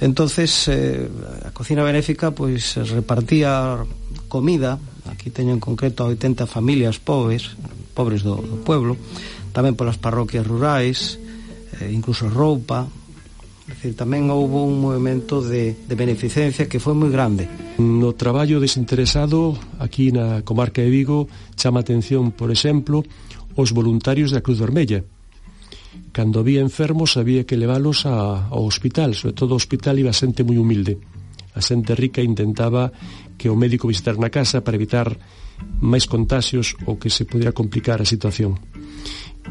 Entonces, 0.00 0.70
eh, 0.70 1.10
a 1.44 1.50
cocina 1.50 1.82
benéfica 1.82 2.30
pois 2.30 2.78
repartía 2.88 3.82
comida, 4.30 4.78
aquí 5.10 5.28
teño 5.30 5.52
en 5.52 5.60
concreto 5.60 6.06
a 6.06 6.14
80 6.14 6.46
familias 6.46 7.02
pobres, 7.02 7.58
pobres 7.92 8.22
do, 8.22 8.38
do 8.38 8.62
pueblo, 8.62 8.96
tamén 9.50 9.74
polas 9.74 9.98
parroquias 9.98 10.46
rurais, 10.46 11.18
eh, 11.82 11.90
incluso 11.90 12.30
roupa, 12.30 12.86
decir, 13.70 13.94
tamén 13.94 14.28
houve 14.28 14.58
un 14.60 14.82
movimento 14.82 15.40
de, 15.40 15.72
de 15.72 15.94
beneficencia 15.94 16.68
que 16.68 16.82
foi 16.82 16.92
moi 16.92 17.08
grande. 17.08 17.48
No 17.78 18.12
traballo 18.18 18.60
desinteresado 18.60 19.56
aquí 19.78 20.10
na 20.10 20.42
comarca 20.42 20.82
de 20.82 20.90
Vigo 20.90 21.30
chama 21.56 21.80
atención, 21.80 22.34
por 22.34 22.50
exemplo, 22.50 23.06
os 23.56 23.70
voluntarios 23.72 24.34
da 24.34 24.42
Cruz 24.42 24.58
Vermella. 24.60 25.06
Cando 26.12 26.42
había 26.42 26.60
enfermos 26.60 27.16
había 27.16 27.46
que 27.46 27.56
leválos 27.56 28.04
a, 28.04 28.50
ao 28.50 28.66
hospital, 28.66 29.14
sobre 29.14 29.38
todo 29.38 29.54
ao 29.54 29.60
hospital 29.62 29.96
iba 29.96 30.12
xente 30.12 30.44
moi 30.44 30.58
humilde. 30.58 30.98
A 31.54 31.62
xente 31.62 31.94
rica 31.94 32.20
intentaba 32.22 32.90
que 33.38 33.48
o 33.48 33.56
médico 33.56 33.88
visitar 33.88 34.18
na 34.18 34.28
casa 34.28 34.60
para 34.60 34.76
evitar 34.76 35.14
máis 35.80 36.04
contagios 36.04 36.74
ou 36.84 36.98
que 37.00 37.08
se 37.08 37.24
pudiera 37.24 37.54
complicar 37.54 38.00
a 38.02 38.08
situación 38.08 38.58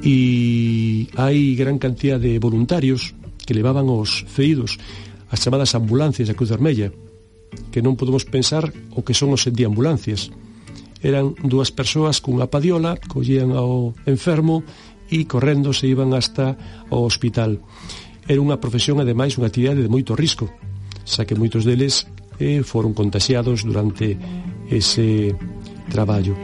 e 0.03 1.09
hai 1.20 1.55
gran 1.59 1.76
cantidad 1.76 2.20
de 2.20 2.39
voluntarios 2.39 3.15
que 3.49 3.57
levaban 3.57 3.89
os 3.89 4.29
feridos 4.29 4.77
as 5.33 5.41
chamadas 5.41 5.73
ambulancias 5.73 6.29
da 6.29 6.37
Cruz 6.37 6.53
Vermella, 6.53 6.93
que 7.73 7.81
non 7.81 7.97
podemos 7.97 8.29
pensar 8.29 8.69
o 8.93 9.01
que 9.01 9.17
son 9.17 9.33
os 9.33 9.49
de 9.49 9.65
ambulancias. 9.65 10.29
Eran 11.01 11.33
dúas 11.41 11.73
persoas 11.73 12.21
cunha 12.21 12.45
padiola, 12.45 13.01
collían 13.09 13.57
ao 13.57 13.97
enfermo 14.05 14.61
e 15.09 15.25
correndo 15.25 15.73
se 15.73 15.89
iban 15.89 16.13
hasta 16.13 16.53
o 16.93 17.01
hospital. 17.01 17.57
Era 18.29 18.37
unha 18.37 18.61
profesión, 18.61 19.01
ademais, 19.01 19.33
unha 19.41 19.49
actividade 19.49 19.81
de 19.81 19.89
moito 19.89 20.13
risco, 20.13 20.45
xa 21.01 21.25
que 21.25 21.33
moitos 21.33 21.65
deles 21.65 22.05
eh, 22.37 22.61
foron 22.61 22.93
contagiados 22.93 23.65
durante 23.65 24.13
ese 24.69 25.33
traballo. 25.89 26.37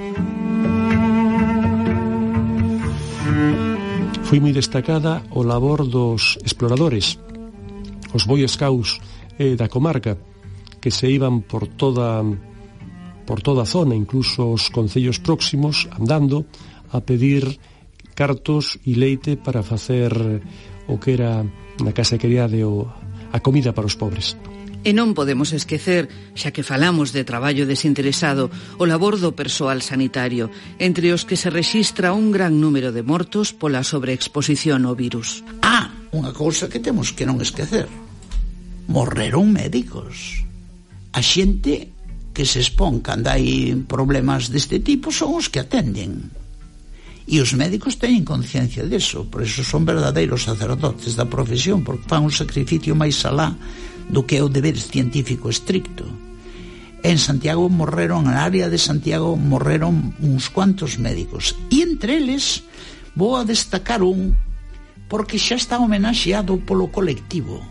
Foi 4.26 4.42
moi 4.42 4.50
destacada 4.52 5.22
o 5.38 5.46
labor 5.46 5.86
dos 5.86 6.42
exploradores, 6.42 7.22
os 8.10 8.26
Boy 8.26 8.42
Scouts 8.50 8.98
eh, 9.38 9.54
da 9.54 9.70
comarca, 9.70 10.18
que 10.82 10.90
se 10.90 11.14
iban 11.14 11.46
por 11.46 11.70
toda 11.70 12.26
por 13.30 13.42
toda 13.46 13.62
a 13.62 13.70
zona, 13.70 13.94
incluso 13.94 14.50
os 14.50 14.74
concellos 14.74 15.22
próximos, 15.22 15.86
andando 15.94 16.46
a 16.90 17.06
pedir 17.06 17.58
cartos 18.18 18.82
e 18.82 18.98
leite 18.98 19.38
para 19.38 19.62
facer 19.62 20.10
o 20.90 20.98
que 20.98 21.14
era 21.14 21.46
na 21.86 21.94
casa 21.94 22.18
que 22.18 22.26
quería 22.26 22.50
de 22.50 22.66
o, 22.66 22.90
a 23.30 23.40
comida 23.46 23.74
para 23.78 23.86
os 23.86 23.94
pobres. 23.94 24.34
E 24.86 24.94
non 24.94 25.18
podemos 25.18 25.50
esquecer, 25.50 26.06
xa 26.38 26.54
que 26.54 26.62
falamos 26.62 27.10
de 27.10 27.26
traballo 27.26 27.66
desinteresado, 27.66 28.54
o 28.78 28.86
labor 28.86 29.18
do 29.18 29.34
persoal 29.34 29.82
sanitario, 29.82 30.54
entre 30.78 31.10
os 31.10 31.26
que 31.26 31.34
se 31.34 31.50
rexistra 31.50 32.14
un 32.14 32.30
gran 32.30 32.62
número 32.62 32.94
de 32.94 33.02
mortos 33.02 33.50
pola 33.50 33.82
sobreexposición 33.82 34.86
ao 34.86 34.94
virus. 34.94 35.42
Ah, 35.66 35.90
unha 36.14 36.30
cousa 36.38 36.70
que 36.70 36.78
temos 36.78 37.18
que 37.18 37.26
non 37.26 37.42
esquecer. 37.42 37.90
Morreron 38.86 39.50
médicos. 39.50 40.46
A 41.18 41.22
xente 41.26 41.90
que 42.38 42.46
se 42.46 42.62
expón 42.62 43.02
cando 43.02 43.34
hai 43.34 43.74
problemas 43.90 44.54
deste 44.54 44.78
tipo 44.86 45.10
son 45.10 45.42
os 45.42 45.50
que 45.50 45.66
atenden. 45.66 46.30
E 47.26 47.42
os 47.42 47.58
médicos 47.58 47.98
teñen 47.98 48.22
conciencia 48.22 48.86
deso, 48.86 49.26
por 49.34 49.42
iso 49.42 49.66
son 49.66 49.82
verdadeiros 49.82 50.46
sacerdotes 50.46 51.18
da 51.18 51.26
profesión, 51.26 51.82
porque 51.82 52.06
fan 52.06 52.22
un 52.22 52.30
sacrificio 52.30 52.94
máis 52.94 53.18
alá 53.26 53.50
do 54.10 54.26
que 54.26 54.38
é 54.38 54.44
o 54.44 54.52
deber 54.52 54.78
científico 54.78 55.50
estricto. 55.50 56.06
En 57.06 57.22
Santiago 57.22 57.70
morreron, 57.70 58.26
na 58.26 58.42
área 58.42 58.66
de 58.70 58.82
Santiago 58.82 59.38
morreron 59.38 60.18
uns 60.22 60.50
cuantos 60.50 60.98
médicos. 60.98 61.54
E 61.70 61.86
entre 61.86 62.18
eles 62.18 62.66
vou 63.14 63.38
a 63.38 63.46
destacar 63.46 64.02
un 64.02 64.34
porque 65.06 65.38
xa 65.38 65.54
está 65.54 65.78
homenaxeado 65.78 66.58
polo 66.66 66.90
colectivo, 66.90 67.62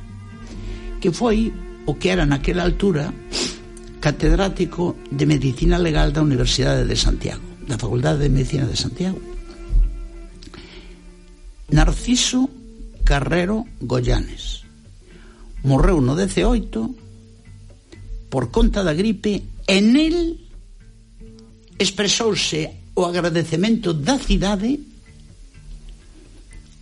que 1.03 1.11
foi 1.11 1.51
o 1.85 1.99
que 1.99 2.15
era 2.15 2.25
naquela 2.25 2.63
altura 2.63 3.11
catedrático 3.99 4.97
de 5.11 5.27
Medicina 5.27 5.83
Legal 5.83 6.15
da 6.15 6.23
Universidade 6.23 6.87
de 6.87 6.95
Santiago, 6.95 7.43
da 7.67 7.75
Facultade 7.75 8.23
de 8.23 8.31
Medicina 8.31 8.71
de 8.71 8.79
Santiago. 8.79 9.21
Narciso 11.75 12.49
Carrero 13.03 13.67
Goyanes 13.81 14.64
morreu 15.65 16.05
no 16.05 16.13
18 16.13 18.29
por 18.29 18.53
conta 18.53 18.85
da 18.85 18.93
gripe 18.93 19.65
e 19.65 19.77
nel 19.81 20.37
expresouse 21.81 22.93
o 22.95 23.09
agradecemento 23.09 23.97
da 23.97 24.21
cidade 24.21 24.77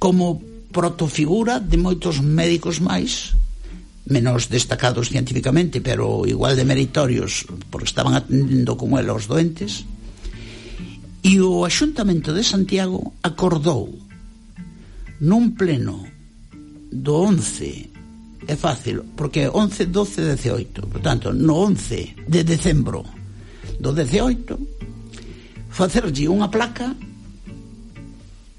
como 0.03 0.43
protofigura 0.75 1.63
de 1.63 1.79
moitos 1.79 2.19
médicos 2.19 2.83
máis 2.83 3.39
menos 4.11 4.51
destacados 4.51 5.15
científicamente 5.15 5.79
pero 5.79 6.27
igual 6.27 6.59
de 6.59 6.67
meritorios 6.67 7.47
porque 7.71 7.87
estaban 7.87 8.19
atendendo 8.19 8.75
como 8.75 8.99
ela 8.99 9.15
os 9.15 9.31
doentes 9.31 9.87
e 11.23 11.39
o 11.39 11.63
Axuntamento 11.63 12.35
de 12.35 12.43
Santiago 12.43 13.15
acordou 13.23 13.95
nun 15.23 15.55
pleno 15.55 16.03
do 16.91 17.31
11 17.31 17.92
é 18.47 18.57
fácil, 18.57 19.05
porque 19.17 19.47
é 19.47 19.51
11, 19.51 19.87
12, 19.87 20.35
18. 20.37 20.87
Por 20.89 21.01
tanto, 21.01 21.33
no 21.33 21.55
11 21.55 22.27
de 22.27 22.43
decembro 22.45 23.05
do 23.79 23.93
18, 23.93 24.59
facerlle 25.71 26.29
unha 26.29 26.51
placa 26.51 26.95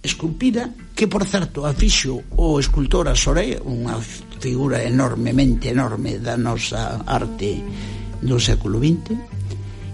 esculpida 0.04 0.72
que, 0.96 1.08
por 1.08 1.24
certo, 1.24 1.66
afixo 1.66 2.24
o 2.36 2.60
escultor 2.60 3.08
Asoré, 3.08 3.60
unha 3.64 3.96
figura 4.40 4.84
enormemente 4.84 5.72
enorme 5.72 6.20
da 6.20 6.36
nosa 6.36 7.00
arte 7.08 7.64
do 8.20 8.40
século 8.40 8.84
XX, 8.84 9.16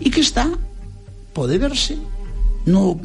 e 0.01 0.09
que 0.09 0.21
está, 0.21 0.49
pode 1.33 1.57
verse, 1.61 1.97
no, 2.65 2.99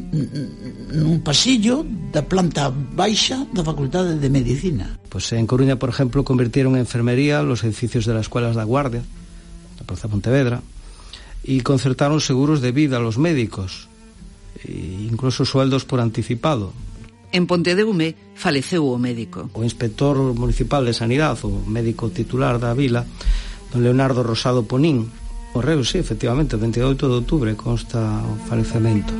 nun 0.91 1.19
pasillo 1.23 1.85
da 2.11 2.23
planta 2.27 2.67
baixa 2.71 3.47
da 3.51 3.63
Facultade 3.63 4.19
de 4.19 4.29
Medicina. 4.29 4.99
Pois 5.07 5.31
pues 5.31 5.39
en 5.39 5.47
Coruña, 5.47 5.79
por 5.79 5.89
exemplo, 5.89 6.23
convirtieron 6.23 6.75
en 6.75 6.83
enfermería 6.83 7.43
los 7.43 7.63
edificios 7.63 8.05
de 8.05 8.13
las 8.13 8.27
escuelas 8.27 8.55
da 8.55 8.67
Guardia, 8.67 9.03
da 9.79 9.83
Plaza 9.87 10.11
Pontevedra, 10.11 10.61
y 11.43 11.61
concertaron 11.61 12.19
seguros 12.19 12.59
de 12.59 12.71
vida 12.71 12.97
a 12.97 13.03
los 13.03 13.17
médicos, 13.17 13.87
e 14.63 15.07
incluso 15.07 15.45
sueldos 15.45 15.85
por 15.85 15.99
anticipado. 15.99 16.73
En 17.31 17.47
Pontedeume 17.47 18.15
faleceu 18.35 18.87
o 18.87 18.95
médico. 18.95 19.51
O 19.51 19.63
inspector 19.63 20.15
municipal 20.35 20.87
de 20.87 20.95
Sanidade, 20.95 21.43
o 21.43 21.51
médico 21.67 22.07
titular 22.07 22.59
da 22.59 22.71
vila, 22.71 23.03
don 23.71 23.83
Leonardo 23.83 24.23
Rosado 24.23 24.63
Ponín, 24.63 25.11
Correu, 25.55 25.85
sí, 25.85 26.03
efectivamente, 26.03 26.57
o 26.57 26.59
28 26.59 27.07
de 27.07 27.15
outubro 27.15 27.47
consta 27.55 27.95
o 28.27 28.35
falecemento. 28.43 29.15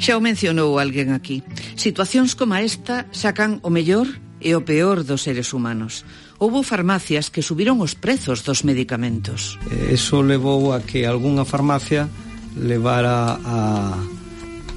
Xa 0.00 0.16
o 0.16 0.24
mencionou 0.24 0.80
alguén 0.80 1.12
aquí. 1.12 1.44
Situacións 1.76 2.32
como 2.32 2.56
esta 2.56 3.04
sacan 3.12 3.60
o 3.60 3.68
mellor 3.68 4.08
e 4.40 4.56
o 4.56 4.64
peor 4.64 5.04
dos 5.04 5.20
seres 5.20 5.52
humanos. 5.52 6.08
Houbo 6.40 6.64
farmacias 6.64 7.28
que 7.28 7.44
subiron 7.44 7.84
os 7.84 7.92
prezos 7.92 8.40
dos 8.40 8.64
medicamentos. 8.64 9.60
Eh, 9.68 10.00
eso 10.00 10.24
levou 10.24 10.72
a 10.72 10.80
que 10.80 11.04
algunha 11.04 11.44
farmacia 11.44 12.08
levara 12.56 13.36
a, 13.36 13.92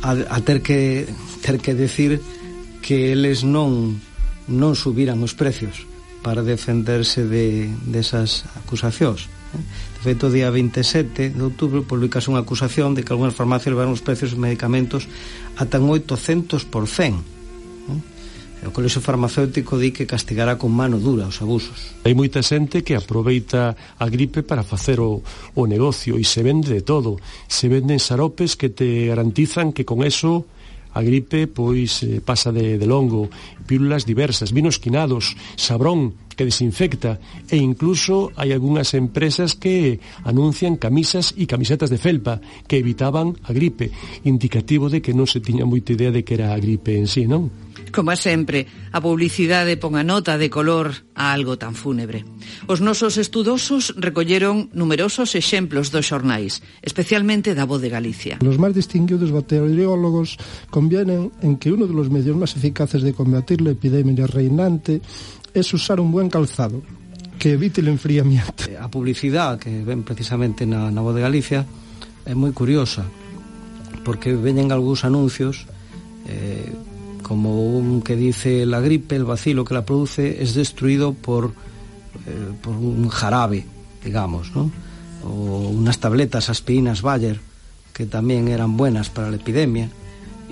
a, 0.03 0.09
a 0.11 0.37
ter 0.43 0.59
que 0.59 1.07
ter 1.39 1.63
que 1.63 1.71
decir 1.71 2.19
que 2.83 3.15
eles 3.15 3.47
non 3.47 3.95
non 4.51 4.75
subiran 4.75 5.23
os 5.23 5.31
precios 5.31 5.92
para 6.23 6.41
defenderse 6.41 7.27
de, 7.27 7.67
desas 7.85 8.47
acusacións. 8.55 9.27
Eh? 9.27 9.59
De 9.59 10.01
feito, 10.01 10.31
o 10.31 10.33
día 10.33 10.49
27 10.49 11.35
de 11.35 11.43
outubro 11.43 11.83
publicase 11.83 12.31
unha 12.31 12.41
acusación 12.41 12.95
de 12.95 13.03
que 13.03 13.11
algunhas 13.11 13.35
farmacias 13.35 13.75
levaron 13.75 13.93
os 13.93 14.01
precios 14.01 14.31
dos 14.31 14.41
medicamentos 14.41 15.05
ata 15.59 15.77
un 15.77 15.91
800%. 15.91 17.35
O 18.63 18.71
Colexo 18.71 19.03
Farmacéutico 19.03 19.75
di 19.75 19.91
que 19.91 20.07
castigará 20.07 20.55
con 20.55 20.71
mano 20.71 20.95
dura 20.95 21.27
os 21.27 21.43
abusos. 21.43 21.91
Hai 22.07 22.15
moita 22.15 22.39
xente 22.39 22.79
que 22.79 22.95
aproveita 22.95 23.75
a 23.99 24.07
gripe 24.07 24.39
para 24.39 24.63
facer 24.63 25.03
o, 25.03 25.19
o 25.19 25.63
negocio 25.67 26.15
e 26.15 26.23
se 26.23 26.39
vende 26.47 26.71
de 26.71 26.79
todo. 26.79 27.19
Se 27.51 27.67
venden 27.67 27.99
xaropes 27.99 28.55
que 28.55 28.71
te 28.71 29.11
garantizan 29.11 29.75
que 29.75 29.83
con 29.83 29.99
eso 29.99 30.47
A 30.93 31.01
gripe, 31.01 31.49
pois, 31.49 32.05
eh, 32.05 32.21
pasa 32.21 32.53
de, 32.53 32.77
de 32.77 32.87
longo, 32.87 33.29
pílulas 33.65 34.05
diversas, 34.05 34.53
vinos 34.53 34.77
quinados, 34.77 35.35
sabrón, 35.57 36.13
que 36.35 36.45
desinfecta. 36.45 37.19
E 37.49 37.57
incluso 37.57 38.33
hai 38.37 38.51
algunhas 38.51 38.93
empresas 38.97 39.53
que 39.53 40.01
anuncian 40.25 40.77
camisas 40.77 41.33
e 41.37 41.45
camisetas 41.45 41.89
de 41.93 42.01
felpa 42.01 42.41
que 42.65 42.81
evitaban 42.81 43.37
a 43.45 43.53
gripe, 43.53 43.93
indicativo 44.25 44.89
de 44.89 45.01
que 45.01 45.13
non 45.13 45.29
se 45.29 45.39
tiña 45.39 45.69
moita 45.69 45.93
idea 45.93 46.11
de 46.11 46.25
que 46.25 46.35
era 46.35 46.51
a 46.53 46.59
gripe 46.59 46.97
en 46.97 47.05
sí, 47.05 47.29
non? 47.29 47.62
Como 47.93 48.15
sempre, 48.17 48.65
a 48.89 48.97
publicidade 48.97 49.77
pon 49.77 49.93
a 49.93 50.01
nota 50.01 50.41
de 50.41 50.49
color 50.49 51.05
a 51.13 51.29
algo 51.29 51.61
tan 51.61 51.77
fúnebre. 51.77 52.25
Os 52.65 52.81
nosos 52.81 53.21
estudosos 53.21 53.93
recolleron 54.01 54.73
numerosos 54.73 55.37
exemplos 55.37 55.93
dos 55.93 56.09
xornais, 56.09 56.65
especialmente 56.81 57.53
da 57.53 57.69
voz 57.69 57.85
de 57.85 57.93
Galicia. 57.93 58.41
Los 58.41 58.57
máis 58.57 58.73
distinguidos 58.73 59.29
bacteriólogos 59.29 60.41
convienen 60.73 61.29
en 61.45 61.61
que 61.61 61.69
uno 61.69 61.85
de 61.85 61.93
los 61.93 62.09
medios 62.09 62.33
máis 62.33 62.57
eficaces 62.57 63.05
de 63.05 63.13
combatir 63.13 63.61
la 63.61 63.77
epidemia 63.77 64.25
reinante 64.25 64.97
es 65.53 65.69
usar 65.69 66.01
un 66.01 66.09
buen 66.09 66.33
calzado, 66.33 66.81
que 67.37 67.53
evite 67.53 67.85
o 67.85 67.93
enfriamiento. 67.93 68.73
Eh, 68.73 68.73
a 68.73 68.89
publicidade 68.89 69.69
que 69.69 69.85
ven 69.85 70.01
precisamente 70.01 70.65
na, 70.65 70.89
na 70.89 71.05
voz 71.05 71.13
de 71.13 71.21
Galicia 71.21 71.61
é 72.25 72.33
moi 72.33 72.49
curiosa, 72.57 73.05
porque 74.01 74.33
veñen 74.33 74.73
algúns 74.73 75.05
anuncios 75.05 75.69
eh, 76.25 76.73
como 77.33 77.65
un 77.65 78.03
que 78.03 78.15
dice 78.15 78.63
la 78.63 78.79
gripe, 78.79 79.15
el 79.15 79.25
vacilo 79.25 79.65
que 79.65 79.73
la 79.73 79.83
produce 79.83 80.43
es 80.43 80.53
destruido 80.53 81.13
por, 81.13 81.45
eh, 82.27 82.51
por 82.61 82.75
un 82.75 83.09
jarabe, 83.09 83.65
digamos, 84.05 84.55
¿no? 84.55 84.69
o 85.23 85.69
unas 85.69 85.97
tabletas 85.97 86.51
aspirinas 86.51 87.01
Bayer 87.01 87.39
que 87.91 88.05
también 88.05 88.49
eran 88.49 88.77
buenas 88.77 89.09
para 89.09 89.31
la 89.31 89.37
epidemia 89.37 89.89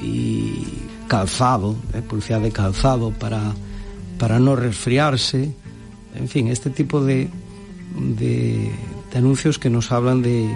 y 0.02 0.66
calzado, 1.08 1.76
eh, 1.94 2.02
publicidad 2.02 2.42
de 2.42 2.52
calzado 2.52 3.12
para, 3.12 3.54
para 4.18 4.40
no 4.40 4.56
resfriarse, 4.56 5.54
en 6.16 6.28
fin, 6.28 6.48
este 6.48 6.72
tipo 6.72 7.06
de, 7.06 7.30
de, 8.18 8.72
de 9.12 9.18
anuncios 9.20 9.60
que 9.60 9.70
nos 9.70 9.92
hablan 9.92 10.24
de, 10.24 10.50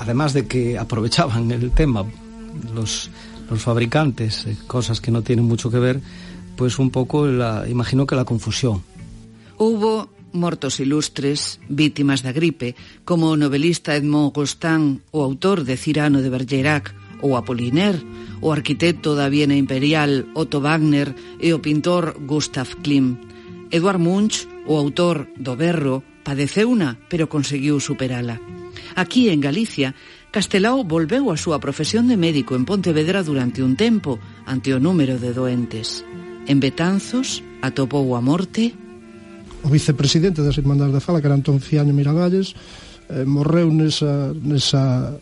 además 0.00 0.32
de 0.32 0.48
que 0.48 0.76
aprovechaban 0.84 1.48
el 1.52 1.70
tema, 1.70 2.04
los 2.74 3.08
los 3.50 3.62
fabricantes, 3.62 4.46
eh, 4.46 4.56
cosas 4.66 5.00
que 5.00 5.10
no 5.10 5.22
tienen 5.22 5.44
mucho 5.44 5.70
que 5.70 5.78
ver, 5.78 6.00
pues 6.56 6.78
un 6.78 6.90
poco 6.90 7.26
la, 7.26 7.68
imagino 7.68 8.06
que 8.06 8.14
la 8.14 8.24
confusión. 8.24 8.82
Hubo 9.58 10.08
mortos 10.32 10.80
ilustres, 10.80 11.60
vítimas 11.68 12.22
da 12.22 12.32
gripe, 12.32 12.76
como 13.04 13.34
o 13.34 13.36
novelista 13.36 13.96
Edmond 13.98 14.32
Gostin, 14.32 15.02
o 15.10 15.26
autor 15.26 15.64
de 15.64 15.76
Cirano 15.76 16.22
de 16.22 16.30
Bergerac, 16.30 16.94
ou 17.20 17.36
Apollinaire, 17.36 18.00
o 18.40 18.54
arquitecto 18.54 19.12
da 19.12 19.28
Viena 19.28 19.58
Imperial 19.58 20.30
Otto 20.32 20.62
Wagner 20.64 21.12
e 21.36 21.52
o 21.52 21.60
pintor 21.60 22.16
Gustav 22.24 22.80
Klim. 22.80 23.20
Eduard 23.70 24.00
Munch, 24.00 24.48
o 24.64 24.78
autor 24.80 25.28
do 25.36 25.54
Berro, 25.58 26.02
padeceu 26.24 26.70
una, 26.70 26.96
pero 27.10 27.28
conseguiu 27.28 27.80
superala. 27.80 28.40
Aquí, 28.96 29.28
en 29.28 29.40
Galicia, 29.40 29.94
Castelao 30.30 30.86
volveu 30.86 31.34
á 31.34 31.36
súa 31.36 31.58
profesión 31.58 32.06
de 32.06 32.14
médico 32.14 32.54
en 32.54 32.62
Pontevedra 32.62 33.26
durante 33.26 33.66
un 33.66 33.74
tempo 33.74 34.22
ante 34.46 34.70
o 34.70 34.78
número 34.78 35.18
de 35.18 35.34
doentes. 35.34 36.06
En 36.46 36.62
Betanzos 36.62 37.42
atopou 37.66 38.14
a 38.14 38.22
morte 38.22 38.70
o 39.62 39.68
vicepresidente 39.68 40.40
das 40.40 40.56
Irmandades 40.56 40.94
da 40.94 41.02
Fala, 41.02 41.20
que 41.20 41.26
era 41.26 41.36
Antón 41.36 41.60
Ciaño 41.60 41.92
Miravalles, 41.92 42.54
eh, 43.10 43.26
morreu 43.26 43.68
nesa, 43.74 44.32
nesa, 44.32 45.18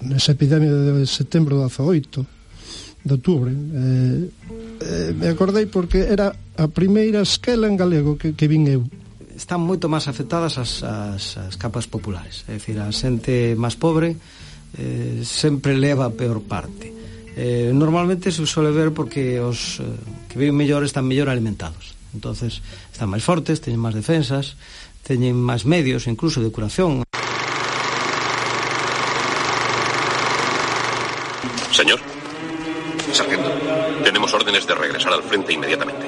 nesa 0.00 0.30
epidemia 0.32 0.70
de 0.70 1.04
setembro 1.04 1.58
do 1.58 1.66
18 1.66 2.24
de 3.04 3.12
outubro. 3.12 3.50
Eh, 3.50 4.30
eh, 4.80 5.10
me 5.18 5.28
acordei 5.28 5.66
porque 5.66 6.06
era 6.08 6.32
a 6.56 6.70
primeira 6.70 7.26
esquela 7.26 7.66
en 7.66 7.76
galego 7.76 8.16
que, 8.16 8.32
que 8.32 8.46
vin 8.48 8.70
eu 8.70 8.86
están 9.36 9.60
moito 9.60 9.90
máis 9.90 10.06
afectadas 10.06 10.56
as, 10.58 10.82
as, 10.82 11.36
as 11.36 11.54
capas 11.58 11.90
populares 11.90 12.46
é 12.48 12.56
dicir, 12.58 12.78
a 12.78 12.90
xente 12.94 13.58
máis 13.58 13.74
pobre 13.74 14.16
eh, 14.78 15.22
sempre 15.22 15.74
leva 15.74 16.08
a 16.08 16.14
peor 16.14 16.42
parte 16.42 16.90
eh, 17.34 17.74
normalmente 17.74 18.30
se 18.30 18.46
suele 18.46 18.70
ver 18.70 18.94
porque 18.94 19.42
os 19.42 19.82
eh, 19.82 19.86
que 20.30 20.38
viven 20.38 20.54
mellor 20.54 20.86
están 20.86 21.04
mellor 21.04 21.28
alimentados 21.28 21.94
entonces 22.14 22.62
están 22.94 23.10
máis 23.10 23.26
fortes, 23.26 23.58
teñen 23.60 23.82
máis 23.82 23.98
defensas 23.98 24.54
teñen 25.02 25.34
máis 25.36 25.66
medios 25.66 26.06
incluso 26.06 26.38
de 26.40 26.54
curación 26.54 27.04
Señor. 31.74 31.98
Sargento, 33.12 33.50
tenemos 34.04 34.32
órdenes 34.32 34.64
de 34.64 34.76
regresar 34.76 35.12
al 35.12 35.24
frente 35.24 35.52
inmediatamente. 35.52 36.06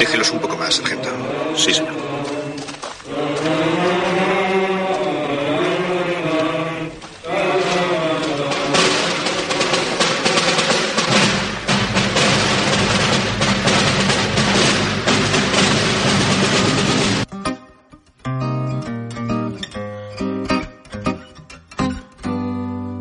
Déjelos 0.00 0.30
un 0.30 0.38
poco 0.38 0.56
más, 0.56 0.76
sargento. 0.76 1.10
Sí, 1.54 1.74
señor. 1.74 1.92